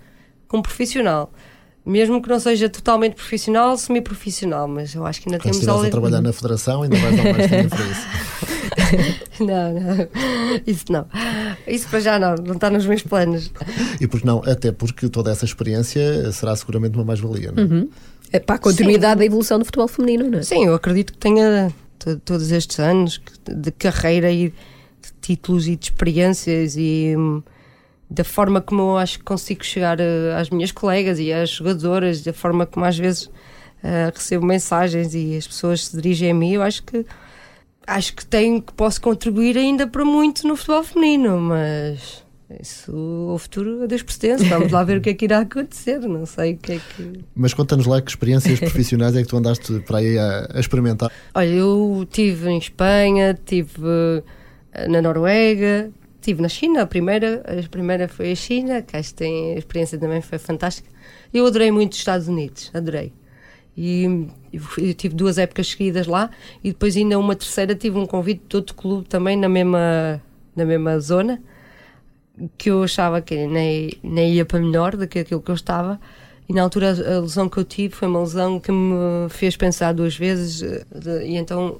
como 0.47 0.63
profissional. 0.63 1.31
Mesmo 1.85 2.21
que 2.21 2.29
não 2.29 2.39
seja 2.39 2.69
totalmente 2.69 3.15
profissional, 3.15 3.75
semi-profissional, 3.77 4.67
mas 4.67 4.93
eu 4.93 5.05
acho 5.05 5.21
que 5.21 5.29
ainda 5.29 5.39
Quando 5.39 5.53
temos 5.53 5.57
estiveres 5.57 5.87
a 5.87 5.89
trabalhar 5.89 6.21
na 6.21 6.33
Federação, 6.33 6.83
ainda 6.83 6.97
vais 6.97 7.17
dar 7.17 7.23
mais 7.33 7.49
tempo 7.49 7.69
para 7.69 7.85
isso. 7.85 8.07
Não, 9.39 9.73
não, 9.73 10.07
isso 10.67 10.85
não. 10.91 11.05
Isso 11.67 11.87
para 11.89 11.99
já 12.01 12.19
não, 12.19 12.35
não 12.35 12.55
está 12.55 12.69
nos 12.69 12.85
meus 12.85 13.01
planos. 13.01 13.51
E 14.01 14.07
porque 14.07 14.25
não? 14.27 14.41
Até 14.45 14.71
porque 14.71 15.07
toda 15.09 15.31
essa 15.31 15.45
experiência 15.45 16.31
será 16.31 16.55
seguramente 16.55 16.95
uma 16.95 17.05
mais-valia, 17.05 17.51
não 17.53 17.63
é? 17.63 17.87
É 18.33 18.39
para 18.39 18.55
a 18.55 18.59
continuidade 18.59 19.19
da 19.19 19.25
evolução 19.25 19.57
do 19.59 19.65
futebol 19.65 19.87
feminino, 19.87 20.29
não 20.29 20.39
é? 20.39 20.43
Sim, 20.43 20.65
eu 20.65 20.73
acredito 20.75 21.13
que 21.13 21.17
tenha 21.19 21.73
to- 21.97 22.17
todos 22.19 22.51
estes 22.51 22.79
anos 22.79 23.21
de 23.47 23.71
carreira 23.71 24.29
e 24.31 24.49
de 24.49 24.53
títulos 25.21 25.67
e 25.67 25.75
de 25.75 25.85
experiências 25.85 26.75
e 26.77 27.15
hum, 27.17 27.41
da 28.09 28.23
forma 28.23 28.59
como 28.61 28.81
eu 28.81 28.97
acho 28.97 29.19
que 29.19 29.23
consigo 29.25 29.63
chegar 29.65 29.99
eh, 29.99 30.35
às 30.37 30.49
minhas 30.49 30.71
colegas 30.71 31.17
e 31.19 31.31
às 31.31 31.49
jogadoras, 31.49 32.21
da 32.21 32.33
forma 32.33 32.65
como 32.65 32.85
às 32.85 32.97
vezes 32.97 33.23
uh, 33.25 34.11
recebo 34.13 34.45
mensagens 34.45 35.13
e 35.15 35.35
as 35.37 35.47
pessoas 35.47 35.85
se 35.85 35.95
dirigem 35.95 36.31
a 36.31 36.33
mim, 36.33 36.53
eu 36.53 36.61
acho 36.61 36.83
que 36.83 37.05
acho 37.85 38.13
que 38.13 38.25
tenho 38.25 38.61
que 38.61 38.73
posso 38.73 39.01
contribuir 39.01 39.57
ainda 39.57 39.87
para 39.87 40.05
muito 40.05 40.47
no 40.47 40.55
futebol 40.55 40.83
feminino, 40.83 41.39
mas 41.39 42.23
isso, 42.59 42.91
o 42.95 43.37
futuro 43.37 43.83
a 43.83 43.85
Deus 43.85 44.01
pertence. 44.01 44.43
Vamos 44.45 44.71
lá 44.71 44.83
ver 44.83 44.97
o 44.97 45.01
que 45.01 45.11
é 45.11 45.13
que 45.13 45.25
irá 45.25 45.39
acontecer. 45.39 45.99
Não 45.99 46.25
sei 46.25 46.53
o 46.53 46.57
que 46.57 46.73
é 46.73 46.79
que. 46.79 47.19
Mas 47.35 47.53
conta-nos 47.53 47.85
lá 47.85 48.01
que 48.01 48.09
experiências 48.09 48.57
profissionais 48.59 49.15
é 49.15 49.21
que 49.21 49.27
tu 49.27 49.37
andaste 49.37 49.79
para 49.81 49.99
aí 49.99 50.17
a, 50.17 50.47
a 50.55 50.59
experimentar. 50.59 51.11
Olha, 51.35 51.47
eu 51.47 52.03
estive 52.03 52.49
em 52.49 52.57
Espanha, 52.57 53.31
estive 53.31 54.23
eh, 54.73 54.87
na 54.87 54.99
Noruega, 54.99 55.91
estive 56.15 56.41
na 56.41 56.49
China. 56.49 56.81
A 56.81 56.87
primeira, 56.87 57.43
a 57.45 57.69
primeira 57.69 58.07
foi 58.07 58.31
a 58.31 58.35
China, 58.35 58.81
que 58.81 58.97
acho 58.97 59.09
que 59.09 59.15
tem, 59.15 59.53
a 59.53 59.57
experiência 59.59 59.99
também 59.99 60.19
foi 60.19 60.39
fantástica. 60.39 60.89
Eu 61.31 61.45
adorei 61.45 61.69
muito 61.69 61.93
os 61.93 61.99
Estados 61.99 62.27
Unidos, 62.27 62.71
adorei. 62.73 63.13
E 63.77 64.27
eu 64.53 64.93
tive 64.93 65.15
duas 65.15 65.37
épocas 65.37 65.67
seguidas 65.67 66.07
lá 66.07 66.29
e 66.63 66.69
depois 66.69 66.95
ainda 66.95 67.17
uma 67.17 67.35
terceira 67.35 67.75
tive 67.75 67.97
um 67.97 68.05
convite 68.05 68.41
de 68.47 68.55
outro 68.55 68.75
clube 68.75 69.07
também 69.07 69.37
na 69.37 69.49
mesma, 69.49 70.21
na 70.55 70.65
mesma 70.65 70.99
zona 70.99 71.41
que 72.57 72.69
eu 72.69 72.83
achava 72.83 73.21
que 73.21 73.47
nem, 73.47 73.91
nem 74.01 74.33
ia 74.33 74.45
para 74.45 74.59
melhor 74.59 74.95
do 74.95 75.07
que 75.07 75.19
aquilo 75.19 75.41
que 75.41 75.51
eu 75.51 75.55
estava. 75.55 75.99
E 76.47 76.53
na 76.53 76.63
altura 76.63 76.91
a 76.91 77.19
lesão 77.19 77.47
que 77.47 77.57
eu 77.57 77.63
tive 77.63 77.93
foi 77.93 78.07
uma 78.07 78.21
lesão 78.21 78.59
que 78.59 78.71
me 78.71 79.29
fez 79.29 79.55
pensar 79.55 79.93
duas 79.93 80.15
vezes 80.15 80.63
eh, 80.63 80.83
de, 80.93 81.25
e 81.25 81.37
então 81.37 81.79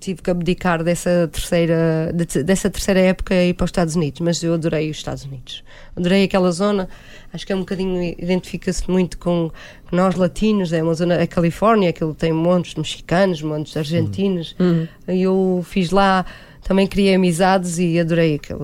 tive 0.00 0.22
que 0.22 0.30
abdicar 0.30 0.82
dessa 0.82 1.28
terceira, 1.30 2.12
de, 2.14 2.42
dessa 2.42 2.70
terceira 2.70 3.00
época 3.00 3.34
e 3.34 3.50
ir 3.50 3.54
para 3.54 3.64
os 3.64 3.68
Estados 3.68 3.94
Unidos, 3.94 4.20
mas 4.20 4.42
eu 4.42 4.54
adorei 4.54 4.90
os 4.90 4.96
Estados 4.96 5.24
Unidos. 5.24 5.62
Adorei 5.94 6.24
aquela 6.24 6.50
zona, 6.50 6.88
acho 7.32 7.46
que 7.46 7.52
é 7.52 7.56
um 7.56 7.60
bocadinho, 7.60 8.02
identifica-se 8.18 8.90
muito 8.90 9.18
com 9.18 9.50
nós 9.92 10.14
latinos, 10.14 10.72
é 10.72 10.82
uma 10.82 10.94
zona, 10.94 11.22
a 11.22 11.26
Califórnia, 11.26 11.90
aquilo 11.90 12.14
tem 12.14 12.32
montes 12.32 12.74
mexicanos, 12.74 13.42
montes 13.42 13.76
argentinos. 13.76 14.56
Uhum. 14.58 14.88
Eu 15.06 15.64
fiz 15.66 15.90
lá, 15.90 16.24
também 16.62 16.86
criei 16.86 17.14
amizades 17.14 17.78
e 17.78 18.00
adorei 18.00 18.36
aquilo. 18.36 18.60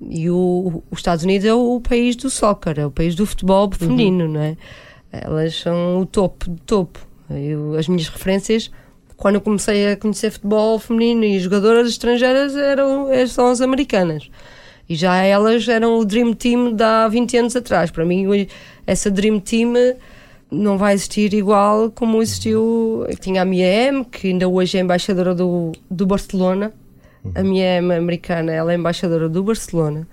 E 0.00 0.28
o, 0.28 0.82
os 0.90 0.98
Estados 0.98 1.24
Unidos 1.24 1.46
é 1.46 1.54
o, 1.54 1.76
o, 1.76 1.80
país 1.80 2.14
do 2.14 2.28
soccer, 2.28 2.78
é 2.78 2.86
o 2.86 2.90
país 2.90 3.14
do 3.14 3.24
futebol 3.24 3.70
feminino, 3.72 4.24
uhum. 4.24 4.32
não 4.32 4.40
é? 4.40 4.56
Elas 5.10 5.54
são 5.54 6.00
o 6.00 6.06
topo 6.06 6.50
do 6.50 6.60
topo. 6.60 7.06
Eu, 7.30 7.74
as 7.74 7.88
minhas 7.88 8.08
referências, 8.08 8.70
quando 9.16 9.36
eu 9.36 9.40
comecei 9.40 9.92
a 9.92 9.96
conhecer 9.96 10.30
futebol 10.30 10.78
feminino 10.78 11.24
e 11.24 11.38
jogadoras 11.40 11.88
estrangeiras, 11.88 12.56
eram, 12.56 13.08
são 13.28 13.48
as 13.48 13.60
americanas. 13.60 14.30
E 14.88 14.94
já 14.94 15.16
elas 15.16 15.66
eram 15.68 15.98
o 15.98 16.04
Dream 16.04 16.32
Team 16.32 16.72
de 16.74 16.84
há 16.84 17.08
20 17.08 17.36
anos 17.38 17.56
atrás. 17.56 17.90
Para 17.90 18.04
mim, 18.04 18.26
essa 18.86 19.10
Dream 19.10 19.40
Team 19.40 19.72
não 20.50 20.78
vai 20.78 20.94
existir 20.94 21.34
igual 21.34 21.90
como 21.90 22.22
existiu. 22.22 23.04
Tinha 23.20 23.42
a 23.42 23.44
Mia 23.44 23.66
M, 23.66 24.04
que 24.04 24.28
ainda 24.28 24.46
hoje 24.48 24.78
é 24.78 24.80
embaixadora 24.80 25.34
do, 25.34 25.72
do 25.90 26.06
Barcelona 26.06 26.72
a 27.34 27.42
minha 27.42 27.78
americana, 27.78 28.52
ela 28.52 28.72
é 28.72 28.76
embaixadora 28.76 29.28
do 29.28 29.42
Barcelona. 29.42 30.06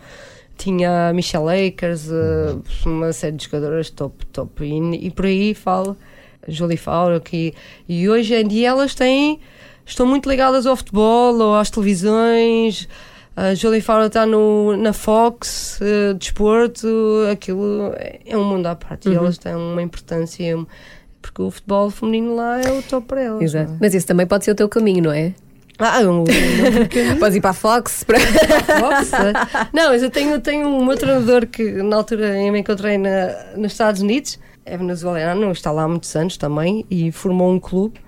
Tinha 0.58 1.10
a 1.10 1.13
Michelle 1.13 1.68
Akers, 1.68 2.08
uh, 2.10 2.62
uma 2.86 3.12
série 3.12 3.36
de 3.36 3.46
jogadoras 3.46 3.89
top, 3.89 4.26
top. 4.28 4.63
E, 4.63 5.08
e 5.08 5.12
por 5.12 5.26
aí 5.26 5.54
falo, 5.54 5.98
Jolie 6.47 6.77
Fowler, 6.77 7.19
que, 7.21 7.53
e 7.88 8.10
hoje 8.10 8.34
em 8.36 8.47
dia 8.47 8.69
elas 8.69 8.95
têm, 8.95 9.39
estão 9.86 10.06
muito 10.06 10.29
ligadas 10.29 10.65
ao 10.65 10.75
futebol 10.75 11.36
ou 11.39 11.56
às 11.56 11.69
televisões. 11.69 12.88
A 13.36 13.56
Jolie 13.56 13.82
Fowler 13.82 14.08
está 14.08 14.25
no, 14.25 14.77
na 14.77 14.93
Fox, 14.93 15.79
uh, 15.82 16.13
desporto, 16.13 16.88
aquilo 17.32 17.93
é 18.25 18.38
um 18.38 18.43
mundo 18.43 18.67
à 18.67 18.75
parte. 18.75 19.08
Uhum. 19.08 19.13
E 19.13 19.17
elas 19.17 19.38
têm 19.38 19.56
uma 19.56 19.82
importância, 19.82 20.56
porque 21.21 21.41
o 21.41 21.49
futebol 21.49 21.89
feminino 21.89 22.36
lá 22.36 22.62
é 22.62 22.71
o 22.71 22.84
top 22.84 23.08
para 23.08 23.21
elas. 23.21 23.41
Exato. 23.41 23.71
É? 23.71 23.77
Mas 23.82 23.95
esse 23.95 24.06
também 24.06 24.27
pode 24.27 24.45
ser 24.45 24.51
o 24.51 24.56
teu 24.56 24.69
caminho, 24.69 25.03
não 25.03 25.12
é? 25.12 25.34
Ah, 25.79 25.99
um, 26.01 26.23
Podes 27.19 27.36
ir 27.36 27.41
para 27.41 27.49
a 27.49 27.53
Fox? 27.53 28.03
Para... 28.03 28.19
Fox? 28.79 29.12
Não, 29.73 29.89
mas 29.89 30.03
eu 30.03 30.10
tenho, 30.12 30.39
tenho 30.39 30.67
um 30.67 30.86
meu 30.86 30.95
treinador 30.95 31.47
que 31.47 31.63
na 31.82 31.95
altura 31.95 32.39
eu 32.39 32.51
me 32.51 32.60
encontrei 32.60 32.97
na, 32.97 33.56
nos 33.58 33.71
Estados 33.71 34.01
Unidos, 34.01 34.39
é 34.65 34.78
venezuelano, 34.78 35.52
está 35.52 35.71
lá 35.71 35.84
há 35.84 35.88
muitos 35.88 36.15
anos 36.15 36.38
também, 36.38 36.86
e 36.89 37.12
formou 37.12 37.52
um 37.52 37.60
clube. 37.60 37.99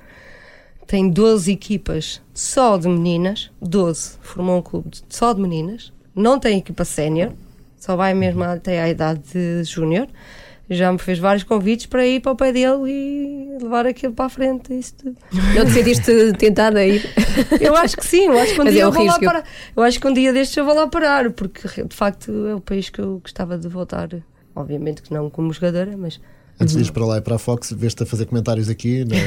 Tem 0.88 1.10
12 1.10 1.52
equipas 1.52 2.22
só 2.34 2.78
de 2.78 2.88
meninas, 2.88 3.52
12, 3.62 4.18
formou 4.22 4.60
um 4.60 4.62
clube 4.62 4.98
só 5.10 5.34
de 5.34 5.42
meninas, 5.42 5.92
não 6.16 6.40
tem 6.40 6.60
equipa 6.60 6.86
sénior, 6.86 7.34
só 7.76 7.96
vai 7.96 8.14
mesmo 8.14 8.44
até 8.44 8.82
à 8.82 8.90
idade 8.90 9.22
de 9.34 9.64
júnior 9.64 10.08
já 10.70 10.92
me 10.92 10.98
fez 10.98 11.20
vários 11.20 11.44
convites 11.44 11.86
para 11.86 12.06
ir 12.06 12.22
para 12.22 12.32
o 12.32 12.36
pé 12.36 12.52
dele 12.52 12.90
e 12.90 13.58
levar 13.62 13.86
aquilo 13.86 14.14
para 14.14 14.26
a 14.26 14.30
frente. 14.30 14.74
Isso 14.74 14.96
tudo. 14.96 15.18
Não 15.56 15.64
decidiste 15.66 16.34
tentar 16.38 16.76
ir? 16.76 17.04
Eu 17.62 17.76
acho 17.76 17.96
que 17.98 18.06
sim, 18.06 18.26
eu 18.26 18.40
acho 18.40 18.56
que 18.56 18.62
um 18.62 18.64
Mas 18.64 18.74
dia 18.74 18.84
é 18.84 18.86
eu 18.86 18.92
vou 18.92 19.06
lá 19.06 19.20
parar. 19.20 19.44
Eu 19.76 19.84
acho 19.84 20.00
que 20.00 20.08
um 20.08 20.14
dia 20.14 20.34
destes 20.34 20.58
eu 20.58 20.66
vou 20.66 20.74
lá 20.74 20.88
parar, 20.88 21.30
porque 21.32 21.84
de 21.84 21.96
facto 21.96 22.32
é 22.48 22.56
o 22.56 22.62
país 22.62 22.90
que 22.90 23.00
eu 23.00 23.20
gostava 23.20 23.58
de 23.58 23.68
voltar. 23.68 24.10
Obviamente 24.56 25.02
que 25.02 25.14
não 25.14 25.30
como 25.30 25.54
jogadora, 25.54 25.96
mas. 25.98 26.20
Antes 26.60 26.76
de 26.76 26.84
ir 26.84 26.92
para 26.92 27.06
lá 27.06 27.18
e 27.18 27.22
para 27.22 27.36
a 27.36 27.40
Fox, 27.40 27.74
veste 27.74 28.04
a 28.04 28.06
fazer 28.06 28.26
comentários 28.26 28.70
aqui, 28.70 29.04
né? 29.04 29.18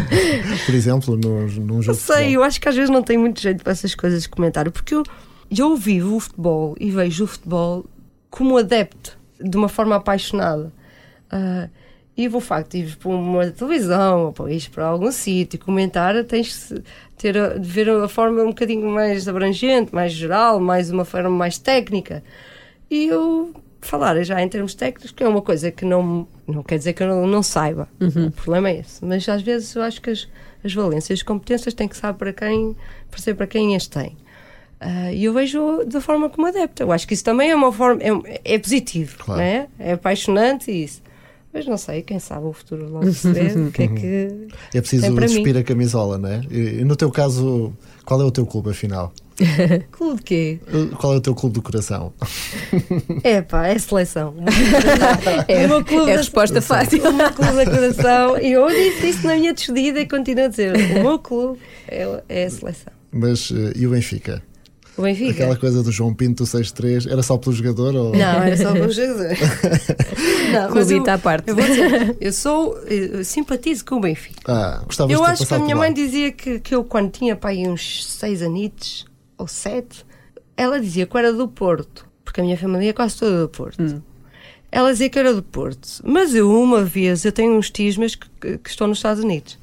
por 0.64 0.74
exemplo, 0.74 1.16
num, 1.16 1.46
num 1.46 1.82
jogo. 1.82 1.98
Eu 1.98 2.00
sei, 2.00 2.36
eu 2.36 2.42
acho 2.42 2.60
que 2.60 2.68
às 2.68 2.74
vezes 2.74 2.88
não 2.88 3.02
tem 3.02 3.18
muito 3.18 3.40
jeito 3.40 3.62
para 3.62 3.72
essas 3.72 3.94
coisas 3.94 4.22
de 4.22 4.28
comentário, 4.28 4.72
porque 4.72 4.94
eu, 4.94 5.02
eu 5.50 5.76
vivo 5.76 6.16
o 6.16 6.20
futebol 6.20 6.74
e 6.80 6.90
vejo 6.90 7.24
o 7.24 7.26
futebol 7.26 7.84
como 8.30 8.56
adepto 8.56 9.18
de 9.38 9.56
uma 9.56 9.68
forma 9.68 9.96
apaixonada. 9.96 10.72
Uh, 11.30 11.68
e 12.16 12.28
o 12.28 12.40
facto 12.40 12.74
ir 12.74 12.96
para 12.96 13.08
uma 13.08 13.50
televisão 13.50 14.26
ou 14.26 14.32
para 14.32 14.52
ir 14.52 14.68
para 14.70 14.86
algum 14.86 15.10
sítio 15.10 15.58
comentar, 15.58 16.22
tens 16.24 16.68
de 16.68 16.82
ter, 17.16 17.58
de 17.58 17.68
ver 17.68 17.88
a 17.88 18.08
forma 18.08 18.42
um 18.42 18.48
bocadinho 18.48 18.88
mais 18.90 19.26
abrangente, 19.28 19.94
mais 19.94 20.12
geral, 20.12 20.60
mais 20.60 20.90
uma 20.90 21.04
forma 21.04 21.30
mais 21.30 21.58
técnica. 21.58 22.22
E 22.90 23.06
eu 23.06 23.54
falar 23.82 24.22
já 24.22 24.40
em 24.40 24.48
termos 24.48 24.74
técnicos, 24.74 25.10
que 25.10 25.22
é 25.22 25.28
uma 25.28 25.42
coisa 25.42 25.70
que 25.70 25.84
não, 25.84 26.26
não 26.46 26.62
quer 26.62 26.78
dizer 26.78 26.92
que 26.94 27.02
eu 27.02 27.08
não, 27.08 27.26
não 27.26 27.42
saiba. 27.42 27.88
Uhum. 28.00 28.28
O 28.28 28.30
problema 28.30 28.70
é 28.70 28.78
esse. 28.78 29.04
Mas 29.04 29.28
às 29.28 29.42
vezes 29.42 29.74
eu 29.74 29.82
acho 29.82 30.00
que 30.00 30.10
as, 30.10 30.28
as 30.64 30.72
valências, 30.72 31.18
as 31.18 31.22
competências 31.22 31.74
têm 31.74 31.88
que 31.88 31.96
saber 31.96 32.16
para 32.16 32.32
quem, 32.32 32.76
perceber 33.10 33.36
para 33.36 33.46
quem 33.46 33.76
as 33.76 33.86
tem. 33.86 34.16
Uh, 34.80 35.12
e 35.12 35.24
eu 35.24 35.32
vejo 35.32 35.84
da 35.84 36.00
forma 36.00 36.30
como 36.30 36.46
adepta. 36.46 36.82
Eu 36.82 36.92
acho 36.92 37.06
que 37.06 37.14
isso 37.14 37.24
também 37.24 37.50
é 37.50 37.54
uma 37.54 37.72
forma. 37.72 38.00
É, 38.02 38.54
é 38.54 38.58
positivo, 38.58 39.16
claro. 39.18 39.40
né? 39.40 39.68
é 39.78 39.92
apaixonante 39.92 40.70
isso. 40.70 41.02
Mas 41.52 41.66
não 41.66 41.76
sei, 41.76 42.02
quem 42.02 42.18
sabe 42.18 42.46
o 42.46 42.52
futuro 42.52 42.88
logo 42.88 43.12
se 43.12 43.30
vê 43.30 43.52
o 43.60 43.70
que 43.70 43.82
é 43.82 43.88
que. 43.88 44.48
É 44.74 44.80
preciso 44.80 45.14
despir 45.14 45.56
a 45.56 45.62
camisola, 45.62 46.16
não 46.16 46.28
é? 46.30 46.40
E 46.50 46.82
no 46.82 46.96
teu 46.96 47.10
caso, 47.10 47.72
qual 48.06 48.20
é 48.22 48.24
o 48.24 48.30
teu 48.30 48.46
clube 48.46 48.70
afinal? 48.70 49.12
clube 49.90 50.16
de 50.18 50.22
quê? 50.22 50.60
Qual 50.98 51.14
é 51.14 51.16
o 51.16 51.20
teu 51.20 51.34
clube 51.34 51.54
do 51.54 51.62
coração? 51.62 52.12
É 53.24 53.40
pá, 53.40 53.68
é 53.68 53.78
seleção. 53.78 54.34
é, 55.46 55.66
o 55.66 55.84
clube 55.84 56.10
é 56.10 56.14
a 56.14 56.16
resposta 56.16 56.54
da, 56.54 56.62
fácil. 56.62 57.08
O 57.08 57.12
meu 57.12 57.30
clube 57.32 57.64
do 57.64 57.70
coração. 57.70 58.38
E 58.38 58.52
eu 58.52 58.68
disse 58.68 59.10
isso 59.10 59.26
na 59.26 59.36
minha 59.36 59.52
despedida 59.52 60.00
e 60.00 60.08
continuo 60.08 60.44
a 60.44 60.48
dizer: 60.48 60.74
o 60.74 61.02
meu 61.02 61.18
clube 61.18 61.58
é, 61.86 62.22
é 62.28 62.44
a 62.44 62.50
seleção. 62.50 62.92
Mas 63.12 63.50
uh, 63.50 63.72
e 63.76 63.86
o 63.86 63.90
Benfica? 63.90 64.42
O 64.96 65.02
Benfica. 65.02 65.32
Aquela 65.32 65.56
coisa 65.56 65.82
do 65.82 65.90
João 65.90 66.12
Pinto 66.12 66.44
6-3, 66.44 67.10
era 67.10 67.22
só 67.22 67.38
pelo 67.38 67.54
jogador? 67.54 67.94
Ou... 67.94 68.12
Não, 68.12 68.42
era 68.42 68.56
só 68.56 68.72
pelo 68.72 68.90
jogador. 68.90 69.30
não, 70.52 70.74
mas 70.74 70.90
eu, 70.90 71.10
à 71.10 71.18
parte. 71.18 71.48
Eu, 71.48 71.56
dizer, 71.56 72.16
eu 72.20 72.32
sou, 72.32 72.76
eu 72.80 73.24
simpatizo 73.24 73.84
com 73.84 73.96
o 73.96 74.00
Benfica. 74.00 74.40
Ah, 74.46 74.82
gostava 74.84 75.10
Eu 75.10 75.24
acho 75.24 75.46
que 75.46 75.54
a 75.54 75.58
minha 75.58 75.76
mãe 75.76 75.92
dizia 75.92 76.32
que, 76.32 76.60
que 76.60 76.74
eu, 76.74 76.84
quando 76.84 77.10
tinha 77.10 77.34
pai 77.34 77.66
uns 77.66 78.04
6 78.06 78.42
anitos 78.42 79.06
ou 79.42 79.48
7, 79.48 80.04
ela 80.56 80.80
dizia 80.80 81.06
que 81.06 81.14
eu 81.14 81.18
era 81.18 81.32
do 81.32 81.48
Porto, 81.48 82.06
porque 82.24 82.40
a 82.40 82.44
minha 82.44 82.56
família 82.56 82.90
é 82.90 82.92
quase 82.92 83.18
toda 83.18 83.42
do 83.42 83.48
Porto. 83.48 83.82
Hum. 83.82 84.00
Ela 84.70 84.90
dizia 84.92 85.10
que 85.10 85.18
era 85.18 85.34
do 85.34 85.42
Porto, 85.42 85.88
mas 86.02 86.34
eu, 86.34 86.50
uma 86.50 86.82
vez, 86.82 87.24
eu 87.24 87.32
tenho 87.32 87.56
uns 87.56 87.70
tismas 87.70 88.14
que, 88.14 88.26
que, 88.40 88.58
que 88.58 88.70
estão 88.70 88.86
nos 88.86 88.98
Estados 88.98 89.22
Unidos. 89.22 89.58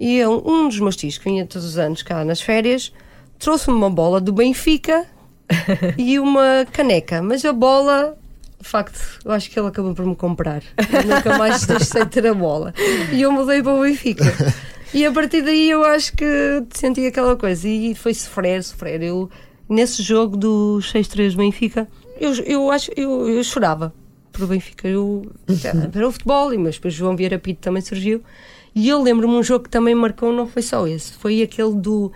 E 0.00 0.16
eu, 0.16 0.42
um 0.46 0.68
dos 0.68 0.80
meus 0.80 0.96
tios 0.96 1.18
que 1.18 1.24
vinha 1.24 1.46
todos 1.46 1.66
os 1.66 1.78
anos 1.78 2.02
cá 2.02 2.24
nas 2.24 2.40
férias 2.40 2.92
trouxe-me 3.38 3.76
uma 3.76 3.90
bola 3.90 4.20
do 4.20 4.32
Benfica 4.32 5.04
e 5.98 6.18
uma 6.18 6.66
caneca, 6.72 7.20
mas 7.20 7.44
a 7.44 7.52
bola 7.52 8.16
de 8.60 8.68
facto, 8.68 8.98
eu 9.24 9.32
acho 9.32 9.50
que 9.50 9.58
ele 9.58 9.66
acabou 9.66 9.92
por 9.92 10.06
me 10.06 10.14
comprar. 10.14 10.62
Eu 10.92 11.16
nunca 11.16 11.36
mais 11.36 11.66
deixei 11.66 12.04
de 12.04 12.10
ter 12.10 12.26
a 12.28 12.32
bola. 12.32 12.72
E 13.10 13.20
eu 13.20 13.32
mudei 13.32 13.60
para 13.60 13.74
o 13.74 13.82
Benfica. 13.82 14.24
E 14.94 15.06
a 15.06 15.12
partir 15.12 15.42
daí 15.42 15.70
eu 15.70 15.84
acho 15.84 16.12
que 16.14 16.26
senti 16.74 17.06
aquela 17.06 17.36
coisa. 17.36 17.68
E 17.68 17.94
foi 17.94 18.14
sofrer, 18.14 18.62
sofrer. 18.62 19.02
Eu, 19.02 19.30
nesse 19.68 20.02
jogo 20.02 20.36
do 20.36 20.78
6-3 20.80 21.36
Benfica, 21.36 21.88
eu, 22.20 22.34
eu 22.44 22.70
acho 22.70 22.90
eu, 22.96 23.28
eu 23.28 23.42
chorava 23.42 23.92
para 24.30 24.44
o 24.44 24.46
Benfica. 24.46 24.88
Eu, 24.88 25.30
era 25.94 26.06
o 26.08 26.12
futebol, 26.12 26.56
mas 26.58 26.76
depois 26.76 26.94
João 26.94 27.16
Vieira 27.16 27.38
Pinto 27.38 27.60
também 27.60 27.82
surgiu. 27.82 28.22
E 28.74 28.88
eu 28.88 29.02
lembro-me 29.02 29.34
um 29.34 29.42
jogo 29.42 29.64
que 29.64 29.70
também 29.70 29.94
marcou, 29.94 30.32
não 30.32 30.46
foi 30.46 30.62
só 30.62 30.86
esse, 30.86 31.12
foi 31.12 31.42
aquele 31.42 31.74
do 31.74 32.10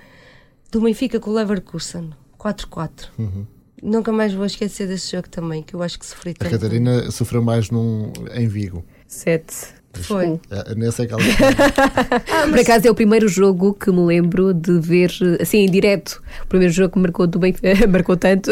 do 0.70 0.80
Benfica 0.80 1.20
com 1.20 1.30
o 1.30 1.34
Leverkusen, 1.34 2.10
4-4. 2.38 3.08
Uhum. 3.18 3.46
Nunca 3.82 4.10
mais 4.10 4.32
vou 4.32 4.46
esquecer 4.46 4.88
desse 4.88 5.12
jogo 5.12 5.28
também, 5.28 5.62
que 5.62 5.74
eu 5.74 5.82
acho 5.82 5.98
que 5.98 6.06
sofri 6.06 6.34
tanto. 6.34 6.48
A 6.48 6.58
Catarina 6.58 7.10
sofreu 7.10 7.42
mais 7.42 7.70
num, 7.70 8.12
em 8.34 8.48
Vigo. 8.48 8.84
7. 9.06 9.75
Foi. 10.02 10.40
É, 10.50 10.74
nesse 10.74 11.02
é 11.02 11.06
que 11.06 11.12
ela... 11.12 11.22
Por 12.50 12.58
acaso 12.58 12.86
é 12.86 12.90
o 12.90 12.94
primeiro 12.94 13.28
jogo 13.28 13.74
que 13.74 13.90
me 13.90 14.00
lembro 14.04 14.52
de 14.54 14.78
ver 14.80 15.10
assim 15.40 15.58
em 15.58 15.70
direto. 15.70 16.22
O 16.44 16.46
primeiro 16.46 16.72
jogo 16.72 16.92
que 16.94 16.98
marcou, 16.98 17.26
do 17.26 17.38
Benfica, 17.38 17.68
marcou 17.88 18.16
tanto. 18.16 18.50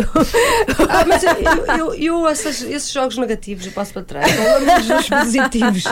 Ah, 0.89 1.05
mas 1.07 1.23
eu, 1.23 1.77
eu, 1.79 1.95
eu 1.95 2.29
essas- 2.29 2.63
esses 2.63 2.93
jogos 2.93 3.17
negativos 3.17 3.67
eu 3.67 3.73
passo 3.73 3.93
para 3.93 4.03
trás. 4.03 4.27
Não 4.37 4.97
dos 4.99 5.09
positivos. 5.09 5.85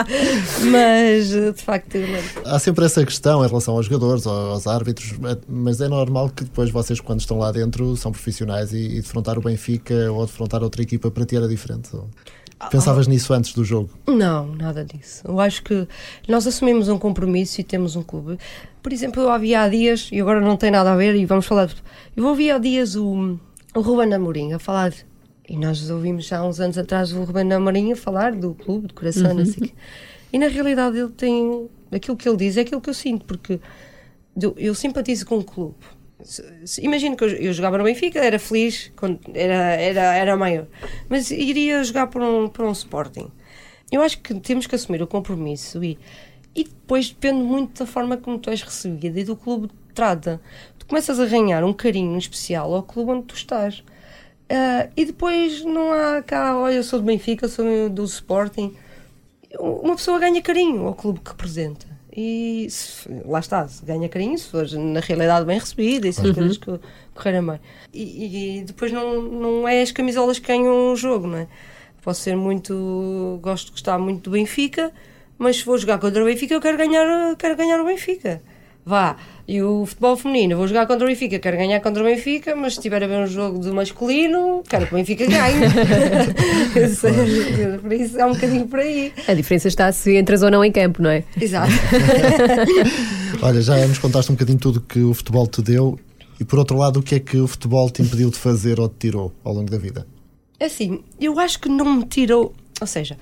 Mas 0.71 1.27
de 1.29 1.53
facto 1.63 1.95
eu 1.95 2.01
lembro. 2.01 2.41
Há 2.45 2.59
sempre 2.59 2.85
essa 2.85 3.03
questão 3.05 3.43
em 3.43 3.47
relação 3.47 3.75
aos 3.75 3.85
jogadores, 3.85 4.25
aos 4.27 4.67
árbitros, 4.67 5.13
mas 5.47 5.81
é 5.81 5.87
normal 5.87 6.29
que 6.29 6.43
depois 6.43 6.69
vocês, 6.69 6.99
quando 6.99 7.19
estão 7.21 7.37
lá 7.37 7.51
dentro, 7.51 7.95
são 7.97 8.11
profissionais 8.11 8.73
e, 8.73 8.77
e 8.97 9.01
defrontar 9.01 9.37
o 9.37 9.41
Benfica 9.41 10.11
ou 10.11 10.25
defrontar 10.25 10.63
outra 10.63 10.81
equipa 10.81 11.09
para 11.11 11.25
ti 11.25 11.35
era 11.35 11.47
diferente. 11.47 11.89
Pensavas 12.71 13.07
nisso 13.07 13.33
antes 13.33 13.53
do 13.53 13.63
jogo? 13.63 13.89
Não, 14.07 14.47
nada 14.55 14.85
disso. 14.85 15.21
Eu 15.27 15.39
acho 15.39 15.63
que 15.63 15.87
nós 16.27 16.47
assumimos 16.47 16.87
um 16.89 16.97
compromisso 16.97 17.59
e 17.59 17.63
temos 17.63 17.95
um 17.95 18.03
clube. 18.03 18.37
Por 18.81 18.93
exemplo, 18.93 19.21
eu 19.21 19.29
havia 19.29 19.61
há 19.61 19.69
dias, 19.69 20.09
e 20.11 20.19
agora 20.21 20.39
não 20.39 20.55
tem 20.55 20.71
nada 20.71 20.91
a 20.93 20.95
ver, 20.95 21.15
e 21.15 21.25
vamos 21.25 21.45
falar. 21.45 21.65
de- 21.67 21.75
Eu 22.15 22.25
ouvi 22.25 22.49
há 22.51 22.57
dias 22.57 22.95
o, 22.95 23.37
o 23.75 23.81
Ruben 23.81 24.13
Amorim 24.13 24.53
a 24.53 24.59
falar, 24.59 24.91
de- 24.91 25.05
e 25.49 25.57
nós 25.57 25.89
ouvimos 25.89 26.25
já 26.25 26.39
há 26.39 26.45
uns 26.47 26.59
anos 26.59 26.77
atrás 26.77 27.11
o 27.11 27.23
Ruben 27.23 27.51
Amorim 27.51 27.91
a 27.91 27.95
falar 27.95 28.31
do 28.33 28.53
clube, 28.53 28.87
do 28.87 28.93
coração, 28.93 29.35
o 29.35 29.53
quê. 29.53 29.73
E 30.31 30.39
na 30.39 30.47
realidade 30.47 30.97
ele 30.97 31.09
tem. 31.11 31.67
Aquilo 31.91 32.17
que 32.17 32.27
ele 32.27 32.37
diz 32.37 32.57
é 32.57 32.61
aquilo 32.61 32.81
que 32.81 32.89
eu 32.89 32.93
sinto, 32.93 33.23
porque 33.25 33.59
eu, 34.41 34.53
eu 34.57 34.73
simpatizo 34.73 35.25
com 35.25 35.37
o 35.37 35.43
clube. 35.43 35.75
Imagino 36.81 37.15
que 37.15 37.23
eu, 37.23 37.29
eu 37.29 37.53
jogava 37.53 37.77
no 37.77 37.83
Benfica, 37.83 38.19
era 38.19 38.39
feliz, 38.39 38.91
era, 39.33 39.75
era, 39.75 40.15
era 40.15 40.37
maior, 40.37 40.67
mas 41.09 41.31
iria 41.31 41.83
jogar 41.83 42.07
por 42.07 42.21
um, 42.21 42.47
por 42.47 42.65
um 42.65 42.71
Sporting. 42.71 43.31
Eu 43.91 44.01
acho 44.01 44.19
que 44.19 44.33
temos 44.39 44.65
que 44.65 44.75
assumir 44.75 45.01
o 45.01 45.07
compromisso 45.07 45.83
e, 45.83 45.99
e 46.55 46.63
depois 46.63 47.09
depende 47.09 47.43
muito 47.43 47.79
da 47.79 47.85
forma 47.85 48.17
como 48.17 48.39
tu 48.39 48.49
és 48.49 48.61
recebida 48.61 49.19
e 49.19 49.23
do 49.23 49.35
clube 49.35 49.67
te 49.67 49.93
trata. 49.93 50.41
Tu 50.79 50.85
começas 50.87 51.19
a 51.19 51.25
ganhar 51.25 51.63
um 51.63 51.73
carinho 51.73 52.17
especial 52.17 52.73
ao 52.73 52.83
clube 52.83 53.11
onde 53.11 53.25
tu 53.25 53.35
estás. 53.35 53.83
Ah, 54.49 54.89
e 54.95 55.05
depois 55.05 55.63
não 55.63 55.91
há 55.91 56.21
cá, 56.21 56.57
olha, 56.57 56.75
eu 56.75 56.83
sou 56.83 56.99
do 56.99 57.05
Benfica, 57.05 57.47
sou 57.47 57.89
do 57.89 58.03
Sporting. 58.03 58.75
Uma 59.59 59.95
pessoa 59.95 60.19
ganha 60.19 60.41
carinho 60.41 60.85
ao 60.87 60.93
clube 60.93 61.19
que 61.19 61.31
representa. 61.31 61.87
E 62.15 62.67
se- 62.69 63.09
lá 63.25 63.39
está, 63.39 63.67
se 63.67 63.83
ganha 63.83 64.07
carinho, 64.07 64.37
se 64.37 64.47
for 64.47 64.69
na 64.73 64.99
realidade 64.99 65.45
bem 65.45 65.57
recebida 65.59 66.07
e 66.07 66.13
se 66.13 66.21
as 66.21 66.27
coisas 66.35 66.57
co- 66.57 66.79
correrem 67.15 67.43
bem. 67.45 67.59
E, 67.93 68.59
e 68.59 68.63
depois 68.63 68.91
não, 68.91 69.21
não 69.21 69.67
é 69.67 69.81
as 69.81 69.91
camisolas 69.91 70.37
que 70.37 70.47
ganham 70.47 70.91
o 70.91 70.95
jogo, 70.95 71.25
não 71.27 71.39
é? 71.39 71.47
Posso 72.03 72.21
ser 72.21 72.35
muito. 72.35 73.39
Gosto 73.41 73.65
de 73.67 73.71
gostar 73.71 73.97
muito 73.97 74.23
do 74.29 74.31
Benfica, 74.31 74.91
mas 75.37 75.57
se 75.57 75.65
vou 75.65 75.77
jogar 75.77 75.97
contra 75.97 76.21
o 76.21 76.25
Benfica, 76.25 76.53
eu 76.53 76.61
quero 76.61 76.77
ganhar, 76.77 77.35
quero 77.37 77.55
ganhar 77.55 77.81
o 77.81 77.85
Benfica. 77.85 78.41
Vá. 78.85 79.15
E 79.47 79.61
o 79.61 79.85
futebol 79.85 80.15
feminino, 80.15 80.55
vou 80.55 80.67
jogar 80.67 80.87
contra 80.87 81.05
o 81.05 81.09
Benfica, 81.09 81.37
quero 81.37 81.57
ganhar 81.57 81.79
contra 81.81 82.01
o 82.01 82.05
Benfica, 82.05 82.55
mas 82.55 82.73
se 82.73 82.79
estiver 82.79 83.03
a 83.03 83.07
ver 83.07 83.17
um 83.17 83.27
jogo 83.27 83.59
do 83.59 83.73
masculino, 83.73 84.63
quero 84.67 84.87
que 84.87 84.93
o 84.93 84.97
Benfica 84.97 85.25
ganhe. 85.25 85.65
Eu 86.75 86.89
sei, 86.89 87.11
Por 87.81 87.91
isso 87.91 88.19
é 88.19 88.25
um 88.25 88.33
bocadinho 88.33 88.67
por 88.67 88.79
aí. 88.79 89.11
A 89.27 89.33
diferença 89.33 89.67
está 89.67 89.91
se 89.91 90.15
entras 90.15 90.43
ou 90.43 90.51
não 90.51 90.63
em 90.63 90.71
campo, 90.71 91.01
não 91.01 91.09
é? 91.09 91.23
Exato. 91.39 91.71
Olha, 93.41 93.61
já 93.61 93.85
nos 93.85 93.99
contaste 93.99 94.31
um 94.31 94.35
bocadinho 94.35 94.59
tudo 94.59 94.79
que 94.79 94.99
o 94.99 95.13
futebol 95.13 95.45
te 95.45 95.61
deu 95.61 95.99
e 96.39 96.45
por 96.45 96.59
outro 96.59 96.77
lado, 96.77 96.99
o 96.99 97.03
que 97.03 97.15
é 97.15 97.19
que 97.19 97.37
o 97.37 97.47
futebol 97.47 97.89
te 97.89 98.01
impediu 98.01 98.29
de 98.29 98.37
fazer 98.37 98.79
ou 98.79 98.89
te 98.89 98.95
tirou 98.99 99.33
ao 99.43 99.53
longo 99.53 99.69
da 99.69 99.77
vida? 99.77 100.07
É 100.59 100.65
assim, 100.65 101.03
eu 101.19 101.39
acho 101.39 101.59
que 101.59 101.69
não 101.69 101.97
me 101.97 102.05
tirou. 102.05 102.53
Ou 102.79 102.87
seja, 102.87 103.17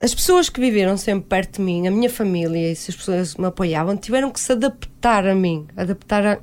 as 0.00 0.14
pessoas 0.14 0.48
que 0.48 0.60
viveram 0.60 0.96
sempre 0.96 1.28
perto 1.28 1.56
de 1.56 1.62
mim, 1.62 1.86
a 1.86 1.90
minha 1.90 2.08
família 2.08 2.72
e 2.72 2.74
se 2.76 2.90
as 2.90 2.96
pessoas 2.96 3.34
me 3.36 3.46
apoiavam, 3.46 3.96
tiveram 3.96 4.30
que 4.30 4.40
se 4.40 4.52
adaptar 4.52 5.26
a 5.26 5.34
mim, 5.34 5.66
adaptar 5.76 6.26
a, 6.26 6.38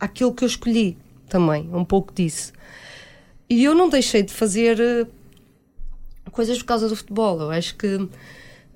àquilo 0.00 0.34
que 0.34 0.42
eu 0.42 0.48
escolhi 0.48 0.98
também, 1.28 1.68
um 1.72 1.84
pouco 1.84 2.12
disso. 2.12 2.52
E 3.48 3.62
eu 3.62 3.74
não 3.74 3.88
deixei 3.88 4.22
de 4.22 4.32
fazer 4.32 4.80
eh, 4.80 5.06
coisas 6.32 6.58
por 6.58 6.64
causa 6.64 6.88
do 6.88 6.96
futebol. 6.96 7.40
Eu 7.40 7.50
acho 7.50 7.76
que. 7.76 8.08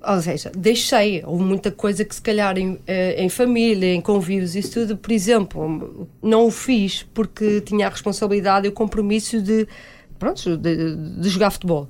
Ou 0.03 0.21
seja, 0.23 0.51
deixei. 0.57 1.23
Houve 1.25 1.43
muita 1.43 1.71
coisa 1.73 2.05
que, 2.05 2.15
se 2.15 2.23
calhar, 2.23 2.57
em, 2.57 2.79
eh, 2.87 3.23
em 3.23 3.29
família, 3.29 3.93
em 3.93 4.01
convívios, 4.01 4.55
isso 4.55 4.73
tudo, 4.73 4.97
por 4.97 5.11
exemplo, 5.11 6.09
não 6.23 6.47
o 6.47 6.51
fiz 6.51 7.03
porque 7.13 7.61
tinha 7.63 7.87
a 7.87 7.91
responsabilidade 7.91 8.67
e 8.67 8.69
o 8.69 8.73
compromisso 8.73 9.43
de, 9.43 9.67
pronto, 10.19 10.57
de, 10.57 10.97
de 10.97 11.29
jogar 11.29 11.51
futebol. 11.51 11.89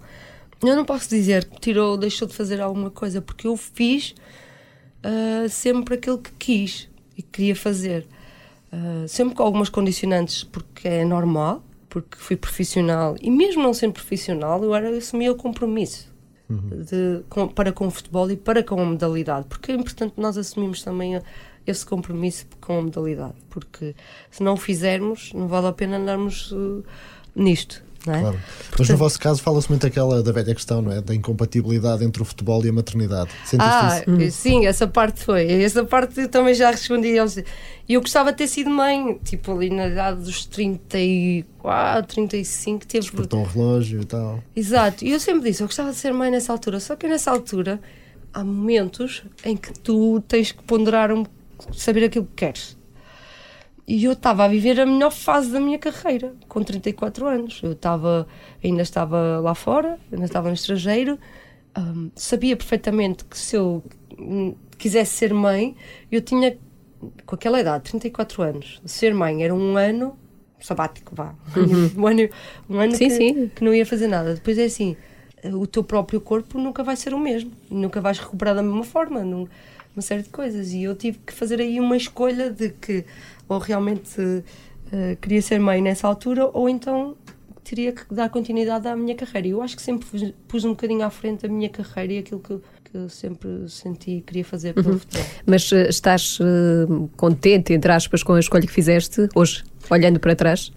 Eu 0.62 0.76
não 0.76 0.84
posso 0.84 1.08
dizer 1.08 1.44
que 1.46 1.58
tirou, 1.60 1.96
deixou 1.96 2.28
de 2.28 2.34
fazer 2.34 2.60
alguma 2.60 2.90
coisa, 2.90 3.20
porque 3.22 3.46
eu 3.46 3.56
fiz 3.56 4.14
ah, 5.02 5.48
sempre 5.48 5.94
aquilo 5.94 6.18
que 6.18 6.30
quis 6.32 6.88
e 7.16 7.22
queria 7.22 7.56
fazer. 7.56 8.06
Ah, 8.72 9.04
sempre 9.08 9.34
com 9.34 9.42
algumas 9.42 9.68
condicionantes, 9.68 10.44
porque 10.44 10.86
é 10.86 11.04
normal, 11.04 11.62
porque 11.88 12.16
fui 12.18 12.36
profissional 12.36 13.16
e 13.20 13.30
mesmo 13.30 13.62
não 13.62 13.72
sendo 13.74 13.94
profissional, 13.94 14.62
eu 14.62 14.74
era 14.74 14.90
assumia 14.96 15.32
o 15.32 15.36
compromisso 15.36 16.08
de- 16.84 17.22
com- 17.28 17.46
para 17.48 17.72
com 17.72 17.86
o 17.86 17.90
futebol 17.90 18.30
e 18.30 18.36
para 18.36 18.62
com 18.62 18.80
a 18.80 18.84
modalidade, 18.84 19.46
porque 19.48 19.72
é 19.72 19.74
importante 19.74 20.14
nós 20.16 20.36
assumimos 20.36 20.82
também 20.82 21.16
a- 21.16 21.22
esse 21.66 21.86
compromisso 21.86 22.44
com 22.60 22.78
a 22.78 22.82
modalidade, 22.82 23.34
porque 23.48 23.94
se 24.30 24.42
não 24.42 24.54
o 24.54 24.56
fizermos, 24.56 25.32
não 25.32 25.46
vale 25.48 25.68
a 25.68 25.72
pena 25.72 25.96
andarmos 25.96 26.50
uh, 26.52 26.84
nisto. 27.36 27.82
Não 28.06 28.14
é? 28.14 28.20
Claro. 28.20 28.40
Mas 28.78 28.88
no 28.88 28.96
vosso 28.96 29.18
caso 29.20 29.42
fala-se 29.42 29.68
muito 29.68 29.86
aquela 29.86 30.22
da 30.22 30.32
velha 30.32 30.54
questão, 30.54 30.80
não 30.80 30.90
é? 30.92 31.00
Da 31.02 31.14
incompatibilidade 31.14 32.02
entre 32.04 32.22
o 32.22 32.24
futebol 32.24 32.64
e 32.64 32.68
a 32.70 32.72
maternidade. 32.72 33.30
Sentiste 33.44 33.60
Ah, 33.72 34.02
isso? 34.18 34.38
sim, 34.38 34.66
essa 34.66 34.86
parte 34.86 35.22
foi. 35.22 35.46
Essa 35.62 35.84
parte 35.84 36.18
eu 36.20 36.28
também 36.28 36.54
já 36.54 36.70
respondi. 36.70 37.14
E 37.88 37.94
eu 37.94 38.00
gostava 38.00 38.32
de 38.32 38.38
ter 38.38 38.46
sido 38.46 38.70
mãe, 38.70 39.18
tipo 39.24 39.52
ali 39.52 39.68
na 39.68 39.88
idade 39.88 40.22
dos 40.22 40.46
34, 40.46 42.14
35, 42.14 42.86
teve. 42.86 43.02
Despertou 43.04 43.40
o 43.40 43.44
relógio 43.44 44.00
e 44.00 44.04
tal. 44.04 44.42
Exato, 44.54 45.04
e 45.04 45.12
eu 45.12 45.20
sempre 45.20 45.50
disse, 45.50 45.62
eu 45.62 45.66
gostava 45.66 45.90
de 45.90 45.96
ser 45.96 46.12
mãe 46.12 46.30
nessa 46.30 46.52
altura, 46.52 46.80
só 46.80 46.96
que 46.96 47.06
nessa 47.08 47.30
altura 47.30 47.80
há 48.32 48.44
momentos 48.44 49.22
em 49.44 49.56
que 49.56 49.72
tu 49.78 50.22
tens 50.26 50.52
que 50.52 50.62
ponderar, 50.62 51.12
um, 51.12 51.24
saber 51.72 52.04
aquilo 52.04 52.24
que 52.26 52.46
queres. 52.46 52.78
E 53.92 54.04
eu 54.04 54.12
estava 54.12 54.44
a 54.44 54.48
viver 54.48 54.78
a 54.80 54.86
melhor 54.86 55.10
fase 55.10 55.50
da 55.50 55.58
minha 55.58 55.78
carreira, 55.78 56.32
com 56.48 56.62
34 56.62 57.26
anos. 57.26 57.60
Eu 57.62 57.72
estava, 57.72 58.26
ainda 58.62 58.82
estava 58.82 59.40
lá 59.40 59.54
fora, 59.54 59.98
ainda 60.12 60.26
estava 60.26 60.46
no 60.48 60.54
estrangeiro, 60.54 61.18
hum, 61.76 62.10
sabia 62.14 62.56
perfeitamente 62.56 63.24
que 63.24 63.36
se 63.36 63.56
eu 63.56 63.82
quisesse 64.78 65.12
ser 65.16 65.34
mãe, 65.34 65.74
eu 66.10 66.20
tinha, 66.20 66.56
com 67.26 67.34
aquela 67.34 67.60
idade, 67.60 67.84
34 67.90 68.42
anos, 68.42 68.80
ser 68.84 69.12
mãe 69.12 69.42
era 69.42 69.52
um 69.54 69.76
ano 69.76 70.16
sabático, 70.60 71.14
vá. 71.14 71.34
Um 71.96 72.06
ano, 72.06 72.28
um 72.68 72.78
ano 72.78 72.94
Sim, 72.94 73.08
que, 73.08 73.10
sim. 73.16 73.50
que 73.56 73.64
não 73.64 73.74
ia 73.74 73.84
fazer 73.84 74.06
nada. 74.06 74.34
Depois 74.34 74.56
é 74.58 74.64
assim, 74.66 74.96
o 75.52 75.66
teu 75.66 75.82
próprio 75.82 76.20
corpo 76.20 76.58
nunca 76.58 76.84
vai 76.84 76.94
ser 76.96 77.12
o 77.12 77.18
mesmo, 77.18 77.50
nunca 77.70 78.00
vais 78.00 78.18
recuperar 78.20 78.54
da 78.54 78.62
mesma 78.62 78.84
forma, 78.84 79.24
num- 79.24 79.48
uma 79.96 80.02
série 80.02 80.22
de 80.22 80.28
coisas. 80.28 80.72
E 80.72 80.84
eu 80.84 80.94
tive 80.94 81.18
que 81.26 81.32
fazer 81.32 81.60
aí 81.60 81.80
uma 81.80 81.96
escolha 81.96 82.50
de 82.50 82.68
que 82.70 83.04
ou 83.50 83.58
realmente 83.58 84.44
eh, 84.92 85.16
queria 85.20 85.42
ser 85.42 85.58
mãe 85.58 85.82
nessa 85.82 86.06
altura, 86.06 86.48
ou 86.52 86.68
então 86.68 87.16
teria 87.64 87.92
que 87.92 88.02
dar 88.14 88.28
continuidade 88.30 88.86
à 88.88 88.96
minha 88.96 89.14
carreira. 89.14 89.48
Eu 89.48 89.60
acho 89.62 89.76
que 89.76 89.82
sempre 89.82 90.06
pus, 90.08 90.32
pus 90.48 90.64
um 90.64 90.70
bocadinho 90.70 91.04
à 91.04 91.10
frente 91.10 91.44
a 91.46 91.48
minha 91.48 91.68
carreira 91.68 92.12
e 92.14 92.18
aquilo 92.18 92.40
que, 92.40 92.50
eu- 92.52 92.62
que 92.84 92.96
eu 92.96 93.08
sempre 93.08 93.68
senti 93.68 94.18
e 94.18 94.20
queria 94.20 94.44
fazer 94.44 94.72
pelo 94.74 94.98
futebol. 94.98 95.26
Mas 95.46 95.70
eh, 95.72 95.88
estás 95.88 96.38
eh, 96.40 96.86
contente, 97.16 97.72
entre 97.72 97.90
aspas, 97.92 98.22
com 98.22 98.34
a 98.34 98.40
escolha 98.40 98.66
que 98.66 98.72
fizeste 98.72 99.28
hoje, 99.34 99.64
olhando 99.90 100.18
para 100.20 100.34
trás? 100.36 100.72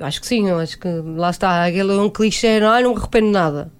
Acho 0.00 0.20
que 0.22 0.26
sim, 0.26 0.50
acho 0.50 0.78
que 0.78 0.88
lá 0.88 1.28
está, 1.28 1.66
aquele 1.66 1.92
é 1.92 2.00
um 2.00 2.08
clichê, 2.08 2.58
não, 2.60 2.68
ah, 2.70 2.80
não 2.80 2.92
me 2.94 2.98
arrependo 2.98 3.26
de 3.26 3.32
nada. 3.32 3.70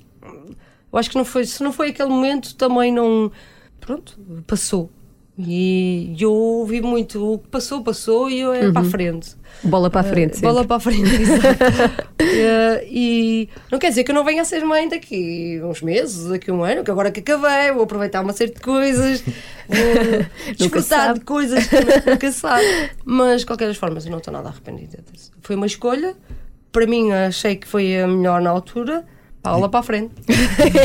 Eu 0.92 0.98
acho 0.98 1.08
que 1.10 1.16
não 1.16 1.24
foi, 1.24 1.44
se 1.46 1.62
não 1.62 1.72
foi 1.72 1.88
aquele 1.88 2.10
momento, 2.10 2.54
também 2.54 2.92
não. 2.92 3.32
Pronto, 3.80 4.18
passou. 4.46 4.90
E 5.36 6.14
eu 6.20 6.64
vi 6.68 6.80
muito, 6.80 7.34
o 7.34 7.38
que 7.38 7.48
passou, 7.48 7.82
passou 7.82 8.30
e 8.30 8.38
eu 8.40 8.52
é 8.54 8.70
para 8.70 8.82
a 8.82 8.84
frente. 8.84 9.34
Bola 9.64 9.90
para 9.90 10.02
a 10.02 10.04
frente, 10.04 10.30
Eh, 10.30 10.34
sempre. 10.34 10.48
bola 10.48 10.64
para 10.64 10.76
a 10.76 10.80
frente, 10.80 11.10
exato. 11.22 12.08
Eh, 12.20 12.86
e 12.88 13.48
não 13.70 13.78
quer 13.80 13.88
dizer 13.88 14.04
que 14.04 14.12
eu 14.12 14.14
não 14.14 14.24
venha 14.24 14.42
a 14.42 14.44
ser 14.44 14.64
mãe 14.64 14.88
daqui 14.88 15.60
uns 15.64 15.82
meses, 15.82 16.28
daqui 16.28 16.52
um 16.52 16.62
ano, 16.62 16.84
que 16.84 16.90
agora 16.90 17.10
que 17.10 17.18
acabei, 17.18 17.72
vou 17.72 17.82
aproveitar 17.82 18.20
uma 18.20 18.32
série 18.32 18.52
de 18.52 18.60
coisas, 18.60 19.22
vou 19.68 20.52
desfrutar 20.56 21.14
de 21.14 21.20
coisas 21.20 21.66
que 21.66 22.10
nunca- 22.10 22.30
sabe. 22.32 22.64
Mas, 23.04 23.40
de 23.40 23.46
qualquer 23.46 23.66
das 23.66 23.76
formas, 23.76 24.04
eu 24.04 24.12
não 24.12 24.18
estou 24.18 24.32
nada 24.32 24.48
arrependida 24.50 24.98
disso. 25.12 25.32
Foi 25.40 25.56
uma 25.56 25.66
escolha, 25.66 26.14
para 26.70 26.86
mim, 26.86 27.10
achei 27.12 27.56
que 27.56 27.66
foi 27.66 28.00
a 28.00 28.06
melhor 28.06 28.40
na 28.40 28.50
altura, 28.50 29.04
bola 29.52 29.68
para 29.68 29.80
a 29.80 29.82
frente. 29.82 30.12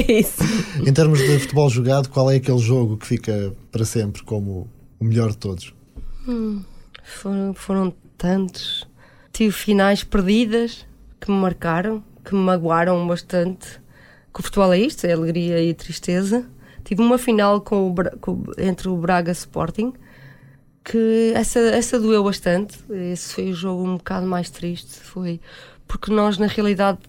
É 0.08 0.12
isso. 0.12 0.42
Em 0.86 0.92
termos 0.94 1.20
de 1.20 1.40
futebol 1.40 1.70
jogado, 1.70 2.10
qual 2.10 2.30
é 2.30 2.36
aquele 2.36 2.60
jogo 2.60 2.98
que 2.98 3.06
fica 3.08 3.54
para 3.72 3.86
sempre 3.86 4.24
como 4.24 4.68
o 5.00 5.06
melhor 5.06 5.30
de 5.32 5.38
todos? 5.38 5.74
Foram, 7.04 7.54
foram 7.54 7.94
tantos. 8.18 8.88
Tive 9.32 9.52
finais 9.52 10.04
perdidas 10.04 10.86
que 11.20 11.32
me 11.32 11.38
marcaram, 11.38 12.04
que 12.24 12.34
me 12.36 12.42
magoaram 12.42 13.06
bastante. 13.08 13.80
Que 14.34 14.40
o 14.42 14.44
futebol 14.44 14.72
é 14.74 14.80
isto, 14.80 15.06
é 15.06 15.14
alegria 15.14 15.62
e 15.62 15.74
tristeza. 15.74 16.46
tive 16.84 17.02
uma 17.02 17.18
final 17.18 17.62
com 17.62 17.90
o 17.90 17.96
com- 18.20 18.44
entre 18.58 18.90
o 18.90 18.96
Braga 18.98 19.32
Sporting 19.32 19.94
que 20.84 21.34
essa, 21.36 21.60
essa 21.60 22.00
doeu 22.00 22.24
bastante. 22.24 22.78
Esse 22.90 23.34
foi 23.34 23.50
o 23.52 23.54
jogo 23.54 23.84
um 23.88 23.98
bocado 23.98 24.26
mais 24.26 24.50
triste. 24.50 25.00
Foi 25.00 25.40
porque 25.88 26.12
nós, 26.12 26.38
na 26.38 26.48
realidade, 26.48 27.00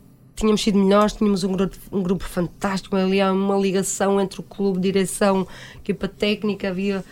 tínhamos 0.41 0.63
sido 0.63 0.79
melhores, 0.79 1.13
tínhamos 1.13 1.45
um 1.45 1.53
grupo, 1.53 1.77
um 1.93 2.03
grupo 2.03 2.25
fantástico, 2.25 2.97
ali 2.97 3.21
há 3.21 3.33
uma 3.33 3.57
ligação 3.57 4.21
entre 4.21 4.41
o 4.41 4.43
clube, 4.43 4.81
direção, 4.81 5.47
equipa 5.77 6.09
técnica, 6.09 6.69
havia 6.69 7.05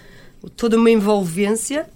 toda 0.57 0.76
uma 0.76 0.91
envolvência. 0.91 1.89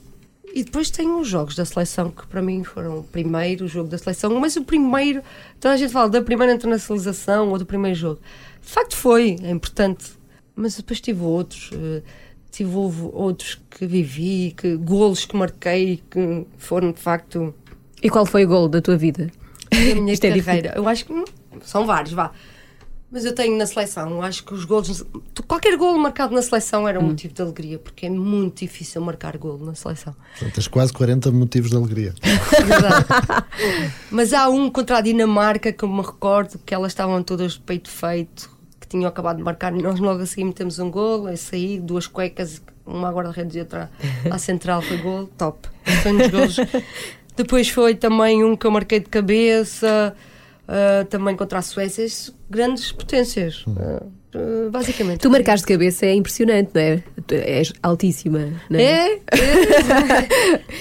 E 0.54 0.62
depois 0.62 0.90
tem 0.90 1.10
os 1.10 1.26
jogos 1.26 1.56
da 1.56 1.64
seleção 1.64 2.10
que 2.10 2.26
para 2.26 2.42
mim 2.42 2.62
foram 2.62 2.98
o 2.98 3.02
primeiro 3.02 3.66
jogo 3.66 3.88
da 3.88 3.96
seleção, 3.96 4.38
mas 4.38 4.54
o 4.54 4.62
primeiro, 4.62 5.22
toda 5.58 5.72
a 5.72 5.76
gente 5.78 5.90
fala 5.90 6.10
da 6.10 6.20
primeira 6.20 6.52
internacionalização 6.52 7.48
ou 7.48 7.58
do 7.58 7.64
primeiro 7.64 7.96
jogo. 7.96 8.20
De 8.60 8.68
facto 8.68 8.94
foi, 8.94 9.38
é 9.42 9.50
importante. 9.50 10.12
Mas 10.54 10.76
depois 10.76 11.00
tive 11.00 11.22
outros, 11.22 11.70
eh, 11.72 12.02
tive 12.50 12.76
outros 13.12 13.58
que 13.70 13.86
vivi, 13.86 14.54
que 14.54 14.76
golos 14.76 15.24
que 15.24 15.34
marquei, 15.34 16.02
que 16.10 16.46
foram 16.58 16.92
de 16.92 17.00
facto 17.00 17.54
E 18.02 18.10
qual 18.10 18.26
foi 18.26 18.44
o 18.44 18.48
gol 18.48 18.68
da 18.68 18.82
tua 18.82 18.98
vida? 18.98 19.30
A 19.72 19.94
minha 19.94 20.12
Isto 20.12 20.24
é 20.24 20.40
carreira. 20.40 20.74
eu 20.76 20.88
acho 20.88 21.04
que 21.06 21.12
hum, 21.12 21.24
são 21.62 21.86
vários, 21.86 22.12
vá. 22.12 22.30
Mas 23.10 23.26
eu 23.26 23.34
tenho 23.34 23.58
na 23.58 23.66
seleção, 23.66 24.08
eu 24.10 24.22
acho 24.22 24.42
que 24.42 24.54
os 24.54 24.64
golos. 24.64 25.04
Qualquer 25.46 25.76
golo 25.76 25.98
marcado 25.98 26.34
na 26.34 26.40
seleção 26.40 26.88
era 26.88 26.98
um 26.98 27.02
motivo 27.02 27.34
de 27.34 27.42
alegria, 27.42 27.78
porque 27.78 28.06
é 28.06 28.10
muito 28.10 28.60
difícil 28.60 29.02
marcar 29.02 29.36
golo 29.36 29.66
na 29.66 29.74
seleção. 29.74 30.16
Portanto, 30.32 30.54
tens 30.54 30.66
quase 30.66 30.94
40 30.94 31.30
motivos 31.30 31.68
de 31.68 31.76
alegria. 31.76 32.14
Verdade. 32.64 33.04
Mas 34.10 34.32
há 34.32 34.48
um 34.48 34.70
contra 34.70 34.96
a 34.96 35.00
Dinamarca 35.02 35.70
que 35.72 35.84
eu 35.84 35.90
me 35.90 36.00
recordo 36.00 36.58
que 36.64 36.74
elas 36.74 36.92
estavam 36.92 37.22
todas 37.22 37.52
de 37.52 37.60
peito 37.60 37.90
feito, 37.90 38.50
que 38.80 38.88
tinham 38.88 39.06
acabado 39.06 39.36
de 39.36 39.42
marcar, 39.42 39.76
e 39.76 39.82
nós 39.82 40.00
logo 40.00 40.22
a 40.22 40.26
seguir 40.26 40.44
metemos 40.44 40.78
um 40.78 40.90
golo, 40.90 41.28
é 41.28 41.36
sair, 41.36 41.80
duas 41.80 42.06
cuecas, 42.06 42.62
uma 42.86 43.10
à 43.10 43.12
guarda-redes 43.12 43.56
e 43.56 43.60
outra 43.60 43.90
à 44.30 44.38
central, 44.38 44.80
foi 44.80 44.96
golo, 44.96 45.26
top. 45.36 45.68
Foi 46.02 46.12
nos 46.12 46.28
golos. 46.28 46.56
Depois 47.36 47.68
foi 47.68 47.94
também 47.94 48.44
um 48.44 48.56
que 48.56 48.66
eu 48.66 48.70
marquei 48.70 49.00
de 49.00 49.08
cabeça, 49.08 50.14
ah, 50.68 51.04
também 51.10 51.36
contra 51.36 51.58
a 51.58 51.62
Suécia, 51.62 52.06
grandes 52.48 52.92
potências. 52.92 53.64
ah, 54.34 54.70
basicamente. 54.70 55.20
Tu 55.20 55.30
marcares 55.30 55.60
de 55.60 55.66
cabeça 55.66 56.06
é 56.06 56.14
impressionante, 56.14 56.70
não 56.74 56.80
é? 56.80 57.02
Tu 57.26 57.34
És 57.34 57.72
altíssima, 57.82 58.48
não 58.70 58.78
é? 58.78 58.82
É? 58.82 59.14
é. 59.16 59.20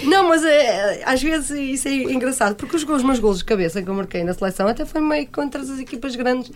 não, 0.06 0.30
mas 0.30 0.46
é, 0.46 1.04
às 1.04 1.22
vezes 1.22 1.50
isso 1.50 1.88
é 1.90 1.92
engraçado, 1.94 2.56
porque 2.56 2.76
os, 2.76 2.84
gols, 2.86 3.04
meus 3.04 3.20
gols 3.20 3.40
de 3.40 3.46
cabeça 3.46 3.82
que 3.82 3.90
eu 3.90 3.94
marquei 3.94 4.24
na 4.24 4.34
seleção 4.34 4.68
até 4.68 4.86
foi 4.86 5.02
meio 5.02 5.28
contra 5.28 5.62
as 5.62 5.78
equipas 5.80 6.16
grandes. 6.16 6.52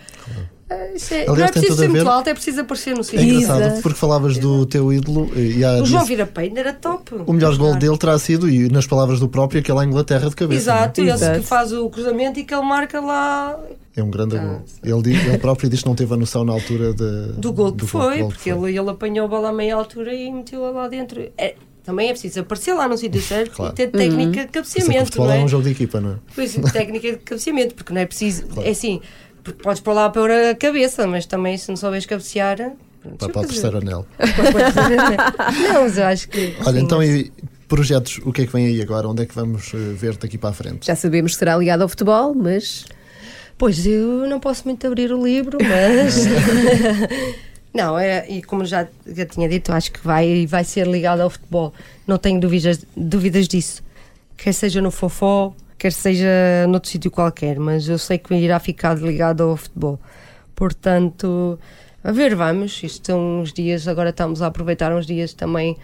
É, 0.67 0.73
é, 0.73 1.29
Aliás, 1.29 1.37
não 1.37 1.45
é 1.45 1.51
preciso 1.51 1.75
ser 1.77 1.87
muito 1.89 2.09
alto, 2.09 2.27
é 2.27 2.33
preciso 2.33 2.61
aparecer 2.61 2.95
no 2.95 3.01
É 3.01 3.03
sítio. 3.03 3.21
engraçado 3.21 3.61
Exato. 3.61 3.81
porque 3.83 3.99
falavas 3.99 4.37
do 4.39 4.65
teu 4.65 4.91
ídolo 4.91 5.29
e 5.37 5.63
há 5.63 5.73
O 5.81 5.85
João 5.85 6.01
disse- 6.01 6.15
Vira 6.15 6.25
Peina 6.25 6.59
era 6.59 6.73
top. 6.73 7.13
o 7.27 7.33
melhor 7.33 7.55
gol 7.55 7.75
dele 7.75 7.95
terá 7.99 8.17
sido, 8.17 8.49
e 8.49 8.67
nas 8.69 8.87
palavras 8.87 9.19
do 9.19 9.29
próprio, 9.29 9.59
aquele 9.59 9.77
à 9.77 9.83
Inglaterra 9.85 10.27
de 10.27 10.35
cabeça. 10.35 10.61
Exato, 10.71 11.01
é? 11.01 11.03
Exato. 11.05 11.39
que 11.41 11.45
faz 11.45 11.71
o 11.71 11.87
cruzamento 11.89 12.39
e 12.39 12.43
que 12.43 12.51
ele 12.53 12.63
marca 12.65 12.99
lá 12.99 13.59
É 13.95 14.01
um 14.03 14.09
grande 14.09 14.35
Ah, 14.37 14.43
gol. 14.43 14.61
Ele, 14.83 15.01
diz- 15.03 15.25
ele 15.27 15.37
próprio 15.37 15.69
diz 15.69 15.81
que 15.83 15.87
não 15.87 15.95
teve 15.95 16.13
a 16.13 16.17
noção 16.17 16.43
na 16.43 16.51
altura 16.53 16.93
de- 16.93 17.33
do 17.37 17.53
gol 17.53 17.71
que 17.71 17.77
do 17.77 17.87
foi, 17.87 18.19
gol 18.19 18.29
que 18.29 18.33
porque 18.35 18.49
Ele, 18.49 18.77
ele 18.77 18.89
apanhou 18.89 19.25
a 19.25 19.29
bola 19.29 19.49
a 19.49 19.53
meia 19.53 19.75
altura 19.75 20.13
e 20.15 20.31
meteu-a 20.31 20.71
lá 20.71 20.87
dentro. 20.87 21.21
É, 21.37 21.53
também 21.83 22.09
é 22.09 22.11
preciso 22.11 22.39
aparecer 22.39 22.73
lá 22.73 22.87
no 22.87 22.97
sítio 22.97 23.21
certo 23.23 23.51
Claro. 23.55 23.71
e 23.71 23.75
ter 23.75 23.91
técnica 23.91 24.31
de 24.31 24.39
é 24.39 24.43
que 24.45 24.49
o 24.49 24.51
cabeceamento, 24.53 25.17
não 25.19 25.31
é 25.31 25.39
é? 25.39 25.43
um 25.43 25.47
jogo 25.47 25.63
de 25.63 25.69
equipa, 25.69 26.01
não 26.01 26.13
é? 26.13 26.15
Pois, 26.33 26.55
técnica 26.73 27.11
de 27.11 27.17
cabeceamento, 27.19 27.75
porque 27.75 27.93
não 27.93 28.01
é 28.01 28.05
preciso. 28.07 28.45
É 28.65 28.71
assim, 28.71 28.99
porque 29.45 29.63
podes 29.63 29.79
pôr 29.81 29.93
lá 29.93 30.09
pôr 30.09 30.29
a 30.31 30.55
cabeça, 30.55 31.07
mas 31.07 31.25
também 31.25 31.57
se 31.57 31.69
não 31.69 31.77
souberes 31.77 32.05
cabecear. 32.05 32.57
Para, 33.17 33.29
para 33.29 33.41
o 33.43 33.47
terceiro 33.47 33.77
anel. 33.85 34.05
Não, 35.71 35.83
mas 35.83 35.97
eu 35.97 36.05
acho 36.05 36.27
que. 36.27 36.55
Olha, 36.65 36.79
sim, 36.79 36.85
então 36.85 36.97
mas- 36.97 37.09
e 37.09 37.31
projetos, 37.67 38.19
o 38.25 38.33
que 38.33 38.41
é 38.41 38.45
que 38.47 38.51
vem 38.51 38.65
aí 38.65 38.81
agora? 38.81 39.07
Onde 39.07 39.23
é 39.23 39.25
que 39.25 39.35
vamos 39.35 39.71
eh, 39.73 39.77
ver 39.93 40.17
daqui 40.17 40.37
para 40.37 40.49
a 40.49 40.53
frente? 40.53 40.87
Já 40.87 40.95
sabemos 40.95 41.33
que 41.33 41.37
será 41.39 41.55
ligado 41.55 41.83
ao 41.83 41.87
futebol, 41.87 42.33
mas 42.33 42.85
Pois 43.57 43.85
eu 43.85 44.27
não 44.27 44.39
posso 44.39 44.65
muito 44.65 44.85
abrir 44.85 45.13
o 45.13 45.23
livro, 45.23 45.57
mas. 45.61 46.25
não, 47.73 47.97
é, 47.97 48.29
e 48.29 48.41
como 48.43 48.65
já, 48.65 48.85
já 49.07 49.25
tinha 49.25 49.47
dito, 49.47 49.71
acho 49.71 49.91
que 49.93 49.99
vai, 50.05 50.45
vai 50.45 50.63
ser 50.63 50.85
ligado 50.87 51.21
ao 51.21 51.29
futebol. 51.29 51.73
Não 52.05 52.17
tenho 52.17 52.39
dúvidas, 52.39 52.85
dúvidas 52.97 53.47
disso. 53.47 53.81
Quer 54.35 54.53
seja 54.53 54.81
no 54.81 54.91
Fofó, 54.91 55.53
quer 55.77 55.91
seja 55.91 56.65
noutro 56.67 56.89
sítio 56.89 57.11
qualquer, 57.11 57.59
mas 57.59 57.87
eu 57.87 57.97
sei 57.97 58.17
que 58.17 58.33
irá 58.35 58.59
ficar 58.59 58.97
ligado 58.97 59.43
ao 59.43 59.57
futebol. 59.57 59.99
Portanto, 60.55 61.59
a 62.03 62.11
ver, 62.11 62.35
vamos. 62.35 62.81
Isto 62.83 63.07
são 63.07 63.41
uns 63.41 63.51
dias, 63.51 63.87
agora 63.87 64.11
estamos 64.11 64.41
a 64.41 64.47
aproveitar 64.47 64.95
uns 64.95 65.05
dias 65.05 65.33
também. 65.33 65.77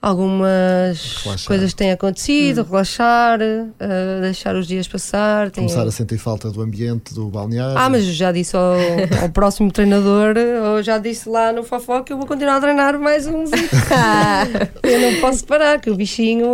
Algumas 0.00 1.22
Relaxar. 1.24 1.46
coisas 1.48 1.74
têm 1.74 1.90
acontecido, 1.90 2.62
relaxar, 2.62 3.40
eh, 3.42 4.20
deixar 4.20 4.54
os 4.54 4.66
dias 4.66 4.86
passar. 4.86 5.50
tem- 5.50 5.64
Começar 5.64 5.86
a 5.86 5.90
sentir 5.90 6.18
falta 6.18 6.50
do 6.52 6.62
ambiente, 6.62 7.12
do 7.12 7.26
balneário. 7.28 7.76
ah, 7.76 7.88
mas 7.90 8.06
eu 8.06 8.12
já 8.12 8.30
disse 8.30 8.56
ao, 8.56 8.62
ao 9.22 9.28
próximo 9.30 9.72
treinador, 9.72 10.36
eu 10.36 10.80
já 10.84 10.98
disse 10.98 11.28
lá 11.28 11.52
no 11.52 11.64
Fofó 11.64 12.00
que 12.02 12.12
eu 12.12 12.16
vou 12.16 12.26
continuar 12.26 12.56
a 12.56 12.60
treinar 12.60 12.96
mais 12.98 13.26
um 13.26 13.42
Eu 14.84 15.00
não 15.00 15.20
posso 15.20 15.44
parar, 15.44 15.80
que 15.80 15.90
o 15.90 15.96
bichinho 15.96 16.46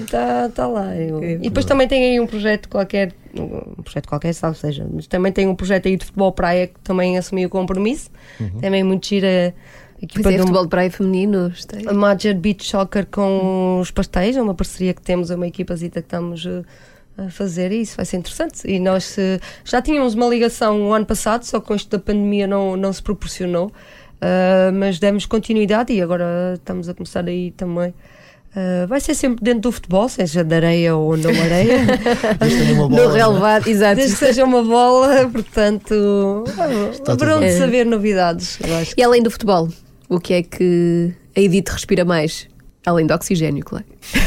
está 0.00 0.48
tá 0.50 0.66
lá. 0.68 0.94
Eu- 0.94 1.22
E 1.22 1.36
depois 1.38 1.64
também 1.66 1.88
tem 1.88 2.04
aí 2.12 2.20
um 2.20 2.26
projeto 2.28 2.68
qualquer, 2.68 3.12
um 3.36 3.82
projeto 3.82 4.06
qualquer, 4.08 4.32
sabe 4.32 4.56
seja, 4.56 4.86
mas 4.92 5.08
também 5.08 5.32
tem 5.32 5.48
um 5.48 5.54
projeto 5.56 5.86
aí 5.88 5.96
de 5.96 6.04
futebol 6.04 6.30
praia 6.30 6.68
que 6.68 6.78
também 6.84 7.18
assumi 7.18 7.44
o 7.44 7.48
compromisso. 7.50 8.08
Também 8.60 8.80
é 8.82 8.84
muito 8.84 9.04
gira 9.08 9.52
a 9.58 9.83
equipa 10.02 10.22
pois 10.22 10.34
é, 10.34 10.38
do 10.38 10.42
futebol 10.42 10.64
de 10.64 10.68
praia 10.70 10.90
feminino. 10.90 11.48
está 11.48 11.76
aí. 11.78 11.86
a 11.86 11.92
Major 11.92 12.34
Beach 12.34 12.68
Soccer 12.68 13.06
com 13.06 13.80
os 13.80 13.90
pastéis, 13.90 14.36
é 14.36 14.42
uma 14.42 14.54
parceria 14.54 14.92
que 14.94 15.02
temos, 15.02 15.30
é 15.30 15.36
uma 15.36 15.46
equipazita 15.46 16.00
que 16.00 16.06
estamos 16.06 16.44
eh, 16.46 16.62
a 17.16 17.30
fazer 17.30 17.70
e 17.72 17.80
isso 17.82 17.96
vai 17.96 18.04
ser 18.04 18.16
interessante. 18.18 18.66
E 18.66 18.78
nós 18.78 19.16
eh, 19.18 19.40
já 19.64 19.80
tínhamos 19.80 20.14
uma 20.14 20.26
ligação 20.26 20.88
o 20.88 20.92
ano 20.92 21.06
passado, 21.06 21.44
só 21.44 21.60
que 21.60 21.66
com 21.66 21.74
isto 21.74 21.90
da 21.90 21.98
pandemia 21.98 22.46
não, 22.46 22.76
não 22.76 22.92
se 22.92 23.02
proporcionou, 23.02 23.72
ah, 24.20 24.70
mas 24.72 24.98
demos 24.98 25.26
continuidade 25.26 25.92
e 25.92 26.00
agora 26.00 26.54
estamos 26.54 26.88
a 26.88 26.94
começar 26.94 27.26
aí 27.26 27.50
também. 27.52 27.92
Ah, 28.56 28.86
vai 28.86 29.00
ser 29.00 29.14
sempre 29.14 29.44
dentro 29.44 29.62
do 29.62 29.72
futebol, 29.72 30.08
seja 30.08 30.44
de 30.44 30.54
areia 30.54 30.94
ou 30.96 31.16
não 31.16 31.30
areia, 31.42 31.78
bola, 32.76 32.88
No 32.88 32.96
não 32.96 33.16
é? 33.16 33.22
relevado, 33.22 33.66
exato. 33.68 33.96
desde 33.96 34.14
que 34.14 34.24
seja 34.24 34.44
uma 34.44 34.62
bola, 34.62 35.28
portanto, 35.28 36.44
haverão 37.06 37.40
tudo 37.40 37.46
de 37.46 37.58
saber 37.58 37.84
novidades. 37.84 38.58
Eu 38.64 38.76
acho. 38.76 38.94
E 38.96 39.02
além 39.02 39.22
do 39.22 39.30
futebol, 39.30 39.68
o 40.14 40.20
que 40.20 40.34
é 40.34 40.42
que 40.42 41.12
a 41.36 41.40
Edith 41.40 41.68
respira 41.68 42.04
mais? 42.04 42.48
Além 42.86 43.06
do 43.06 43.14
oxigênio, 43.14 43.64
claro. 43.64 43.84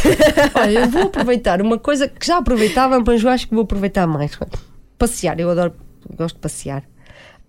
Olha, 0.56 0.80
eu 0.80 0.90
vou 0.90 1.04
aproveitar 1.04 1.62
uma 1.62 1.78
coisa 1.78 2.08
que 2.08 2.26
já 2.26 2.38
aproveitava, 2.38 3.00
mas 3.06 3.24
eu 3.24 3.30
acho 3.30 3.48
que 3.48 3.54
vou 3.54 3.64
aproveitar 3.64 4.08
mais. 4.08 4.38
Passear, 4.98 5.40
eu 5.40 5.50
adoro, 5.50 5.74
gosto 6.16 6.36
de 6.36 6.42
passear. 6.42 6.84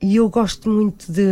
E 0.00 0.16
eu 0.16 0.28
gosto 0.28 0.70
muito 0.70 1.10
de, 1.10 1.24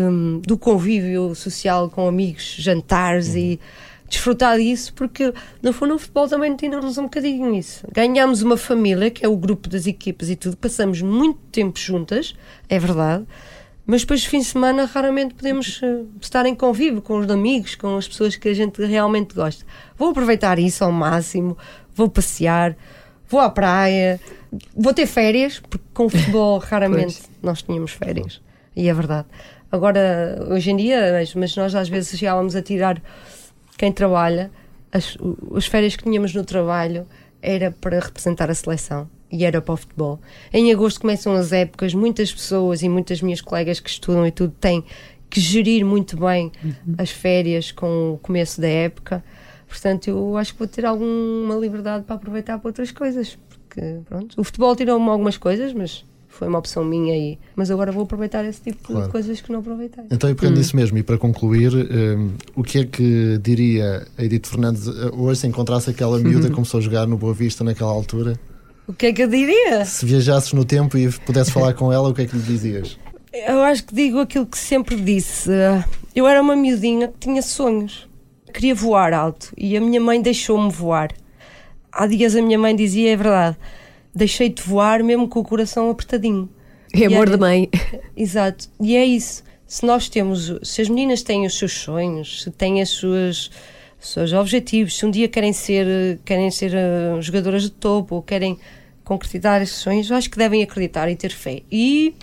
do 0.43 0.59
convívio 0.59 1.35
social 1.35 1.89
com 1.91 2.09
amigos, 2.09 2.57
jantares 2.59 3.35
e 3.35 3.61
desfrutar 4.09 4.57
disso, 4.57 4.93
porque 4.95 5.33
no 5.63 5.73
fundo 5.73 5.95
o 5.95 5.99
futebol 5.99 6.29
também 6.29 6.55
tira-nos 6.57 6.97
um 6.99 7.05
bocadinho 7.05 7.55
isso. 7.55 7.87
Ganhamos 7.93 8.43
uma 8.43 8.57
família, 8.57 9.11
que 9.11 9.25
é 9.25 9.29
o 9.29 9.37
grupo 9.37 9.69
das 9.69 9.87
equipas 9.87 10.31
e 10.31 10.37
tudo, 10.37 10.57
passamos 10.57 11.03
muito 11.03 11.39
tempo 11.53 11.79
juntas, 11.79 12.35
é 12.69 12.79
verdade, 12.79 13.25
mas 13.87 14.01
depois 14.01 14.22
de 14.22 14.28
fim 14.28 14.41
de 14.41 14.47
semana 14.47 14.84
raramente 14.84 15.34
podemos 15.34 15.80
eh, 15.82 16.03
estar 16.20 16.45
em 16.45 16.55
convívio 16.55 17.01
com 17.01 17.18
os 17.18 17.30
amigos, 17.30 17.76
com 17.76 17.97
as 17.97 18.09
pessoas 18.09 18.34
que 18.34 18.49
a 18.49 18.55
gente 18.55 18.84
realmente 18.84 19.34
gosta. 19.34 19.64
Vou 19.97 20.11
aproveitar 20.11 20.59
isso 20.59 20.82
ao 20.82 20.91
máximo, 20.91 21.57
vou 21.95 22.09
passear, 22.09 22.76
vou 23.28 23.39
à 23.39 23.49
praia, 23.49 24.20
vou 24.74 24.93
ter 24.93 25.07
férias, 25.07 25.61
porque 25.61 25.84
com 25.95 26.07
o 26.07 26.09
futebol 26.09 26.59
raramente 26.66 27.22
nós 27.41 27.62
tínhamos 27.62 27.93
férias, 27.93 28.43
e 28.74 28.89
é 28.89 28.93
verdade. 28.93 29.28
Agora, 29.70 30.45
hoje 30.51 30.70
em 30.70 30.76
dia, 30.76 31.24
mas, 31.37 31.55
nós 31.55 31.74
às 31.74 31.89
vezes 31.89 32.18
chegávamos 32.18 32.57
a 32.57 32.62
tirar 32.62 33.01
quem 33.78 33.93
trabalha, 33.93 34.51
as, 34.93 35.16
as 35.55 35.66
férias 35.66 35.95
que 35.95 36.03
tínhamos 36.03 36.34
no 36.34 36.45
trabalho 36.45 37.07
era 37.41 37.70
para 37.70 38.01
representar 38.01 38.51
a 38.51 38.55
seleção 38.55 39.09
e 39.31 39.45
era 39.45 39.61
para 39.61 39.74
o 39.74 39.77
futebol. 39.77 40.20
Em 40.53 40.72
agosto 40.72 41.01
começam 41.01 41.33
as 41.35 41.53
épocas, 41.53 41.93
muitas 41.95 42.33
pessoas 42.33 42.83
e 42.83 42.89
muitas 42.89 43.20
minhas 43.20 43.41
colegas 43.41 43.81
que 43.81 43.91
estudam 43.91 44.27
e 44.27 44.31
tudo 44.31 44.53
têm 44.61 44.85
que 45.29 45.41
gerir 45.41 45.85
muito 45.85 46.16
bem 46.16 46.53
as 46.99 47.11
férias 47.11 47.72
com 47.72 48.12
o 48.14 48.18
começo 48.18 48.61
da 48.61 48.68
época. 48.68 49.24
Portanto, 49.68 50.07
eu 50.09 50.37
acho 50.37 50.53
que 50.53 50.59
vou 50.61 50.68
ter 50.68 50.87
alguma 50.87 51.57
liberdade 51.57 52.05
para 52.05 52.14
aproveitar 52.14 52.59
para 52.59 52.68
outras 52.68 52.93
coisas. 52.93 53.37
Porque, 53.68 53.99
pronto, 54.09 54.41
o 54.41 54.45
futebol 54.45 54.74
tirou-me 54.77 55.09
algumas 55.09 55.37
coisas, 55.37 55.72
mas 55.72 56.05
foi 56.29 56.47
uma 56.47 56.59
opção 56.59 56.85
minha 56.85 57.12
aí. 57.12 57.37
Mas 57.57 57.70
agora 57.70 57.91
vou 57.91 58.05
aproveitar 58.05 58.45
esse 58.45 58.61
tipo 58.61 58.79
Claro. 58.85 59.07
de 59.07 59.11
coisas 59.11 59.41
que 59.41 59.51
não 59.51 59.59
aproveitei. 59.59 60.05
Então, 60.11 60.31
e 60.31 60.33
Hum. 60.35 60.37
pegando 60.37 60.57
nisso 60.59 60.77
mesmo, 60.77 60.97
e 60.99 61.03
para 61.03 61.18
concluir, 61.18 61.72
hum, 61.74 62.31
o 62.55 62.62
que 62.62 62.79
é 62.79 62.85
que 62.85 63.39
diria 63.43 64.07
a 64.16 64.22
Edith 64.24 64.47
Fernandes 64.47 64.87
eh, 64.87 65.11
hoje 65.12 65.41
se 65.41 65.47
encontrasse 65.49 65.91
aquela 65.91 66.18
miúda 66.20 66.47
que 66.49 66.55
começou 66.55 66.79
a 66.79 66.81
jogar 66.83 67.07
no 67.09 67.18
Boa 67.18 67.35
Vista 67.35 67.64
naquela 67.64 67.91
altura? 67.91 68.39
O 68.89 68.93
que 68.93 69.07
é 69.07 69.12
que 69.12 69.22
eu 69.22 69.28
diria? 69.28 69.84
Se 69.84 70.07
viajasses 70.07 70.53
no 70.53 70.64
tempo 70.64 70.97
e 70.97 71.11
pudesse 71.11 71.51
falar 71.51 71.74
com 71.74 71.93
ela, 71.93 72.09
o 72.09 72.14
que 72.14 72.22
é 72.22 72.26
que 72.26 72.37
lhe 72.37 72.43
dizias? 72.43 72.97
Eu 73.32 73.61
acho 73.62 73.84
que 73.84 73.95
digo 73.95 74.20
aquilo 74.20 74.47
que 74.47 74.57
sempre 74.57 74.97
disse. 74.97 75.51
eu 76.14 76.26
era 76.26 76.41
uma 76.41 76.55
miudinha 76.55 77.09
que 77.09 77.18
tinha 77.18 77.43
sonhos. 77.43 78.09
Queria 78.53 78.74
voar 78.74 79.12
alto 79.12 79.53
e 79.57 79.76
a 79.76 79.80
minha 79.80 80.01
mãe 80.01 80.22
deixou-me 80.22 80.70
voar. 80.70 81.11
Há 81.93 82.07
dias 82.07 82.37
a 82.37 82.43
minha 82.43 82.59
mãe 82.59 82.74
dizia, 82.76 83.12
é 83.12 83.16
verdade, 83.16 83.57
deixei-te 84.14 84.62
voar 84.62 85.03
mesmo 85.03 85.28
com 85.28 85.41
o 85.41 85.45
coração 85.45 85.91
apertadinho. 85.91 86.49
É 86.95 87.07
amor 87.07 87.28
E 87.28 87.30
de 87.32 87.37
mãe. 87.37 87.70
Exato. 88.16 88.68
E 88.80 88.97
é 88.97 89.05
isso. 89.05 89.43
Se 89.66 89.84
nós 89.84 90.09
temos, 90.09 90.53
se 90.62 90.80
as 90.80 90.89
meninas 90.89 91.22
têm 91.22 91.45
os 91.45 91.59
seus 91.59 91.72
sonhos, 91.72 92.45
se 92.45 92.51
têm 92.51 92.80
as 92.80 92.89
suas, 92.91 93.51
seus 94.13 94.33
objetivos, 94.33 94.97
se 94.97 95.07
um 95.07 95.11
dia 95.11 95.29
querem 95.29 95.53
ser, 95.53 96.19
querem 96.25 96.51
ser 96.51 96.73
uh, 96.73 97.21
jogadoras 97.21 97.63
de 97.63 97.71
topo 97.71 98.17
ou 98.17 98.23
querem 98.23 98.59
concretizar 99.05 99.63
esses 99.63 99.77
sonhos, 99.77 100.11
acho 100.11 100.31
que 100.31 100.37
devem 100.39 100.63
acreditar 100.63 101.09
e 101.09 101.17
ter 101.17 101.31
fé. 101.31 101.63
E 101.71 102.15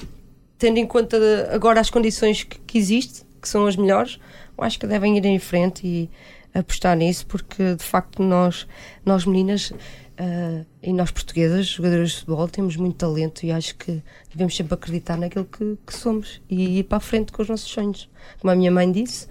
tendo 0.57 0.77
em 0.77 0.85
conta 0.85 1.17
agora 1.51 1.79
as 1.79 1.89
condições 1.89 2.43
que, 2.43 2.59
que 2.59 2.77
existem, 2.77 3.25
que 3.41 3.47
são 3.47 3.65
as 3.65 3.75
melhores, 3.75 4.19
acho 4.57 4.79
que 4.79 4.87
devem 4.87 5.17
ir 5.17 5.25
em 5.25 5.39
frente 5.39 5.85
e 5.85 6.09
apostar 6.53 6.95
nisso, 6.95 7.25
porque 7.25 7.75
de 7.75 7.83
facto 7.83 8.21
nós, 8.21 8.67
nós 9.05 9.25
meninas 9.25 9.71
uh, 9.71 10.65
e 10.81 10.93
nós 10.93 11.11
portuguesas, 11.11 11.67
jogadoras 11.67 12.11
de 12.11 12.15
futebol, 12.19 12.47
temos 12.47 12.75
muito 12.75 12.95
talento 12.95 13.43
e 13.45 13.51
acho 13.51 13.75
que 13.75 14.01
devemos 14.31 14.55
sempre 14.55 14.73
acreditar 14.73 15.17
naquilo 15.17 15.45
que, 15.45 15.77
que 15.85 15.93
somos 15.95 16.41
e 16.49 16.79
ir 16.79 16.83
para 16.83 16.97
a 16.97 17.01
frente 17.01 17.31
com 17.31 17.41
os 17.41 17.49
nossos 17.49 17.69
sonhos. 17.69 18.09
Como 18.39 18.51
a 18.51 18.55
minha 18.55 18.71
mãe 18.71 18.91
disse, 18.91 19.27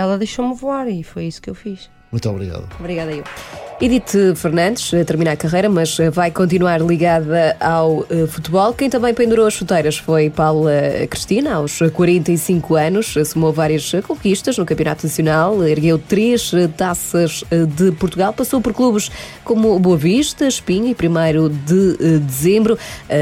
ela 0.00 0.16
deixou-me 0.16 0.54
voar 0.54 0.88
e 0.88 1.02
foi 1.04 1.26
isso 1.26 1.42
que 1.42 1.50
eu 1.50 1.54
fiz. 1.54 1.90
Muito 2.10 2.28
obrigado. 2.28 2.66
Obrigada 2.78 3.12
eu. 3.12 3.24
Edith 3.80 4.36
Fernandes 4.36 4.92
a 4.92 5.02
terminar 5.06 5.32
a 5.32 5.36
carreira, 5.36 5.66
mas 5.66 5.96
vai 6.12 6.30
continuar 6.30 6.82
ligada 6.82 7.56
ao 7.58 8.00
uh, 8.00 8.26
futebol. 8.28 8.74
Quem 8.74 8.90
também 8.90 9.14
pendurou 9.14 9.46
as 9.46 9.54
chuteiras 9.54 9.96
foi 9.96 10.28
Paula 10.28 10.70
Cristina, 11.08 11.54
aos 11.54 11.78
45 11.94 12.74
anos. 12.74 13.14
Somou 13.24 13.54
várias 13.54 13.90
conquistas 14.06 14.58
no 14.58 14.66
Campeonato 14.66 15.06
Nacional, 15.06 15.64
ergueu 15.66 15.98
três 15.98 16.52
taças 16.76 17.42
de 17.74 17.90
Portugal, 17.92 18.34
passou 18.34 18.60
por 18.60 18.74
clubes 18.74 19.10
como 19.44 19.78
Boa 19.78 19.96
Vista, 19.96 20.46
Espinho 20.46 20.88
e 20.88 20.90
1 20.94 21.48
de 21.64 22.18
dezembro. 22.18 22.78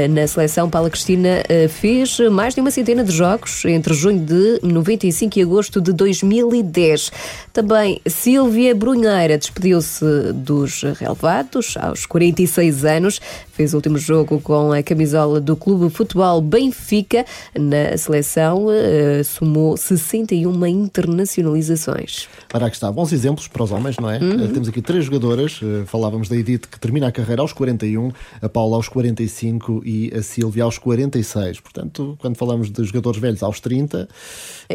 Na 0.09 0.27
seleção, 0.27 0.69
Paula 0.69 0.89
Cristina 0.89 1.41
fez 1.69 2.19
mais 2.31 2.53
de 2.53 2.59
uma 2.59 2.69
centena 2.69 3.01
de 3.01 3.13
jogos 3.13 3.63
entre 3.63 3.93
junho 3.93 4.19
de 4.19 4.59
95 4.61 5.39
e 5.39 5.41
agosto 5.41 5.79
de 5.79 5.93
2010. 5.93 7.11
Também 7.53 8.01
Silvia 8.05 8.75
Brunheira 8.79 9.37
despediu-se 9.37 10.31
dos 10.33 10.83
relevados 10.83 11.75
aos 11.77 12.05
46 12.05 12.85
anos. 12.85 13.19
Fez 13.51 13.73
o 13.73 13.75
último 13.75 13.97
jogo 13.97 14.39
com 14.39 14.71
a 14.71 14.81
camisola 14.81 15.41
do 15.41 15.53
Clube 15.53 15.93
Futebol 15.93 16.41
Benfica. 16.41 17.25
Na 17.53 17.97
seleção, 17.97 18.67
uh, 18.67 19.23
somou 19.25 19.75
61 19.75 20.65
internacionalizações. 20.65 22.29
Ora, 22.53 22.67
aqui 22.67 22.77
está. 22.77 22.89
Bons 22.89 23.11
exemplos 23.11 23.49
para 23.49 23.63
os 23.63 23.71
homens, 23.71 23.97
não 23.97 24.09
é? 24.09 24.17
Uhum. 24.17 24.45
Uh, 24.45 24.47
temos 24.47 24.69
aqui 24.69 24.81
três 24.81 25.03
jogadoras. 25.03 25.61
Uh, 25.61 25.83
falávamos 25.85 26.29
da 26.29 26.37
Edith, 26.37 26.67
que 26.71 26.79
termina 26.79 27.09
a 27.09 27.11
carreira 27.11 27.41
aos 27.41 27.51
41, 27.51 28.13
a 28.41 28.47
Paula 28.47 28.77
aos 28.77 28.87
45 28.87 29.81
e 29.83 30.09
a 30.15 30.23
Silvia 30.23 30.63
aos 30.63 30.77
46. 30.77 31.59
Portanto, 31.59 32.15
quando 32.17 32.37
falamos 32.37 32.71
de 32.71 32.81
jogadores 32.85 33.19
velhos 33.19 33.43
aos 33.43 33.59
30, 33.59 34.07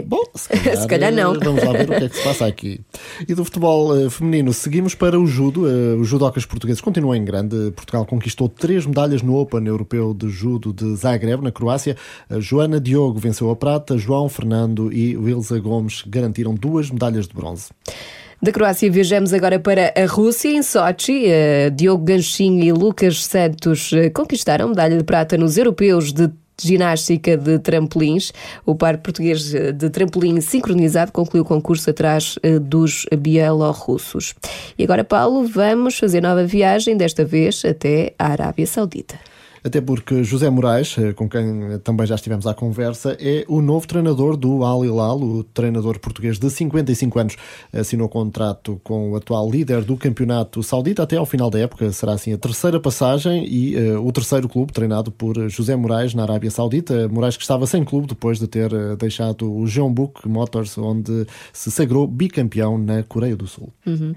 bom, 0.05 0.23
se 0.35 0.51
calhar, 0.51 0.77
Se 0.83 0.87
calhar 0.87 1.13
não. 1.13 1.33
Vamos 1.41 1.65
lá 1.65 1.73
ver 1.73 1.85
o 1.85 1.89
que 1.89 2.05
é 2.05 2.09
que 2.11 2.17
se 2.17 2.23
passa 2.23 2.45
aqui. 2.45 2.83
E 3.27 3.35
do 3.35 3.47
futebol 3.47 3.94
feminino, 4.11 4.53
seguimos 4.53 4.95
para 4.95 5.19
o 5.19 5.27
judo. 5.27 5.65
os 6.01 6.09
judocas 6.09 6.45
portugueses 6.45 6.81
continuam 6.81 7.15
em 7.15 7.25
grande. 7.25 7.71
Portugal 7.73 8.05
conquistou 8.07 8.49
três 8.49 8.87
medalhas 8.87 9.23
no 9.23 9.37
Open 9.37 9.67
Europeu 9.67 10.15
de 10.15 10.29
Judo 10.29 10.73
de 10.73 10.97
Zagreb, 10.97 11.43
na 11.43 11.53
Croácia. 11.53 11.97
A 12.29 12.41
Joana 12.41 12.81
Diogo 12.81 13.19
venceu 13.19 13.51
a 13.51 13.57
prata, 13.57 13.99
João 13.99 14.29
Fernando 14.29 14.93
e 14.93 15.17
Wilza 15.17 15.59
Gomes 15.59 16.05
garantiram 16.07 16.55
duas 16.55 16.91
medalhas 16.91 17.27
de 17.27 17.35
bronze. 17.35 17.71
Da 18.43 18.53
Croácia 18.53 18.91
viajamos 18.91 19.33
agora 19.33 19.59
para 19.59 19.95
a 19.97 20.07
Rússia, 20.07 20.49
em 20.49 20.63
Sochi. 20.63 21.25
Uh, 21.27 21.71
Diogo 21.71 22.05
Ganchinho 22.05 22.63
e 22.63 22.73
Lucas 22.73 23.25
Santos 23.25 23.91
conquistaram 24.13 24.69
medalha 24.69 24.99
de 24.99 25.05
prata 25.05 25.39
nos 25.39 25.57
europeus 25.57 26.13
de 26.13 26.31
ginástica 26.61 27.37
de 27.37 27.59
trampolins. 27.59 28.33
O 28.65 28.75
par 28.75 28.99
português 28.99 29.53
de 29.53 29.91
trampolim 29.91 30.41
sincronizado 30.41 31.13
concluiu 31.13 31.43
o 31.43 31.47
concurso 31.47 31.91
atrás 31.91 32.37
uh, 32.37 32.61
dos 32.61 33.07
bielorrussos. 33.19 34.35
E 34.79 34.85
agora, 34.85 35.05
Paulo, 35.05 35.47
vamos 35.47 35.99
fazer 35.99 36.21
nova 36.21 36.45
viagem, 36.45 36.97
desta 36.97 37.25
vez 37.25 37.65
até 37.65 38.15
a 38.19 38.29
Arábia 38.29 38.67
Saudita. 38.67 39.17
Até 39.65 39.81
porque 39.81 40.23
José 40.23 40.51
Moraes, 40.51 40.95
com 41.17 41.27
quem 41.27 41.79
também 41.83 42.07
já 42.07 42.15
estivemos 42.15 42.47
à 42.47 42.53
conversa, 42.53 43.17
é 43.19 43.47
o 43.49 43.63
novo 43.63 43.87
treinador 43.87 44.37
do 44.37 44.63
Al 44.63 44.85
Hilal, 44.85 45.19
o 45.23 45.43
treinador 45.43 45.99
português 45.99 46.39
de 46.39 46.51
55 46.51 47.19
anos. 47.19 47.37
Assinou 47.73 48.07
contrato 48.07 48.79
com 48.85 49.13
o 49.13 49.17
atual 49.17 49.51
líder 49.51 49.83
do 49.83 49.97
campeonato 49.97 50.63
saudita 50.63 51.03
até 51.03 51.17
ao 51.17 51.25
final 51.25 51.49
da 51.49 51.59
época. 51.59 51.91
Será 51.93 52.13
assim 52.13 52.35
a 52.35 52.39
terceira 52.39 52.79
passagem 52.79 53.47
e 53.49 53.75
uh, 53.77 54.07
o 54.07 54.13
terceiro 54.13 54.51
clube 54.51 54.71
treinado 54.71 55.11
por 55.11 55.49
José 55.49 55.75
Moraes 55.75 56.13
na 56.13 56.25
Arábia 56.25 56.51
Saudita. 56.51 57.09
Moraes 57.09 57.37
que 57.37 57.43
estava 57.43 57.67
sem 57.67 57.83
clube 57.85 58.07
depois 58.07 58.39
de 58.39 58.47
ter 58.47 58.71
deixado 58.97 59.51
o 59.51 59.67
Jeonbuk 59.67 60.29
Motors, 60.29 60.77
onde 60.77 61.27
se 61.55 61.71
sagrou 61.71 62.07
bicampeão 62.07 62.77
na 62.77 63.03
Coreia 63.03 63.35
do 63.35 63.47
Sul. 63.47 63.73
Uhum. 63.87 64.15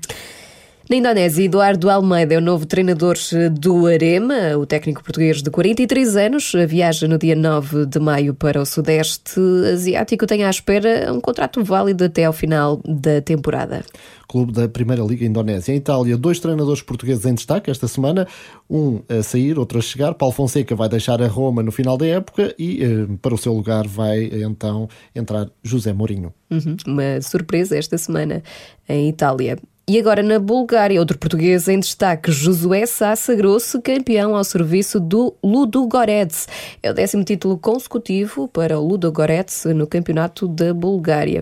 Na 0.90 0.96
Indonésia, 0.96 1.44
Eduardo 1.44 1.90
Almeida 1.90 2.36
é 2.36 2.38
o 2.38 2.42
novo 2.42 2.66
treinador 2.66 3.18
do 3.60 3.88
Arema. 3.88 4.58
O 4.58 4.66
técnico 4.66 5.04
português 5.04 5.44
de 5.44 5.52
43 5.52 6.16
anos 6.16 6.54
viaja 6.66 7.06
no 7.10 7.18
dia 7.18 7.36
9 7.36 7.88
de 7.88 8.00
maio 8.00 8.34
para 8.34 8.62
o 8.62 8.66
Sudeste 8.66 9.38
Asiático. 9.74 10.26
Tem 10.26 10.46
à 10.46 10.50
espera 10.50 11.12
um 11.12 11.20
contrato 11.20 11.62
válido 11.62 12.06
até 12.06 12.24
ao 12.24 12.32
final 12.32 12.80
da 12.86 13.22
temporada. 13.22 13.84
Clube 14.30 14.54
da 14.54 14.70
Primeira 14.70 15.04
Liga 15.04 15.26
Indonésia. 15.26 15.74
Em 15.74 15.76
Itália, 15.78 16.16
dois 16.16 16.40
treinadores 16.40 16.82
portugueses 16.82 17.26
em 17.26 17.36
destaque 17.36 17.70
esta 17.70 17.90
semana. 17.90 18.26
Um 18.70 19.02
a 19.10 19.22
sair, 19.22 19.60
outro 19.60 19.80
a 19.80 19.82
chegar. 19.82 20.14
Paulo 20.14 20.34
Fonseca 20.34 20.74
vai 20.74 20.88
deixar 20.88 21.22
a 21.22 21.28
Roma 21.28 21.62
no 21.62 21.72
final 21.72 21.98
da 21.98 22.08
época 22.08 22.56
e 22.58 22.82
eh, 22.82 23.08
para 23.22 23.36
o 23.36 23.38
seu 23.38 23.52
lugar 23.52 23.86
vai 23.86 24.32
então 24.42 24.88
entrar 25.14 25.50
José 25.62 25.92
Mourinho. 25.92 26.34
Uhum. 26.50 26.78
Uma 26.88 27.20
surpresa 27.22 27.78
esta 27.78 27.98
semana 27.98 28.42
em 28.88 29.10
Itália. 29.10 29.58
E 29.90 29.98
agora 29.98 30.22
na 30.22 30.38
Bulgária, 30.38 31.00
outro 31.00 31.18
português 31.18 31.70
em 31.70 31.80
destaque, 31.80 32.30
Josué 32.30 32.86
Sá, 32.86 33.16
sagrou-se 33.16 33.82
campeão 33.82 34.36
ao 34.36 34.44
serviço 34.44 35.00
do 35.00 35.34
Ludogorets. 35.42 36.46
É 36.84 36.92
o 36.92 36.94
décimo 36.94 37.24
título 37.24 37.58
consecutivo 37.58 38.50
para 38.50 38.78
o 38.78 38.86
Ludogorets 38.86 39.64
no 39.64 39.88
campeonato 39.88 40.46
da 40.46 40.74
Bulgária. 40.74 41.42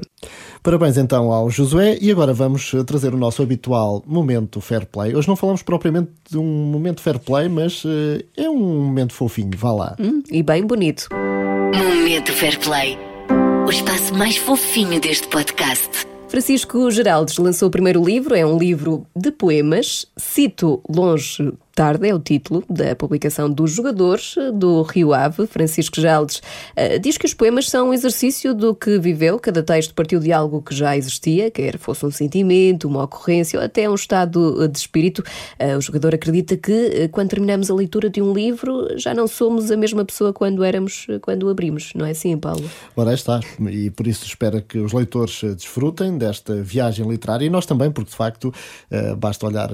Parabéns 0.62 0.96
então 0.96 1.32
ao 1.32 1.50
Josué 1.50 1.98
e 2.00 2.12
agora 2.12 2.34
vamos 2.36 2.72
trazer 2.86 3.16
o 3.16 3.18
nosso 3.18 3.42
habitual 3.42 4.04
momento 4.06 4.62
fair 4.62 4.86
play. 4.86 5.16
Hoje 5.16 5.28
não 5.28 5.36
falamos 5.36 5.64
propriamente 5.64 6.12
de 6.30 6.38
um 6.38 6.46
momento 6.46 7.02
fair 7.02 7.18
play, 7.18 7.50
mas 7.50 7.84
uh, 7.84 8.24
é 8.38 8.48
um 8.48 8.60
momento 8.60 9.16
fofinho, 9.16 9.58
vá 9.58 9.72
lá. 9.72 9.96
Hum, 10.00 10.22
e 10.32 10.44
bem 10.44 10.64
bonito. 10.68 11.10
Momento 11.12 12.32
fair 12.32 12.60
play. 12.60 12.96
O 13.66 13.72
espaço 13.72 14.14
mais 14.14 14.38
fofinho 14.38 15.02
deste 15.02 15.28
podcast. 15.30 16.15
Francisco 16.28 16.90
Geraldes 16.92 17.38
lançou 17.38 17.68
o 17.68 17.72
primeiro 17.72 18.04
livro, 18.04 18.36
é 18.36 18.46
um 18.46 18.58
livro 18.58 19.06
de 19.16 19.32
poemas. 19.32 20.06
Cito 20.18 20.82
Longe 20.90 21.54
Tarde 21.76 22.08
é 22.08 22.16
o 22.16 22.20
título 22.20 22.64
da 22.70 22.96
publicação 22.96 23.52
dos 23.52 23.72
jogadores 23.72 24.36
do 24.54 24.82
Rio 24.84 25.14
Ave. 25.14 25.46
Francisco 25.46 26.00
Geraldes 26.00 26.38
uh, 26.38 26.98
diz 27.02 27.18
que 27.18 27.26
os 27.26 27.34
poemas 27.34 27.70
são 27.70 27.90
um 27.90 27.94
exercício 27.94 28.54
do 28.54 28.74
que 28.74 28.98
viveu. 28.98 29.38
Cada 29.38 29.62
texto 29.62 29.94
partiu 29.94 30.22
de 30.22 30.32
algo 30.32 30.62
que 30.62 30.74
já 30.74 30.96
existia, 30.96 31.52
quer 31.52 31.78
fosse 31.78 32.06
um 32.06 32.12
sentimento, 32.12 32.88
uma 32.88 33.04
ocorrência 33.04 33.60
ou 33.60 33.66
até 33.66 33.90
um 33.90 33.94
estado 33.94 34.66
de 34.70 34.78
espírito. 34.78 35.22
O 35.78 35.82
jogador 35.82 36.16
acredita 36.16 36.56
que 36.56 37.10
quando 37.10 37.32
terminamos 37.32 37.70
a 37.70 37.76
leitura 37.76 38.10
de 38.10 38.22
um 38.22 38.32
livro 38.32 38.98
já 38.98 39.14
não 39.14 39.28
somos 39.28 39.70
a 39.70 39.76
mesma 39.76 40.06
pessoa 40.06 40.32
quando 40.32 40.64
éramos 40.64 41.06
quando 41.22 41.44
o 41.44 41.50
abrimos. 41.50 41.92
Não 41.94 42.06
é 42.06 42.12
assim, 42.12 42.38
Paulo? 42.38 42.64
Ora, 42.96 43.14
está. 43.14 43.42
E 43.70 43.90
por 43.90 44.08
isso 44.08 44.24
espero 44.26 44.62
que 44.62 44.78
os 44.78 44.94
leitores 44.94 45.42
desfrutem 45.44 46.18
desta 46.18 46.56
viagem 46.56 47.06
literária 47.06 47.46
e 47.46 47.50
nós 47.50 47.66
também, 47.66 47.92
porque 47.92 48.12
de 48.12 48.16
facto 48.16 48.54
basta 49.18 49.46
olhar, 49.46 49.70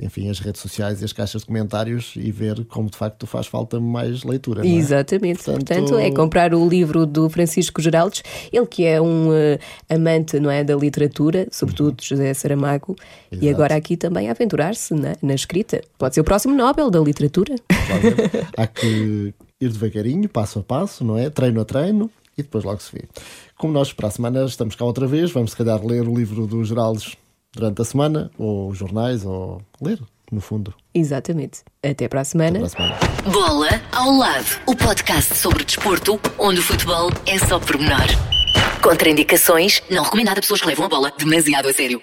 enfim, 0.00 0.28
as 0.28 0.38
redes 0.38 0.60
sociais 0.60 1.00
e 1.00 1.04
as 1.04 1.12
caixas 1.12 1.42
de 1.42 1.46
comentários 1.46 2.14
e 2.16 2.30
ver 2.30 2.64
como 2.66 2.90
de 2.90 2.96
facto 2.96 3.26
faz 3.26 3.46
falta 3.46 3.80
mais 3.80 4.24
leitura. 4.24 4.66
É? 4.66 4.68
Exatamente. 4.68 5.44
Portanto... 5.44 5.66
Portanto... 5.66 5.98
é 5.98 6.10
comprar 6.10 6.54
o 6.54 6.68
livro 6.68 7.06
do 7.06 7.28
Francisco 7.28 7.80
Geraldes, 7.80 8.22
ele 8.52 8.66
que 8.66 8.84
é 8.84 9.00
um 9.00 9.28
uh, 9.28 9.58
amante 9.88 10.38
não 10.38 10.50
é, 10.50 10.62
da 10.64 10.74
literatura, 10.74 11.46
sobretudo 11.50 11.96
de 11.96 12.06
José 12.06 12.32
Saramago, 12.34 12.96
Exato. 13.30 13.44
e 13.44 13.48
agora 13.48 13.74
aqui 13.74 13.96
também 13.96 14.28
a 14.28 14.32
aventurar-se 14.32 14.94
na, 14.94 15.14
na 15.22 15.34
escrita. 15.34 15.80
Pode 15.96 16.14
ser 16.14 16.20
o 16.20 16.24
próximo 16.24 16.54
Nobel 16.54 16.90
da 16.90 17.00
literatura. 17.00 17.54
Claro, 17.68 18.16
há 18.56 18.66
que 18.66 19.34
ir 19.60 19.68
devagarinho, 19.68 20.28
passo 20.28 20.58
a 20.58 20.62
passo, 20.62 21.04
não 21.04 21.18
é? 21.18 21.30
Treino 21.30 21.60
a 21.60 21.64
treino 21.64 22.10
e 22.36 22.42
depois 22.42 22.64
logo 22.64 22.80
se 22.80 22.92
vê. 22.92 23.04
Como 23.56 23.72
nós 23.72 23.92
para 23.92 24.08
a 24.08 24.10
semana 24.10 24.44
estamos 24.44 24.76
cá 24.76 24.84
outra 24.84 25.06
vez, 25.06 25.32
vamos 25.32 25.50
se 25.50 25.56
calhar 25.56 25.84
ler 25.84 26.08
o 26.08 26.14
livro 26.14 26.46
do 26.46 26.64
Geraldes 26.64 27.16
durante 27.58 27.82
a 27.82 27.84
semana, 27.84 28.30
ou 28.38 28.70
os 28.70 28.78
jornais, 28.78 29.24
ou 29.24 29.60
ler 29.80 29.98
no 30.30 30.40
fundo. 30.40 30.74
Exatamente. 30.94 31.60
Até 31.82 32.08
para 32.08 32.20
a 32.20 32.24
semana. 32.24 32.60
Até 32.64 32.76
para 32.76 32.84
a 32.86 32.98
semana. 32.98 33.32
Bola 33.32 33.68
ao 33.92 34.12
lado, 34.12 34.60
o 34.66 34.76
podcast 34.76 35.34
sobre 35.34 35.64
desporto, 35.64 36.20
onde 36.38 36.60
o 36.60 36.62
futebol 36.62 37.10
é 37.26 37.38
só 37.38 37.58
pormenor. 37.58 38.06
Contraindicações, 38.82 39.82
não 39.90 40.04
recomendado 40.04 40.38
a 40.38 40.40
pessoas 40.40 40.60
que 40.60 40.66
levam 40.66 40.86
a 40.86 40.88
bola 40.88 41.12
demasiado 41.18 41.68
a 41.68 41.72
sério. 41.72 42.00